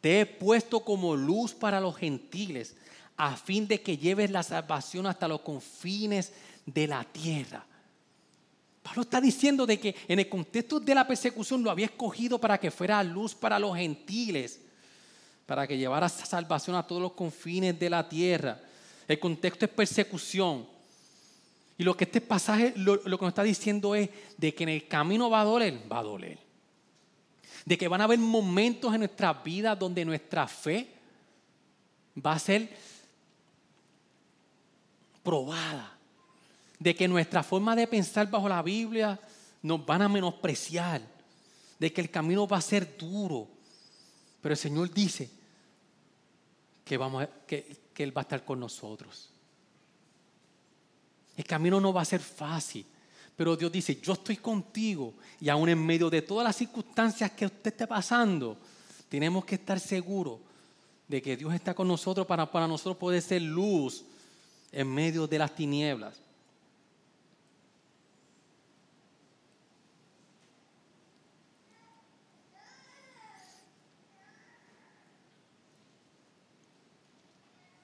Te 0.00 0.20
he 0.20 0.26
puesto 0.26 0.78
como 0.78 1.16
luz 1.16 1.52
para 1.54 1.80
los 1.80 1.96
gentiles, 1.96 2.76
a 3.16 3.36
fin 3.36 3.66
de 3.66 3.82
que 3.82 3.98
lleves 3.98 4.30
la 4.30 4.44
salvación 4.44 5.08
hasta 5.08 5.26
los 5.26 5.40
confines 5.40 6.32
de 6.66 6.86
la 6.86 7.02
tierra. 7.02 7.66
Pablo 8.82 9.02
está 9.02 9.20
diciendo 9.20 9.66
de 9.66 9.78
que 9.78 9.94
en 10.08 10.18
el 10.18 10.28
contexto 10.28 10.80
de 10.80 10.94
la 10.94 11.06
persecución 11.06 11.62
lo 11.62 11.70
había 11.70 11.86
escogido 11.86 12.38
para 12.38 12.58
que 12.58 12.70
fuera 12.70 13.02
luz 13.02 13.34
para 13.34 13.58
los 13.58 13.76
gentiles, 13.76 14.60
para 15.44 15.66
que 15.66 15.76
llevara 15.76 16.08
salvación 16.08 16.76
a 16.76 16.86
todos 16.86 17.02
los 17.02 17.12
confines 17.12 17.78
de 17.78 17.90
la 17.90 18.08
tierra. 18.08 18.58
El 19.06 19.18
contexto 19.18 19.64
es 19.64 19.70
persecución. 19.70 20.66
Y 21.76 21.84
lo 21.84 21.96
que 21.96 22.04
este 22.04 22.20
pasaje 22.20 22.72
lo, 22.76 23.02
que 23.02 23.08
nos 23.08 23.28
está 23.28 23.42
diciendo 23.42 23.94
es 23.94 24.08
de 24.36 24.54
que 24.54 24.62
en 24.62 24.68
el 24.70 24.86
camino 24.86 25.28
va 25.28 25.42
a 25.42 25.44
doler, 25.44 25.80
va 25.90 25.98
a 25.98 26.02
doler. 26.02 26.38
De 27.64 27.76
que 27.76 27.88
van 27.88 28.00
a 28.00 28.04
haber 28.04 28.18
momentos 28.18 28.92
en 28.94 29.00
nuestra 29.00 29.32
vida 29.32 29.76
donde 29.76 30.04
nuestra 30.04 30.46
fe 30.46 30.88
va 32.24 32.32
a 32.32 32.38
ser 32.38 32.68
probada 35.22 35.99
de 36.80 36.96
que 36.96 37.06
nuestra 37.06 37.42
forma 37.42 37.76
de 37.76 37.86
pensar 37.86 38.28
bajo 38.28 38.48
la 38.48 38.62
Biblia 38.62 39.20
nos 39.62 39.84
van 39.84 40.00
a 40.02 40.08
menospreciar, 40.08 41.02
de 41.78 41.92
que 41.92 42.00
el 42.00 42.10
camino 42.10 42.48
va 42.48 42.56
a 42.56 42.62
ser 42.62 42.96
duro. 42.96 43.46
Pero 44.40 44.54
el 44.54 44.58
Señor 44.58 44.90
dice 44.92 45.30
que, 46.84 46.94
Él 47.98 48.16
va 48.16 48.22
a 48.22 48.22
estar 48.22 48.44
con 48.44 48.58
nosotros. 48.58 49.28
El 51.36 51.44
camino 51.44 51.78
no 51.80 51.92
va 51.92 52.00
a 52.00 52.06
ser 52.06 52.20
fácil, 52.20 52.86
pero 53.36 53.56
Dios 53.56 53.70
dice, 53.70 54.00
yo 54.00 54.14
estoy 54.14 54.38
contigo 54.38 55.14
y 55.38 55.50
aún 55.50 55.68
en 55.68 55.84
medio 55.84 56.08
de 56.08 56.22
todas 56.22 56.44
las 56.44 56.56
circunstancias 56.56 57.30
que 57.32 57.44
usted 57.46 57.72
esté 57.72 57.86
pasando, 57.86 58.56
tenemos 59.08 59.44
que 59.44 59.56
estar 59.56 59.78
seguros 59.78 60.38
de 61.06 61.20
que 61.20 61.36
Dios 61.36 61.52
está 61.52 61.74
con 61.74 61.88
nosotros 61.88 62.26
para, 62.26 62.50
para 62.50 62.66
nosotros 62.66 62.96
poder 62.96 63.20
ser 63.20 63.42
luz 63.42 64.02
en 64.72 64.88
medio 64.88 65.26
de 65.26 65.38
las 65.38 65.54
tinieblas. 65.54 66.20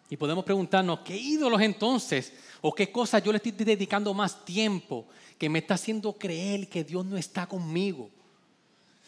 Y 0.09 0.16
podemos 0.16 0.44
preguntarnos, 0.44 1.00
¿qué 1.00 1.16
ídolos 1.16 1.61
entonces? 1.61 2.32
¿O 2.61 2.72
qué 2.72 2.92
cosas 2.92 3.22
yo 3.22 3.32
le 3.32 3.38
estoy 3.38 3.52
dedicando 3.52 4.14
más 4.14 4.44
tiempo 4.44 5.07
que 5.36 5.48
me 5.48 5.59
está 5.59 5.74
haciendo 5.74 6.12
creer 6.12 6.68
que 6.68 6.84
Dios 6.84 7.04
no 7.04 7.16
está 7.16 7.46
conmigo? 7.46 8.11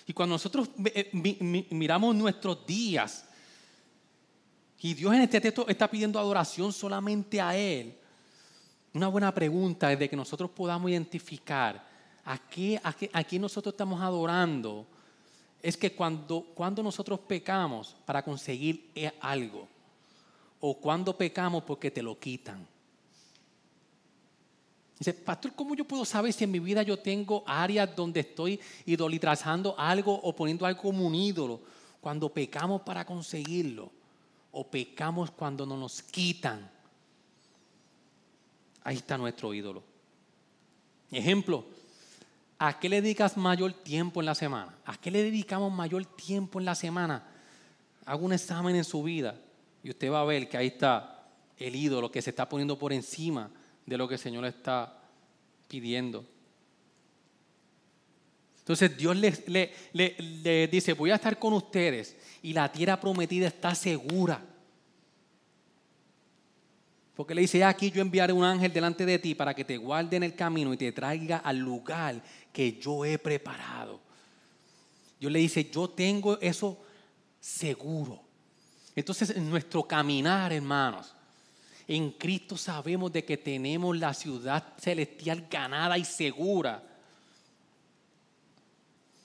Y 0.06 0.12
cuando 0.12 0.34
nosotros 0.34 0.70
eh, 0.86 1.10
miramos 1.70 2.14
nuestros 2.14 2.66
días 2.66 3.26
y 4.80 4.94
Dios 4.94 5.14
en 5.14 5.22
este 5.22 5.40
texto 5.40 5.68
está 5.68 5.88
pidiendo 5.88 6.18
adoración 6.18 6.72
solamente 6.72 7.40
a 7.40 7.56
Él, 7.56 7.94
una 8.94 9.08
buena 9.08 9.32
pregunta 9.32 9.92
es 9.92 9.98
de 9.98 10.08
que 10.08 10.16
nosotros 10.16 10.50
podamos 10.50 10.90
identificar 10.90 11.86
a 12.24 12.38
qué, 12.38 12.80
a 12.82 13.24
qué, 13.24 13.38
nosotros 13.38 13.74
estamos 13.74 14.00
adorando, 14.00 14.86
es 15.62 15.76
que 15.76 15.92
cuando, 15.92 16.42
cuando 16.54 16.82
nosotros 16.82 17.20
pecamos 17.20 17.94
para 18.04 18.22
conseguir 18.22 18.90
algo, 19.20 19.68
o 20.60 20.78
cuando 20.78 21.16
pecamos 21.16 21.62
porque 21.64 21.90
te 21.90 22.02
lo 22.02 22.18
quitan. 22.18 22.66
Dice, 24.98 25.14
pastor, 25.14 25.52
¿cómo 25.54 25.76
yo 25.76 25.84
puedo 25.84 26.04
saber 26.04 26.32
si 26.32 26.42
en 26.42 26.50
mi 26.50 26.58
vida 26.58 26.82
yo 26.82 26.98
tengo 26.98 27.44
áreas 27.46 27.94
donde 27.94 28.20
estoy 28.20 28.58
idolitrazando 28.84 29.78
algo 29.78 30.12
o 30.12 30.34
poniendo 30.34 30.66
algo 30.66 30.82
como 30.82 31.06
un 31.06 31.14
ídolo? 31.14 31.60
Cuando 32.00 32.28
pecamos 32.28 32.82
para 32.82 33.04
conseguirlo 33.04 33.90
o 34.50 34.68
pecamos 34.68 35.30
cuando 35.30 35.64
no 35.64 35.76
nos 35.76 36.02
quitan. 36.02 36.68
Ahí 38.82 38.96
está 38.96 39.16
nuestro 39.16 39.54
ídolo. 39.54 39.84
Ejemplo, 41.12 41.64
¿a 42.58 42.78
qué 42.80 42.88
le 42.88 43.00
dedicas 43.00 43.36
mayor 43.36 43.72
tiempo 43.72 44.20
en 44.20 44.26
la 44.26 44.34
semana? 44.34 44.76
¿A 44.84 44.96
qué 44.96 45.12
le 45.12 45.22
dedicamos 45.22 45.72
mayor 45.72 46.04
tiempo 46.04 46.58
en 46.58 46.64
la 46.64 46.74
semana? 46.74 47.24
Haga 48.04 48.20
un 48.20 48.32
examen 48.32 48.74
en 48.74 48.84
su 48.84 49.02
vida 49.04 49.38
y 49.82 49.90
usted 49.90 50.10
va 50.10 50.20
a 50.20 50.24
ver 50.24 50.48
que 50.48 50.56
ahí 50.56 50.68
está 50.68 51.26
el 51.56 51.74
ídolo 51.74 52.10
que 52.10 52.22
se 52.22 52.30
está 52.30 52.48
poniendo 52.48 52.78
por 52.78 52.92
encima 52.92 53.50
de 53.84 53.96
lo 53.96 54.06
que 54.06 54.14
el 54.14 54.20
Señor 54.20 54.44
está 54.44 54.98
pidiendo. 55.66 56.24
Entonces 58.58 58.96
Dios 58.96 59.16
le, 59.16 60.68
dice, 60.70 60.92
voy 60.92 61.10
a 61.10 61.14
estar 61.14 61.38
con 61.38 61.54
ustedes 61.54 62.16
y 62.42 62.52
la 62.52 62.70
tierra 62.70 63.00
prometida 63.00 63.46
está 63.46 63.74
segura. 63.74 64.44
Porque 67.16 67.34
le 67.34 67.40
dice, 67.40 67.64
aquí 67.64 67.90
yo 67.90 68.02
enviaré 68.02 68.32
un 68.32 68.44
ángel 68.44 68.72
delante 68.72 69.06
de 69.06 69.18
ti 69.18 69.34
para 69.34 69.54
que 69.54 69.64
te 69.64 69.78
guarde 69.78 70.18
en 70.18 70.22
el 70.22 70.34
camino 70.34 70.72
y 70.72 70.76
te 70.76 70.92
traiga 70.92 71.38
al 71.38 71.58
lugar 71.58 72.22
que 72.52 72.78
yo 72.78 73.04
he 73.04 73.18
preparado. 73.18 74.00
Dios 75.18 75.32
le 75.32 75.38
dice, 75.38 75.68
yo 75.70 75.88
tengo 75.88 76.38
eso 76.38 76.78
seguro. 77.40 78.27
Entonces 78.98 79.30
en 79.30 79.48
nuestro 79.48 79.84
caminar, 79.84 80.52
hermanos, 80.52 81.14
en 81.86 82.10
Cristo 82.10 82.56
sabemos 82.56 83.12
de 83.12 83.24
que 83.24 83.36
tenemos 83.36 83.96
la 83.96 84.12
ciudad 84.12 84.74
celestial 84.76 85.46
ganada 85.48 85.96
y 85.96 86.04
segura. 86.04 86.82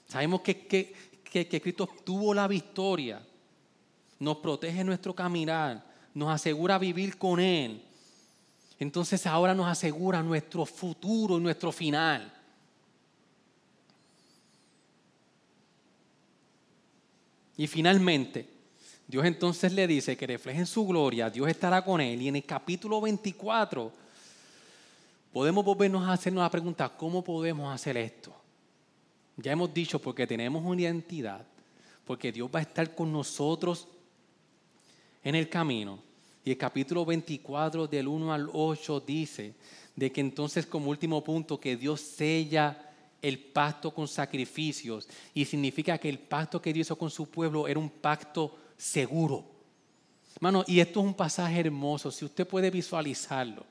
Sabemos 0.07 0.41
que, 0.41 0.67
que, 0.67 1.59
Cristo 1.59 1.85
obtuvo 1.85 2.35
la 2.35 2.47
victoria. 2.47 3.19
Nos 4.19 4.37
protege 4.37 4.83
nuestro 4.83 5.15
caminar. 5.15 5.83
Nos 6.13 6.29
asegura 6.29 6.77
vivir 6.77 7.17
con 7.17 7.39
Él. 7.39 7.83
Entonces 8.77 9.25
ahora 9.25 9.55
nos 9.55 9.67
asegura 9.67 10.21
nuestro 10.21 10.67
futuro 10.67 11.39
y 11.39 11.41
nuestro 11.41 11.71
final. 11.71 12.31
Y 17.57 17.65
finalmente, 17.65 18.52
Dios 19.13 19.25
entonces 19.25 19.71
le 19.71 19.85
dice 19.85 20.17
que 20.17 20.25
reflejen 20.25 20.65
su 20.65 20.87
gloria, 20.87 21.29
Dios 21.29 21.47
estará 21.47 21.85
con 21.85 22.01
él. 22.01 22.19
Y 22.19 22.29
en 22.29 22.37
el 22.37 22.45
capítulo 22.45 22.99
24 22.99 23.91
podemos 25.31 25.63
volvernos 25.63 26.01
a 26.01 26.13
hacernos 26.13 26.41
la 26.41 26.49
pregunta, 26.49 26.89
¿cómo 26.89 27.23
podemos 27.23 27.71
hacer 27.71 27.95
esto? 27.95 28.35
Ya 29.37 29.51
hemos 29.51 29.71
dicho, 29.71 29.99
porque 29.99 30.25
tenemos 30.25 30.65
una 30.65 30.81
identidad, 30.81 31.45
porque 32.05 32.31
Dios 32.31 32.49
va 32.49 32.57
a 32.57 32.63
estar 32.63 32.95
con 32.95 33.13
nosotros 33.13 33.87
en 35.23 35.35
el 35.35 35.47
camino. 35.47 35.99
Y 36.43 36.49
el 36.49 36.57
capítulo 36.57 37.05
24 37.05 37.85
del 37.85 38.07
1 38.07 38.33
al 38.33 38.49
8 38.51 38.99
dice 39.01 39.53
de 39.95 40.11
que 40.11 40.21
entonces 40.21 40.65
como 40.65 40.89
último 40.89 41.23
punto 41.23 41.59
que 41.59 41.77
Dios 41.77 42.01
sella 42.01 42.91
el 43.21 43.37
pacto 43.37 43.93
con 43.93 44.07
sacrificios 44.07 45.07
y 45.35 45.45
significa 45.45 45.99
que 45.99 46.09
el 46.09 46.17
pacto 46.17 46.59
que 46.59 46.73
Dios 46.73 46.87
hizo 46.87 46.95
con 46.95 47.11
su 47.11 47.29
pueblo 47.29 47.67
era 47.67 47.79
un 47.79 47.91
pacto 47.91 48.62
seguro. 48.83 49.45
Hermano, 50.35 50.65
y 50.67 50.81
esto 50.81 50.99
es 50.99 51.05
un 51.05 51.13
pasaje 51.13 51.61
hermoso, 51.61 52.11
si 52.11 52.25
usted 52.25 52.45
puede 52.45 52.69
visualizarlo, 52.69 53.65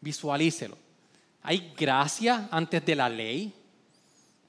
visualícelo. 0.00 0.78
Hay 1.42 1.74
gracia 1.76 2.48
antes 2.50 2.84
de 2.86 2.96
la 2.96 3.08
ley, 3.08 3.52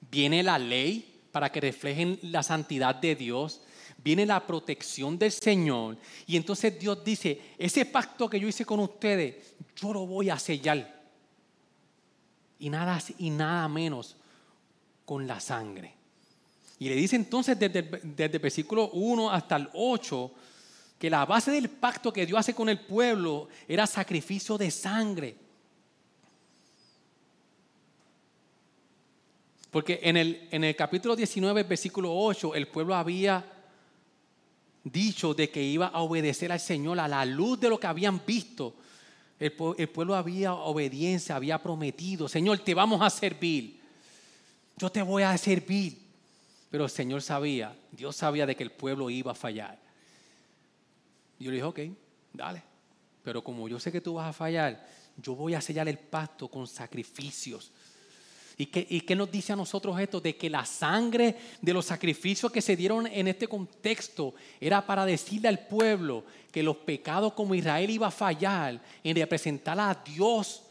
viene 0.10 0.42
la 0.44 0.58
ley 0.58 1.22
para 1.32 1.52
que 1.52 1.60
reflejen 1.60 2.20
la 2.22 2.42
santidad 2.42 2.96
de 2.96 3.16
Dios, 3.16 3.62
viene 3.98 4.26
la 4.26 4.48
protección 4.48 5.20
del 5.20 5.32
Señor, 5.32 5.98
y 6.26 6.38
entonces 6.38 6.80
Dios 6.80 7.04
dice, 7.04 7.42
ese 7.58 7.86
pacto 7.86 8.30
que 8.30 8.40
yo 8.40 8.48
hice 8.48 8.66
con 8.66 8.80
ustedes, 8.80 9.56
yo 9.76 9.92
lo 9.92 10.08
voy 10.08 10.30
a 10.30 10.40
sellar. 10.40 11.04
Y 12.60 12.70
nada, 12.70 13.02
y 13.18 13.30
nada 13.30 13.68
menos 13.68 14.16
con 15.04 15.28
la 15.28 15.42
sangre. 15.42 16.03
Y 16.84 16.90
le 16.90 16.96
dice 16.96 17.16
entonces 17.16 17.58
desde, 17.58 17.80
el 17.80 18.40
versículo 18.40 18.90
1 18.90 19.32
hasta 19.32 19.56
el 19.56 19.70
8 19.74 20.32
que 21.00 21.10
la 21.10 21.26
base 21.26 21.50
del 21.50 21.70
pacto 21.70 22.12
que 22.12 22.26
Dios 22.26 22.38
hace 22.38 22.54
con 22.54 22.68
el 22.68 22.78
pueblo 22.78 23.48
era 23.70 23.88
sacrificio 23.88 24.58
de 24.58 24.70
sangre. 24.70 25.34
Porque 29.72 30.02
en 30.04 30.18
el, 30.18 30.50
en 30.52 30.66
el 30.66 30.76
capítulo 30.76 31.16
19, 31.16 31.64
versículo 31.64 32.14
8, 32.14 32.54
el 32.54 32.68
pueblo 32.68 32.96
había 32.96 33.46
dicho 34.84 35.34
de 35.34 35.50
que 35.50 35.64
iba 35.64 35.88
a 35.88 36.02
obedecer 36.02 36.52
al 36.52 36.60
Señor 36.60 37.00
a 37.00 37.08
la 37.08 37.24
luz 37.24 37.62
de 37.62 37.70
lo 37.70 37.80
que 37.80 37.88
habían 37.88 38.22
visto. 38.26 38.76
El, 39.40 39.54
pueblo 39.54 40.16
había 40.16 40.54
obediencia, 40.54 41.38
había 41.38 41.64
prometido, 41.64 42.28
Señor, 42.28 42.60
te 42.60 42.74
vamos 42.74 43.02
a 43.02 43.10
servir. 43.10 43.80
Yo 44.76 44.90
te 44.90 45.02
voy 45.02 45.24
a 45.24 45.38
servir. 45.38 46.03
Pero 46.74 46.86
el 46.86 46.90
Señor 46.90 47.22
sabía, 47.22 47.78
Dios 47.92 48.16
sabía 48.16 48.48
de 48.48 48.56
que 48.56 48.64
el 48.64 48.72
pueblo 48.72 49.08
iba 49.12 49.34
a 49.34 49.36
fallar. 49.36 49.78
Yo 51.38 51.52
le 51.52 51.58
dije, 51.58 51.68
ok, 51.68 51.80
dale. 52.34 52.64
Pero 53.24 53.44
como 53.44 53.70
yo 53.70 53.80
sé 53.80 53.92
que 53.92 54.02
tú 54.02 54.16
vas 54.16 54.28
a 54.28 54.34
fallar, 54.34 54.84
yo 55.16 55.36
voy 55.36 55.54
a 55.54 55.62
sellar 55.62 55.88
el 55.88 56.00
pacto 56.00 56.48
con 56.48 56.66
sacrificios. 56.66 57.72
¿Y 58.58 58.66
qué, 58.66 58.88
¿Y 58.90 59.02
qué, 59.02 59.16
nos 59.16 59.30
dice 59.30 59.54
a 59.54 59.56
nosotros 59.56 60.00
esto? 60.00 60.20
De 60.20 60.36
que 60.36 60.50
la 60.50 60.66
sangre 60.66 61.38
de 61.62 61.74
los 61.74 61.86
sacrificios 61.86 62.52
que 62.52 62.60
se 62.60 62.76
dieron 62.76 63.06
en 63.06 63.28
este 63.28 63.48
contexto 63.48 64.34
era 64.60 64.84
para 64.84 65.06
decirle 65.06 65.50
al 65.50 65.68
pueblo 65.68 66.26
que 66.52 66.64
los 66.64 66.78
pecados 66.78 67.34
como 67.34 67.54
Israel 67.54 67.92
iba 67.92 68.08
a 68.08 68.12
fallar 68.12 68.82
en 69.04 69.16
representar 69.16 69.80
a 69.80 69.94
Dios 70.04 70.64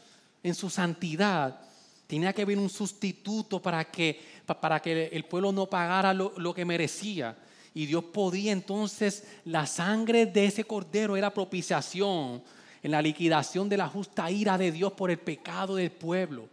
en 0.43 0.53
su 0.53 0.69
santidad. 0.69 1.61
Tenía 2.07 2.33
que 2.33 2.41
haber 2.41 2.57
un 2.57 2.69
sustituto 2.69 3.61
para 3.61 3.85
que 3.85 4.32
para 4.45 4.81
que 4.81 5.07
el 5.07 5.25
pueblo 5.25 5.51
no 5.51 5.67
pagara 5.67 6.13
lo, 6.13 6.53
que 6.53 6.65
merecía. 6.65 7.37
Y 7.73 7.85
Dios 7.85 8.03
podía 8.05 8.51
entonces, 8.51 9.23
la 9.45 9.65
sangre 9.65 10.25
de 10.25 10.45
ese 10.45 10.63
cordero 10.63 11.15
era 11.15 11.33
propiciación 11.33 12.43
en 12.81 12.91
la 12.91 13.01
liquidación 13.01 13.69
de 13.69 13.77
la 13.77 13.87
justa 13.87 14.29
ira 14.29 14.57
de 14.57 14.71
Dios 14.71 14.93
por 14.93 15.09
el 15.09 15.17
pecado 15.17 15.75
del 15.75 15.91
pueblo. 15.91 16.47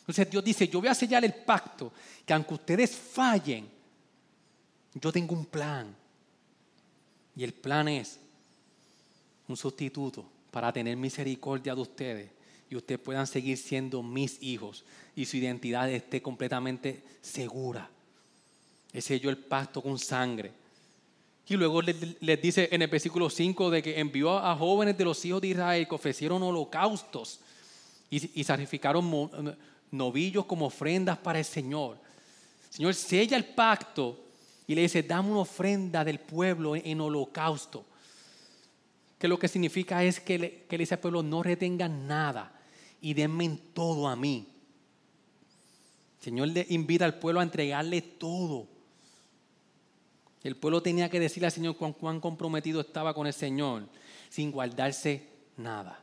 Entonces 0.00 0.30
Dios 0.30 0.44
dice, 0.44 0.68
yo 0.68 0.80
voy 0.80 0.88
a 0.88 0.94
sellar 0.94 1.24
el 1.24 1.34
pacto, 1.34 1.92
que 2.24 2.32
aunque 2.32 2.54
ustedes 2.54 2.96
fallen, 2.96 3.68
yo 4.94 5.12
tengo 5.12 5.34
un 5.34 5.46
plan. 5.46 5.94
Y 7.36 7.44
el 7.44 7.52
plan 7.52 7.88
es 7.88 8.18
un 9.48 9.56
sustituto 9.56 10.24
para 10.50 10.72
tener 10.72 10.96
misericordia 10.96 11.74
de 11.74 11.80
ustedes 11.80 12.30
y 12.70 12.76
ustedes 12.76 13.00
puedan 13.00 13.26
seguir 13.26 13.58
siendo 13.58 14.02
mis 14.02 14.42
hijos 14.42 14.84
y 15.14 15.24
su 15.24 15.36
identidad 15.36 15.90
esté 15.90 16.22
completamente 16.22 17.02
segura. 17.20 17.88
Ese 18.92 19.18
yo 19.20 19.30
el 19.30 19.38
pacto 19.38 19.82
con 19.82 19.98
sangre. 19.98 20.52
Y 21.46 21.56
luego 21.56 21.82
les, 21.82 22.40
dice 22.40 22.68
en 22.70 22.82
el 22.82 22.88
versículo 22.88 23.28
5 23.28 23.70
de 23.70 23.82
que 23.82 23.98
envió 23.98 24.38
a 24.38 24.56
jóvenes 24.56 24.96
de 24.96 25.04
los 25.04 25.22
hijos 25.24 25.40
de 25.42 25.48
Israel 25.48 25.88
que 25.88 25.94
ofrecieron 25.94 26.42
holocaustos 26.42 27.40
y, 28.08 28.44
sacrificaron 28.44 29.56
novillos 29.90 30.44
como 30.44 30.66
ofrendas 30.66 31.18
para 31.18 31.38
el 31.38 31.44
Señor. 31.44 31.98
Señor 32.70 32.94
sella 32.94 33.36
el 33.36 33.44
pacto 33.44 34.18
y 34.66 34.74
le 34.74 34.82
dice, 34.82 35.02
dame 35.02 35.30
una 35.30 35.40
ofrenda 35.40 36.04
del 36.04 36.20
pueblo 36.20 36.76
en, 36.76 37.00
holocausto. 37.00 37.84
Que 39.18 39.28
lo 39.28 39.38
que 39.38 39.48
significa 39.48 40.02
es 40.04 40.20
que 40.20 40.38
le, 40.38 40.62
que 40.64 40.78
dice 40.78 40.94
al 40.94 41.00
pueblo, 41.00 41.22
no 41.22 41.42
retengan 41.42 42.06
nada 42.06 42.52
y 43.00 43.14
denme 43.14 43.58
todo 43.74 44.08
a 44.08 44.16
mí. 44.16 44.51
Señor 46.22 46.48
le 46.48 46.64
invita 46.70 47.04
al 47.04 47.18
pueblo 47.18 47.40
a 47.40 47.42
entregarle 47.42 48.00
todo. 48.00 48.68
El 50.44 50.56
pueblo 50.56 50.80
tenía 50.80 51.10
que 51.10 51.18
decirle 51.18 51.46
al 51.46 51.52
Señor 51.52 51.76
cuán, 51.76 52.20
comprometido 52.20 52.80
estaba 52.80 53.12
con 53.12 53.26
el 53.26 53.32
Señor, 53.32 53.88
sin 54.28 54.52
guardarse 54.52 55.26
nada. 55.56 56.00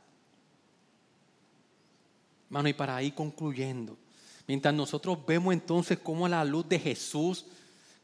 Mano, 2.50 2.68
y 2.68 2.74
para 2.74 3.02
ir 3.02 3.14
concluyendo, 3.14 3.98
mientras 4.46 4.74
nosotros 4.74 5.20
vemos 5.26 5.54
entonces 5.54 6.00
cómo 6.00 6.26
a 6.26 6.30
la 6.30 6.44
luz 6.44 6.68
de 6.68 6.80
Jesús, 6.80 7.46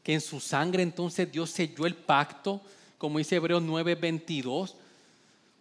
que 0.02 0.14
en 0.14 0.20
su 0.22 0.40
sangre 0.40 0.82
entonces 0.82 1.30
Dios 1.30 1.50
selló 1.50 1.84
el 1.84 1.96
pacto, 1.96 2.62
como 2.96 3.18
dice 3.18 3.36
Hebreos 3.36 3.62
9:22, 3.62 4.74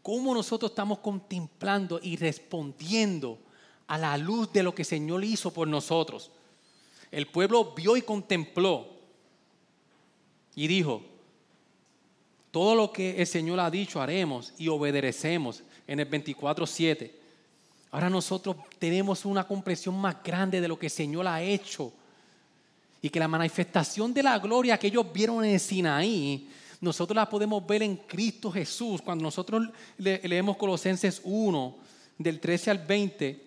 cómo 0.02 0.34
nosotros 0.34 0.72
estamos 0.72 1.00
contemplando 1.00 2.00
y 2.02 2.16
respondiendo 2.16 3.40
a 3.88 3.98
la 3.98 4.18
luz 4.18 4.54
de 4.54 4.64
lo 4.64 4.74
que 4.74 4.84
el 4.84 4.88
Señor 4.88 5.24
hizo 5.26 5.52
por 5.52 5.68
nosotros. 5.68 6.32
El 7.16 7.28
pueblo 7.28 7.74
vio 7.74 7.96
y 7.96 8.02
contempló 8.02 8.90
y 10.54 10.68
dijo, 10.68 11.02
todo 12.52 12.76
lo 12.76 12.92
que 12.92 13.22
el 13.22 13.26
Señor 13.26 13.58
ha 13.62 13.72
dicho 13.72 14.02
haremos 14.02 14.52
y 14.58 14.68
obedecemos 14.68 15.64
en 15.88 16.02
el 16.02 16.10
24.7. 16.10 17.10
Ahora 17.92 18.10
nosotros 18.10 18.58
tenemos 18.78 19.24
una 19.24 19.48
comprensión 19.48 19.98
más 19.98 20.22
grande 20.22 20.60
de 20.60 20.68
lo 20.68 20.78
que 20.78 20.88
el 20.88 20.92
Señor 20.92 21.26
ha 21.26 21.42
hecho. 21.42 21.94
Y 23.02 23.10
que 23.10 23.20
la 23.22 23.30
manifestación 23.30 24.14
de 24.14 24.22
la 24.22 24.38
gloria 24.38 24.78
que 24.78 24.88
ellos 24.88 25.06
vieron 25.14 25.46
en 25.46 25.58
Sinaí, 25.58 26.50
nosotros 26.82 27.16
la 27.16 27.30
podemos 27.30 27.66
ver 27.66 27.82
en 27.82 27.96
Cristo 27.96 28.52
Jesús. 28.52 29.02
Cuando 29.02 29.24
nosotros 29.24 29.70
leemos 29.98 30.58
Colosenses 30.58 31.22
1, 31.24 31.78
del 32.18 32.42
13 32.42 32.72
al 32.72 32.80
20, 32.80 33.46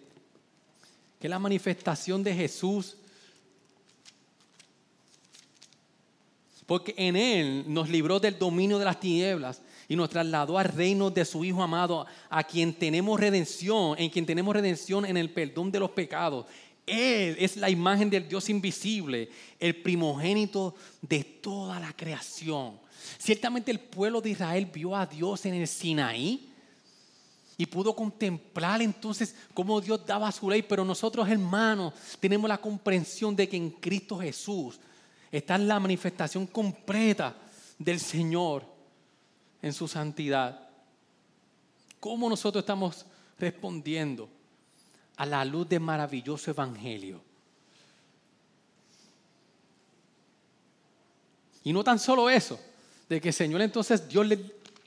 que 1.20 1.28
la 1.28 1.38
manifestación 1.38 2.24
de 2.24 2.34
Jesús. 2.34 2.97
Porque 6.68 6.92
en 6.98 7.16
Él 7.16 7.64
nos 7.66 7.88
libró 7.88 8.20
del 8.20 8.38
dominio 8.38 8.78
de 8.78 8.84
las 8.84 9.00
tinieblas 9.00 9.62
y 9.88 9.96
nos 9.96 10.10
trasladó 10.10 10.58
al 10.58 10.66
reino 10.66 11.08
de 11.10 11.24
su 11.24 11.42
Hijo 11.42 11.62
amado, 11.62 12.04
a 12.28 12.44
quien 12.44 12.74
tenemos 12.74 13.18
redención, 13.18 13.98
en 13.98 14.10
quien 14.10 14.26
tenemos 14.26 14.54
redención 14.54 15.06
en 15.06 15.16
el 15.16 15.30
perdón 15.30 15.72
de 15.72 15.80
los 15.80 15.92
pecados. 15.92 16.44
Él 16.86 17.36
es 17.38 17.56
la 17.56 17.70
imagen 17.70 18.10
del 18.10 18.28
Dios 18.28 18.50
invisible, 18.50 19.30
el 19.58 19.76
primogénito 19.76 20.74
de 21.00 21.24
toda 21.24 21.80
la 21.80 21.94
creación. 21.94 22.78
Ciertamente 23.16 23.70
el 23.70 23.80
pueblo 23.80 24.20
de 24.20 24.28
Israel 24.28 24.66
vio 24.66 24.94
a 24.94 25.06
Dios 25.06 25.46
en 25.46 25.54
el 25.54 25.66
Sinaí 25.66 26.50
y 27.56 27.64
pudo 27.64 27.96
contemplar 27.96 28.82
entonces 28.82 29.34
cómo 29.54 29.80
Dios 29.80 30.04
daba 30.04 30.30
su 30.30 30.50
ley, 30.50 30.60
pero 30.60 30.84
nosotros 30.84 31.26
hermanos 31.30 31.94
tenemos 32.20 32.46
la 32.46 32.58
comprensión 32.58 33.34
de 33.34 33.48
que 33.48 33.56
en 33.56 33.70
Cristo 33.70 34.18
Jesús 34.18 34.78
está 35.30 35.58
la 35.58 35.78
manifestación 35.78 36.46
completa 36.46 37.34
del 37.78 38.00
Señor 38.00 38.64
en 39.62 39.72
su 39.72 39.88
santidad. 39.88 40.68
¿Cómo 42.00 42.28
nosotros 42.28 42.62
estamos 42.62 43.04
respondiendo 43.38 44.28
a 45.16 45.26
la 45.26 45.44
luz 45.44 45.68
del 45.68 45.80
maravilloso 45.80 46.50
evangelio? 46.50 47.20
Y 51.64 51.72
no 51.72 51.84
tan 51.84 51.98
solo 51.98 52.30
eso, 52.30 52.58
de 53.08 53.20
que 53.20 53.28
el 53.28 53.34
Señor 53.34 53.60
entonces 53.60 54.08
Dios 54.08 54.26
le, 54.26 54.38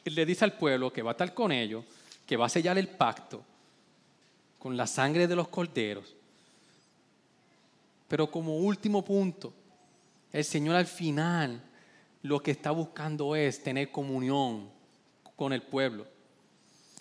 le 0.05 0.25
dice 0.25 0.45
al 0.45 0.53
pueblo 0.53 0.91
que 0.91 1.01
va 1.01 1.11
a 1.11 1.13
estar 1.13 1.33
con 1.33 1.51
ellos, 1.51 1.83
que 2.25 2.37
va 2.37 2.45
a 2.45 2.49
sellar 2.49 2.77
el 2.77 2.87
pacto 2.87 3.43
con 4.57 4.77
la 4.77 4.87
sangre 4.87 5.27
de 5.27 5.35
los 5.35 5.47
corderos. 5.47 6.15
Pero 8.07 8.29
como 8.29 8.57
último 8.57 9.03
punto, 9.03 9.53
el 10.31 10.43
Señor 10.43 10.75
al 10.75 10.85
final 10.87 11.61
lo 12.21 12.41
que 12.41 12.51
está 12.51 12.71
buscando 12.71 13.35
es 13.35 13.63
tener 13.63 13.91
comunión 13.91 14.69
con 15.35 15.53
el 15.53 15.61
pueblo. 15.61 16.05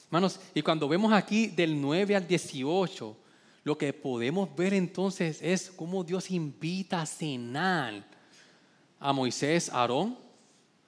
Hermanos, 0.07 0.41
y 0.55 0.63
cuando 0.63 0.89
vemos 0.89 1.13
aquí 1.13 1.49
del 1.49 1.81
9 1.81 2.17
al 2.17 2.27
18, 2.27 3.17
lo 3.63 3.79
que 3.79 3.93
podemos 3.93 4.55
ver 4.57 4.75
entonces 4.75 5.41
es 5.43 5.71
cómo 5.71 6.03
Dios 6.03 6.31
invita 6.31 7.03
a 7.03 7.07
cenar 7.07 8.05
a 8.99 9.13
Moisés, 9.13 9.69
a 9.69 9.81
Aarón, 9.83 10.19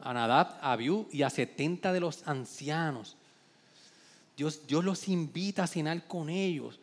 a 0.01 0.13
Nadab, 0.13 0.59
a 0.61 0.73
Abiú 0.73 1.07
y 1.13 1.23
a 1.23 1.31
70 1.31 1.93
de 1.93 2.01
los 2.01 2.27
ancianos. 2.27 3.17
Dios, 4.37 4.67
Dios 4.67 4.85
los 4.85 5.09
invita 5.09 5.65
a 5.65 5.67
cenar 5.67 6.07
con 6.09 6.29
ellos, 6.29 6.81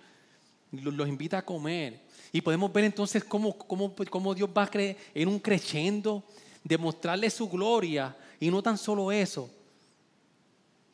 los, 0.71 1.07
invita 1.07 1.39
a 1.39 1.45
comer. 1.45 2.01
Y 2.31 2.41
podemos 2.41 2.71
ver 2.71 2.85
entonces 2.85 3.23
cómo, 3.23 3.57
cómo, 3.57 3.95
cómo 4.09 4.35
Dios 4.35 4.49
va 4.55 4.63
a 4.63 4.69
creer 4.69 4.97
en 5.13 5.27
un 5.27 5.39
creciendo 5.39 6.23
demostrarle 6.63 7.29
su 7.29 7.49
gloria 7.49 8.15
y 8.39 8.49
no 8.51 8.61
tan 8.61 8.77
solo 8.77 9.11
eso, 9.11 9.49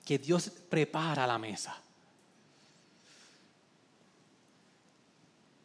que 0.05 0.17
Dios 0.17 0.49
prepara 0.69 1.27
la 1.27 1.37
mesa. 1.37 1.81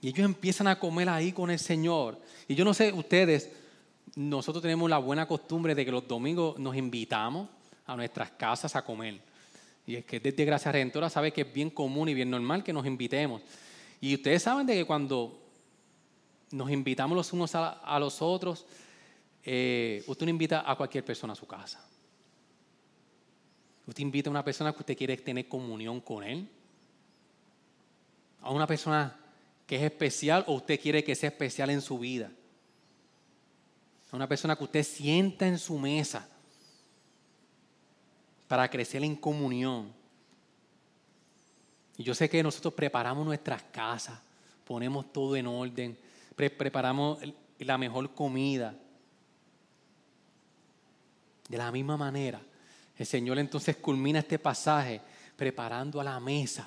Y 0.02 0.08
ellos 0.08 0.24
empiezan 0.24 0.66
a 0.66 0.78
comer 0.78 1.08
ahí 1.08 1.32
con 1.32 1.50
el 1.50 1.58
Señor. 1.58 2.18
Y 2.48 2.54
yo 2.54 2.64
no 2.64 2.72
sé, 2.72 2.92
ustedes, 2.92 3.50
nosotros 4.16 4.62
tenemos 4.62 4.88
la 4.88 4.98
buena 4.98 5.28
costumbre 5.28 5.74
de 5.74 5.84
que 5.84 5.92
los 5.92 6.08
domingos 6.08 6.58
nos 6.58 6.74
invitamos 6.74 7.48
a 7.86 7.96
nuestras 7.96 8.30
casas 8.30 8.74
a 8.76 8.82
comer. 8.82 9.20
Y 9.86 9.96
es 9.96 10.04
que 10.04 10.20
desde 10.20 10.44
Gracia 10.44 10.72
Redentora 10.72 11.10
sabe 11.10 11.32
que 11.32 11.42
es 11.42 11.52
bien 11.52 11.68
común 11.68 12.08
y 12.08 12.14
bien 12.14 12.30
normal 12.30 12.64
que 12.64 12.72
nos 12.72 12.86
invitemos. 12.86 13.42
Y 14.00 14.14
ustedes 14.14 14.42
saben 14.42 14.66
de 14.66 14.74
que 14.74 14.84
cuando 14.84 15.38
nos 16.50 16.70
invitamos 16.70 17.16
los 17.16 17.32
unos 17.32 17.54
a 17.54 17.98
los 17.98 18.22
otros, 18.22 18.66
eh, 19.44 20.02
usted 20.06 20.26
no 20.26 20.30
invita 20.30 20.70
a 20.70 20.76
cualquier 20.76 21.04
persona 21.04 21.32
a 21.32 21.36
su 21.36 21.46
casa. 21.46 21.84
Usted 23.86 24.02
invita 24.02 24.28
a 24.28 24.32
una 24.32 24.44
persona 24.44 24.72
que 24.72 24.80
usted 24.80 24.96
quiere 24.96 25.16
tener 25.16 25.48
comunión 25.48 26.00
con 26.00 26.22
él. 26.22 26.48
A 28.42 28.50
una 28.50 28.66
persona 28.66 29.16
que 29.66 29.76
es 29.76 29.82
especial 29.82 30.44
o 30.46 30.54
usted 30.54 30.80
quiere 30.80 31.04
que 31.04 31.14
sea 31.14 31.30
especial 31.30 31.70
en 31.70 31.80
su 31.80 31.98
vida. 31.98 32.30
A 34.10 34.16
una 34.16 34.28
persona 34.28 34.56
que 34.56 34.64
usted 34.64 34.82
sienta 34.82 35.46
en 35.46 35.58
su 35.58 35.78
mesa 35.78 36.28
para 38.48 38.68
crecer 38.68 39.02
en 39.04 39.16
comunión. 39.16 39.92
Y 42.00 42.02
yo 42.02 42.14
sé 42.14 42.30
que 42.30 42.42
nosotros 42.42 42.72
preparamos 42.72 43.26
nuestras 43.26 43.62
casas, 43.64 44.18
ponemos 44.64 45.12
todo 45.12 45.36
en 45.36 45.46
orden, 45.46 45.98
preparamos 46.34 47.18
la 47.58 47.76
mejor 47.76 48.14
comida. 48.14 48.74
De 51.46 51.58
la 51.58 51.70
misma 51.70 51.98
manera, 51.98 52.40
el 52.96 53.04
Señor 53.04 53.38
entonces 53.38 53.76
culmina 53.76 54.20
este 54.20 54.38
pasaje 54.38 55.02
preparando 55.36 56.00
a 56.00 56.04
la 56.04 56.18
mesa 56.18 56.66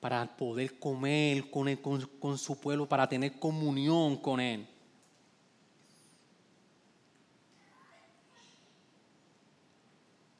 para 0.00 0.26
poder 0.36 0.76
comer 0.80 1.48
con, 1.52 1.76
con, 2.18 2.36
su 2.36 2.58
pueblo, 2.58 2.88
para 2.88 3.08
tener 3.08 3.38
comunión 3.38 4.16
con 4.16 4.40
Él. 4.40 4.66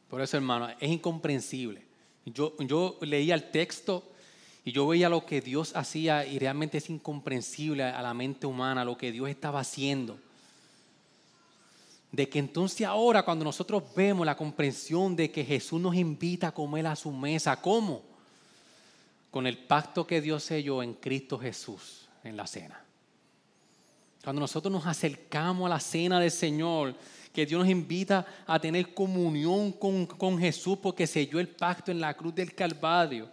Por 0.08 0.20
eso, 0.20 0.36
hermano, 0.36 0.70
es 0.70 0.90
incomprensible. 0.90 1.86
Yo, 2.26 2.56
yo 2.58 2.98
leía 3.00 3.36
el 3.36 3.52
texto 3.52 4.10
y 4.64 4.72
yo 4.72 4.86
veía 4.86 5.08
lo 5.08 5.26
que 5.26 5.40
Dios 5.40 5.76
hacía 5.76 6.24
y 6.26 6.38
realmente 6.38 6.78
es 6.78 6.88
incomprensible 6.88 7.84
a 7.84 8.00
la 8.02 8.14
mente 8.14 8.46
humana 8.46 8.84
lo 8.84 8.96
que 8.96 9.12
Dios 9.12 9.28
estaba 9.28 9.60
haciendo 9.60 10.18
de 12.14 12.28
que 12.28 12.38
entonces 12.38 12.86
ahora 12.86 13.24
cuando 13.24 13.44
nosotros 13.44 13.82
vemos 13.96 14.24
la 14.24 14.36
comprensión 14.36 15.16
de 15.16 15.32
que 15.32 15.44
Jesús 15.44 15.80
nos 15.80 15.96
invita 15.96 16.48
a 16.48 16.54
comer 16.54 16.86
a 16.86 16.94
su 16.94 17.10
mesa, 17.10 17.60
¿cómo? 17.60 18.02
Con 19.32 19.48
el 19.48 19.58
pacto 19.58 20.06
que 20.06 20.20
Dios 20.20 20.44
selló 20.44 20.80
en 20.80 20.94
Cristo 20.94 21.40
Jesús 21.40 22.08
en 22.22 22.36
la 22.36 22.46
cena. 22.46 22.80
Cuando 24.22 24.38
nosotros 24.38 24.72
nos 24.72 24.86
acercamos 24.86 25.66
a 25.66 25.70
la 25.70 25.80
cena 25.80 26.20
del 26.20 26.30
Señor, 26.30 26.94
que 27.32 27.46
Dios 27.46 27.58
nos 27.60 27.68
invita 27.68 28.24
a 28.46 28.60
tener 28.60 28.94
comunión 28.94 29.72
con, 29.72 30.06
con 30.06 30.38
Jesús 30.38 30.78
porque 30.80 31.08
selló 31.08 31.40
el 31.40 31.48
pacto 31.48 31.90
en 31.90 32.00
la 32.00 32.14
cruz 32.14 32.32
del 32.32 32.54
Calvario. 32.54 33.28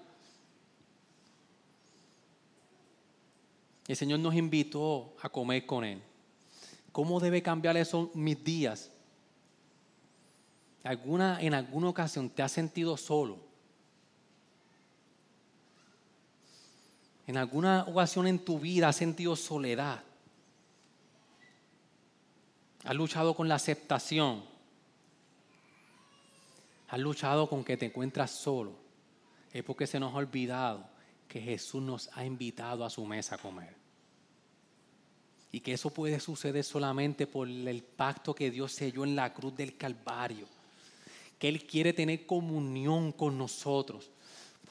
El 3.87 3.95
Señor 3.95 4.19
nos 4.19 4.35
invitó 4.35 5.15
a 5.21 5.29
comer 5.29 5.65
con 5.65 5.83
Él. 5.83 6.01
¿Cómo 6.91 7.19
debe 7.19 7.41
cambiar 7.41 7.77
eso 7.77 8.11
mis 8.13 8.43
días? 8.43 8.91
¿Alguna, 10.83 11.41
¿En 11.41 11.53
alguna 11.53 11.89
ocasión 11.89 12.29
te 12.29 12.41
has 12.41 12.51
sentido 12.51 12.97
solo? 12.97 13.39
¿En 17.27 17.37
alguna 17.37 17.85
ocasión 17.87 18.27
en 18.27 18.39
tu 18.39 18.59
vida 18.59 18.89
has 18.89 18.95
sentido 18.95 19.35
soledad? 19.35 20.03
¿Has 22.83 22.95
luchado 22.95 23.35
con 23.35 23.47
la 23.47 23.55
aceptación? 23.55 24.43
¿Has 26.89 26.99
luchado 26.99 27.47
con 27.47 27.63
que 27.63 27.77
te 27.77 27.85
encuentras 27.85 28.31
solo? 28.31 28.73
Es 29.53 29.63
porque 29.63 29.87
se 29.87 29.99
nos 29.99 30.13
ha 30.13 30.17
olvidado 30.17 30.90
que 31.31 31.39
Jesús 31.39 31.81
nos 31.81 32.09
ha 32.13 32.25
invitado 32.25 32.83
a 32.83 32.89
su 32.89 33.05
mesa 33.05 33.35
a 33.35 33.37
comer. 33.37 33.73
Y 35.49 35.61
que 35.61 35.71
eso 35.71 35.89
puede 35.89 36.19
suceder 36.19 36.61
solamente 36.65 37.25
por 37.25 37.47
el 37.47 37.83
pacto 37.83 38.35
que 38.35 38.51
Dios 38.51 38.73
selló 38.73 39.05
en 39.05 39.15
la 39.15 39.33
cruz 39.33 39.55
del 39.55 39.77
Calvario. 39.77 40.45
Que 41.39 41.47
Él 41.47 41.65
quiere 41.65 41.93
tener 41.93 42.25
comunión 42.25 43.13
con 43.13 43.37
nosotros. 43.37 44.09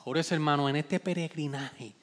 Por 0.05 0.19
eso, 0.19 0.35
hermano, 0.35 0.69
en 0.69 0.77
este 0.77 1.01
peregrinaje, 1.01 1.95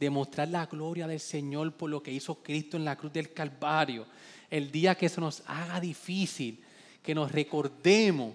demostrar 0.00 0.48
la 0.48 0.64
gloria 0.64 1.06
del 1.06 1.20
Señor 1.20 1.74
por 1.74 1.90
lo 1.90 2.02
que 2.02 2.10
hizo 2.10 2.36
Cristo 2.36 2.78
en 2.78 2.86
la 2.86 2.96
cruz 2.96 3.12
del 3.12 3.34
Calvario. 3.34 4.06
El 4.48 4.72
día 4.72 4.94
que 4.94 5.10
se 5.10 5.20
nos 5.20 5.42
haga 5.44 5.78
difícil, 5.78 6.64
que 7.02 7.14
nos 7.14 7.30
recordemos 7.30 8.32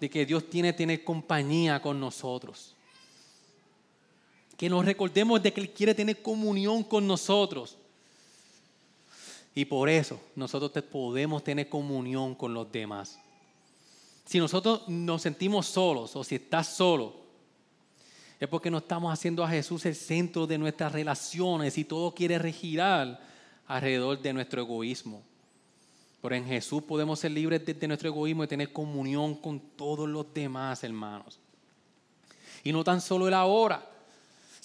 de 0.00 0.08
que 0.08 0.24
Dios 0.24 0.48
tiene 0.48 0.72
tener 0.72 1.04
compañía 1.04 1.82
con 1.82 2.00
nosotros. 2.00 2.75
Que 4.56 4.68
nos 4.68 4.84
recordemos 4.84 5.42
de 5.42 5.52
que 5.52 5.60
Él 5.60 5.70
quiere 5.70 5.94
tener 5.94 6.22
comunión 6.22 6.82
con 6.82 7.06
nosotros. 7.06 7.76
Y 9.54 9.64
por 9.64 9.88
eso 9.88 10.20
nosotros 10.34 10.70
podemos 10.84 11.42
tener 11.42 11.68
comunión 11.68 12.34
con 12.34 12.52
los 12.52 12.70
demás. 12.70 13.18
Si 14.24 14.38
nosotros 14.38 14.88
nos 14.88 15.22
sentimos 15.22 15.66
solos 15.66 16.16
o 16.16 16.24
si 16.24 16.34
estás 16.34 16.74
solo, 16.74 17.14
es 18.38 18.48
porque 18.48 18.70
no 18.70 18.78
estamos 18.78 19.12
haciendo 19.12 19.42
a 19.42 19.48
Jesús 19.48 19.86
el 19.86 19.94
centro 19.94 20.46
de 20.46 20.58
nuestras 20.58 20.92
relaciones 20.92 21.78
y 21.78 21.84
todo 21.84 22.12
quiere 22.12 22.38
regirar 22.38 23.20
alrededor 23.66 24.20
de 24.20 24.32
nuestro 24.32 24.60
egoísmo. 24.60 25.22
Pero 26.20 26.34
en 26.34 26.44
Jesús 26.44 26.82
podemos 26.82 27.20
ser 27.20 27.30
libres 27.30 27.64
de, 27.64 27.88
nuestro 27.88 28.08
egoísmo 28.08 28.44
y 28.44 28.48
tener 28.48 28.72
comunión 28.72 29.36
con 29.36 29.60
todos 29.60 30.08
los 30.08 30.34
demás, 30.34 30.82
hermanos. 30.84 31.38
Y 32.64 32.72
no 32.72 32.82
tan 32.82 33.00
solo 33.00 33.28
el 33.28 33.34
ahora, 33.34 33.88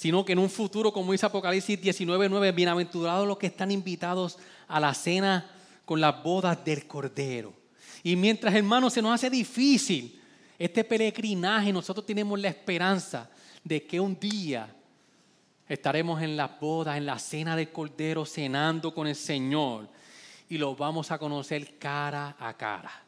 sino 0.01 0.25
que 0.25 0.31
en 0.31 0.39
un 0.39 0.49
futuro, 0.49 0.91
como 0.91 1.11
dice 1.11 1.27
Apocalipsis 1.27 1.79
19:9, 1.79 2.55
bienaventurados 2.55 3.27
los 3.27 3.37
que 3.37 3.45
están 3.45 3.69
invitados 3.69 4.39
a 4.67 4.79
la 4.79 4.95
cena 4.95 5.47
con 5.85 6.01
las 6.01 6.23
bodas 6.23 6.65
del 6.65 6.87
Cordero. 6.87 7.53
Y 8.01 8.15
mientras, 8.15 8.55
hermanos, 8.55 8.93
se 8.93 9.01
nos 9.03 9.13
hace 9.13 9.29
difícil 9.29 10.19
este 10.57 10.83
peregrinaje, 10.83 11.71
nosotros 11.71 12.03
tenemos 12.03 12.39
la 12.39 12.47
esperanza 12.47 13.29
de 13.63 13.85
que 13.85 13.99
un 13.99 14.19
día 14.19 14.75
estaremos 15.69 16.19
en 16.23 16.35
las 16.35 16.59
bodas, 16.59 16.97
en 16.97 17.05
la 17.05 17.19
cena 17.19 17.55
del 17.55 17.71
Cordero, 17.71 18.25
cenando 18.25 18.95
con 18.95 19.05
el 19.05 19.15
Señor 19.15 19.87
y 20.49 20.57
lo 20.57 20.75
vamos 20.75 21.11
a 21.11 21.19
conocer 21.19 21.77
cara 21.77 22.35
a 22.39 22.57
cara. 22.57 23.03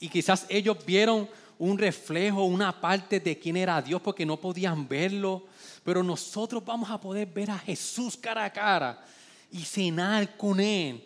Y 0.00 0.08
quizás 0.08 0.44
ellos 0.48 0.76
vieron 0.84 1.28
un 1.58 1.76
reflejo, 1.76 2.44
una 2.44 2.80
parte 2.80 3.20
de 3.20 3.38
quién 3.38 3.56
era 3.56 3.82
Dios 3.82 4.00
porque 4.00 4.24
no 4.24 4.36
podían 4.36 4.86
verlo, 4.88 5.46
pero 5.82 6.02
nosotros 6.02 6.64
vamos 6.64 6.90
a 6.90 7.00
poder 7.00 7.26
ver 7.26 7.50
a 7.50 7.58
Jesús 7.58 8.16
cara 8.16 8.44
a 8.44 8.52
cara 8.52 9.04
y 9.50 9.62
cenar 9.64 10.36
con 10.36 10.60
Él. 10.60 11.04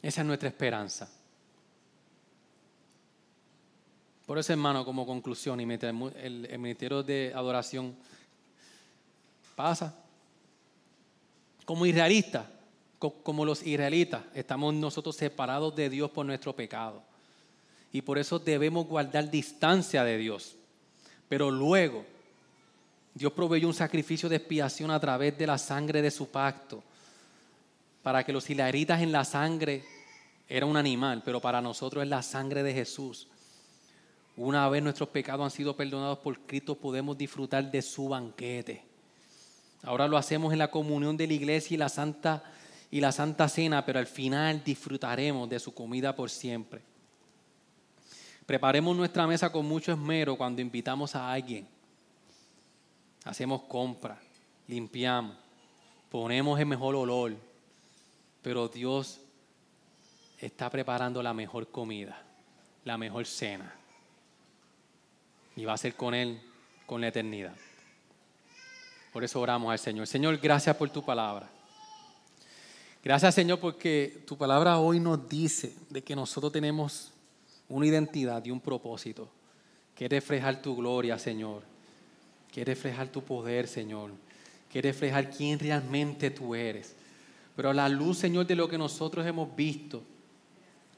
Esa 0.00 0.20
es 0.20 0.26
nuestra 0.26 0.48
esperanza. 0.48 1.10
Por 4.24 4.38
eso, 4.38 4.52
hermano, 4.52 4.84
como 4.84 5.06
conclusión, 5.06 5.60
y 5.60 5.64
el, 5.64 6.46
el 6.50 6.58
ministerio 6.58 7.02
de 7.02 7.32
adoración 7.34 7.96
pasa. 9.56 9.94
Como 11.64 11.86
israelitas, 11.86 12.46
como 12.98 13.44
los 13.44 13.66
israelitas, 13.66 14.22
estamos 14.34 14.72
nosotros 14.74 15.16
separados 15.16 15.74
de 15.74 15.90
Dios 15.90 16.10
por 16.10 16.24
nuestro 16.24 16.54
pecado. 16.54 17.02
Y 17.92 18.02
por 18.02 18.18
eso 18.18 18.38
debemos 18.38 18.86
guardar 18.86 19.30
distancia 19.30 20.04
de 20.04 20.18
Dios. 20.18 20.56
Pero 21.28 21.50
luego, 21.50 22.04
Dios 23.14 23.32
proveyó 23.32 23.68
un 23.68 23.74
sacrificio 23.74 24.28
de 24.28 24.36
expiación 24.36 24.90
a 24.90 25.00
través 25.00 25.36
de 25.38 25.46
la 25.46 25.58
sangre 25.58 26.02
de 26.02 26.10
su 26.10 26.28
pacto. 26.28 26.82
Para 28.02 28.24
que 28.24 28.32
los 28.32 28.48
israelitas 28.48 29.00
en 29.00 29.12
la 29.12 29.24
sangre 29.24 29.84
era 30.48 30.66
un 30.66 30.76
animal, 30.76 31.22
pero 31.24 31.40
para 31.40 31.60
nosotros 31.60 32.04
es 32.04 32.08
la 32.10 32.22
sangre 32.22 32.62
de 32.62 32.74
Jesús 32.74 33.28
una 34.36 34.68
vez 34.68 34.82
nuestros 34.82 35.08
pecados 35.08 35.44
han 35.44 35.50
sido 35.50 35.74
perdonados 35.74 36.18
por 36.18 36.38
Cristo, 36.40 36.74
podemos 36.74 37.16
disfrutar 37.16 37.70
de 37.70 37.80
su 37.80 38.08
banquete. 38.08 38.82
Ahora 39.82 40.06
lo 40.08 40.18
hacemos 40.18 40.52
en 40.52 40.58
la 40.58 40.70
comunión 40.70 41.16
de 41.16 41.26
la 41.26 41.32
iglesia 41.32 41.74
y 41.74 41.78
la 41.78 41.88
santa 41.88 42.42
y 42.90 43.00
la 43.00 43.12
santa 43.12 43.48
cena, 43.48 43.84
pero 43.84 43.98
al 43.98 44.06
final 44.06 44.62
disfrutaremos 44.62 45.48
de 45.48 45.58
su 45.58 45.74
comida 45.74 46.14
por 46.14 46.30
siempre. 46.30 46.82
Preparemos 48.46 48.96
nuestra 48.96 49.26
mesa 49.26 49.50
con 49.50 49.66
mucho 49.66 49.92
esmero 49.92 50.36
cuando 50.36 50.62
invitamos 50.62 51.14
a 51.14 51.32
alguien. 51.32 51.66
Hacemos 53.24 53.62
compra, 53.62 54.18
limpiamos, 54.68 55.36
ponemos 56.10 56.58
el 56.60 56.66
mejor 56.66 56.94
olor, 56.94 57.34
pero 58.40 58.68
Dios 58.68 59.20
está 60.40 60.70
preparando 60.70 61.22
la 61.22 61.34
mejor 61.34 61.68
comida, 61.68 62.22
la 62.84 62.96
mejor 62.96 63.26
cena 63.26 63.74
y 65.56 65.64
va 65.64 65.72
a 65.72 65.78
ser 65.78 65.94
con 65.94 66.14
Él 66.14 66.40
con 66.84 67.00
la 67.00 67.08
eternidad. 67.08 67.54
Por 69.12 69.24
eso 69.24 69.40
oramos 69.40 69.72
al 69.72 69.78
Señor. 69.78 70.06
Señor, 70.06 70.36
gracias 70.36 70.76
por 70.76 70.90
tu 70.90 71.02
palabra. 71.02 71.48
Gracias, 73.02 73.34
Señor, 73.34 73.58
porque 73.58 74.22
tu 74.26 74.36
palabra 74.36 74.78
hoy 74.78 75.00
nos 75.00 75.28
dice 75.28 75.74
de 75.88 76.04
que 76.04 76.14
nosotros 76.14 76.52
tenemos 76.52 77.12
una 77.68 77.86
identidad 77.86 78.44
y 78.44 78.50
un 78.50 78.60
propósito. 78.60 79.28
Que 79.94 80.08
reflejar 80.08 80.60
tu 80.60 80.76
gloria, 80.76 81.18
Señor. 81.18 81.62
Que 82.52 82.64
reflejar 82.64 83.08
tu 83.08 83.22
poder, 83.22 83.66
Señor. 83.66 84.10
Que 84.70 84.82
reflejar 84.82 85.30
quién 85.30 85.58
realmente 85.58 86.30
tú 86.30 86.54
eres. 86.54 86.94
Pero 87.54 87.70
a 87.70 87.74
la 87.74 87.88
luz, 87.88 88.18
Señor, 88.18 88.46
de 88.46 88.56
lo 88.56 88.68
que 88.68 88.76
nosotros 88.76 89.26
hemos 89.26 89.54
visto, 89.56 90.02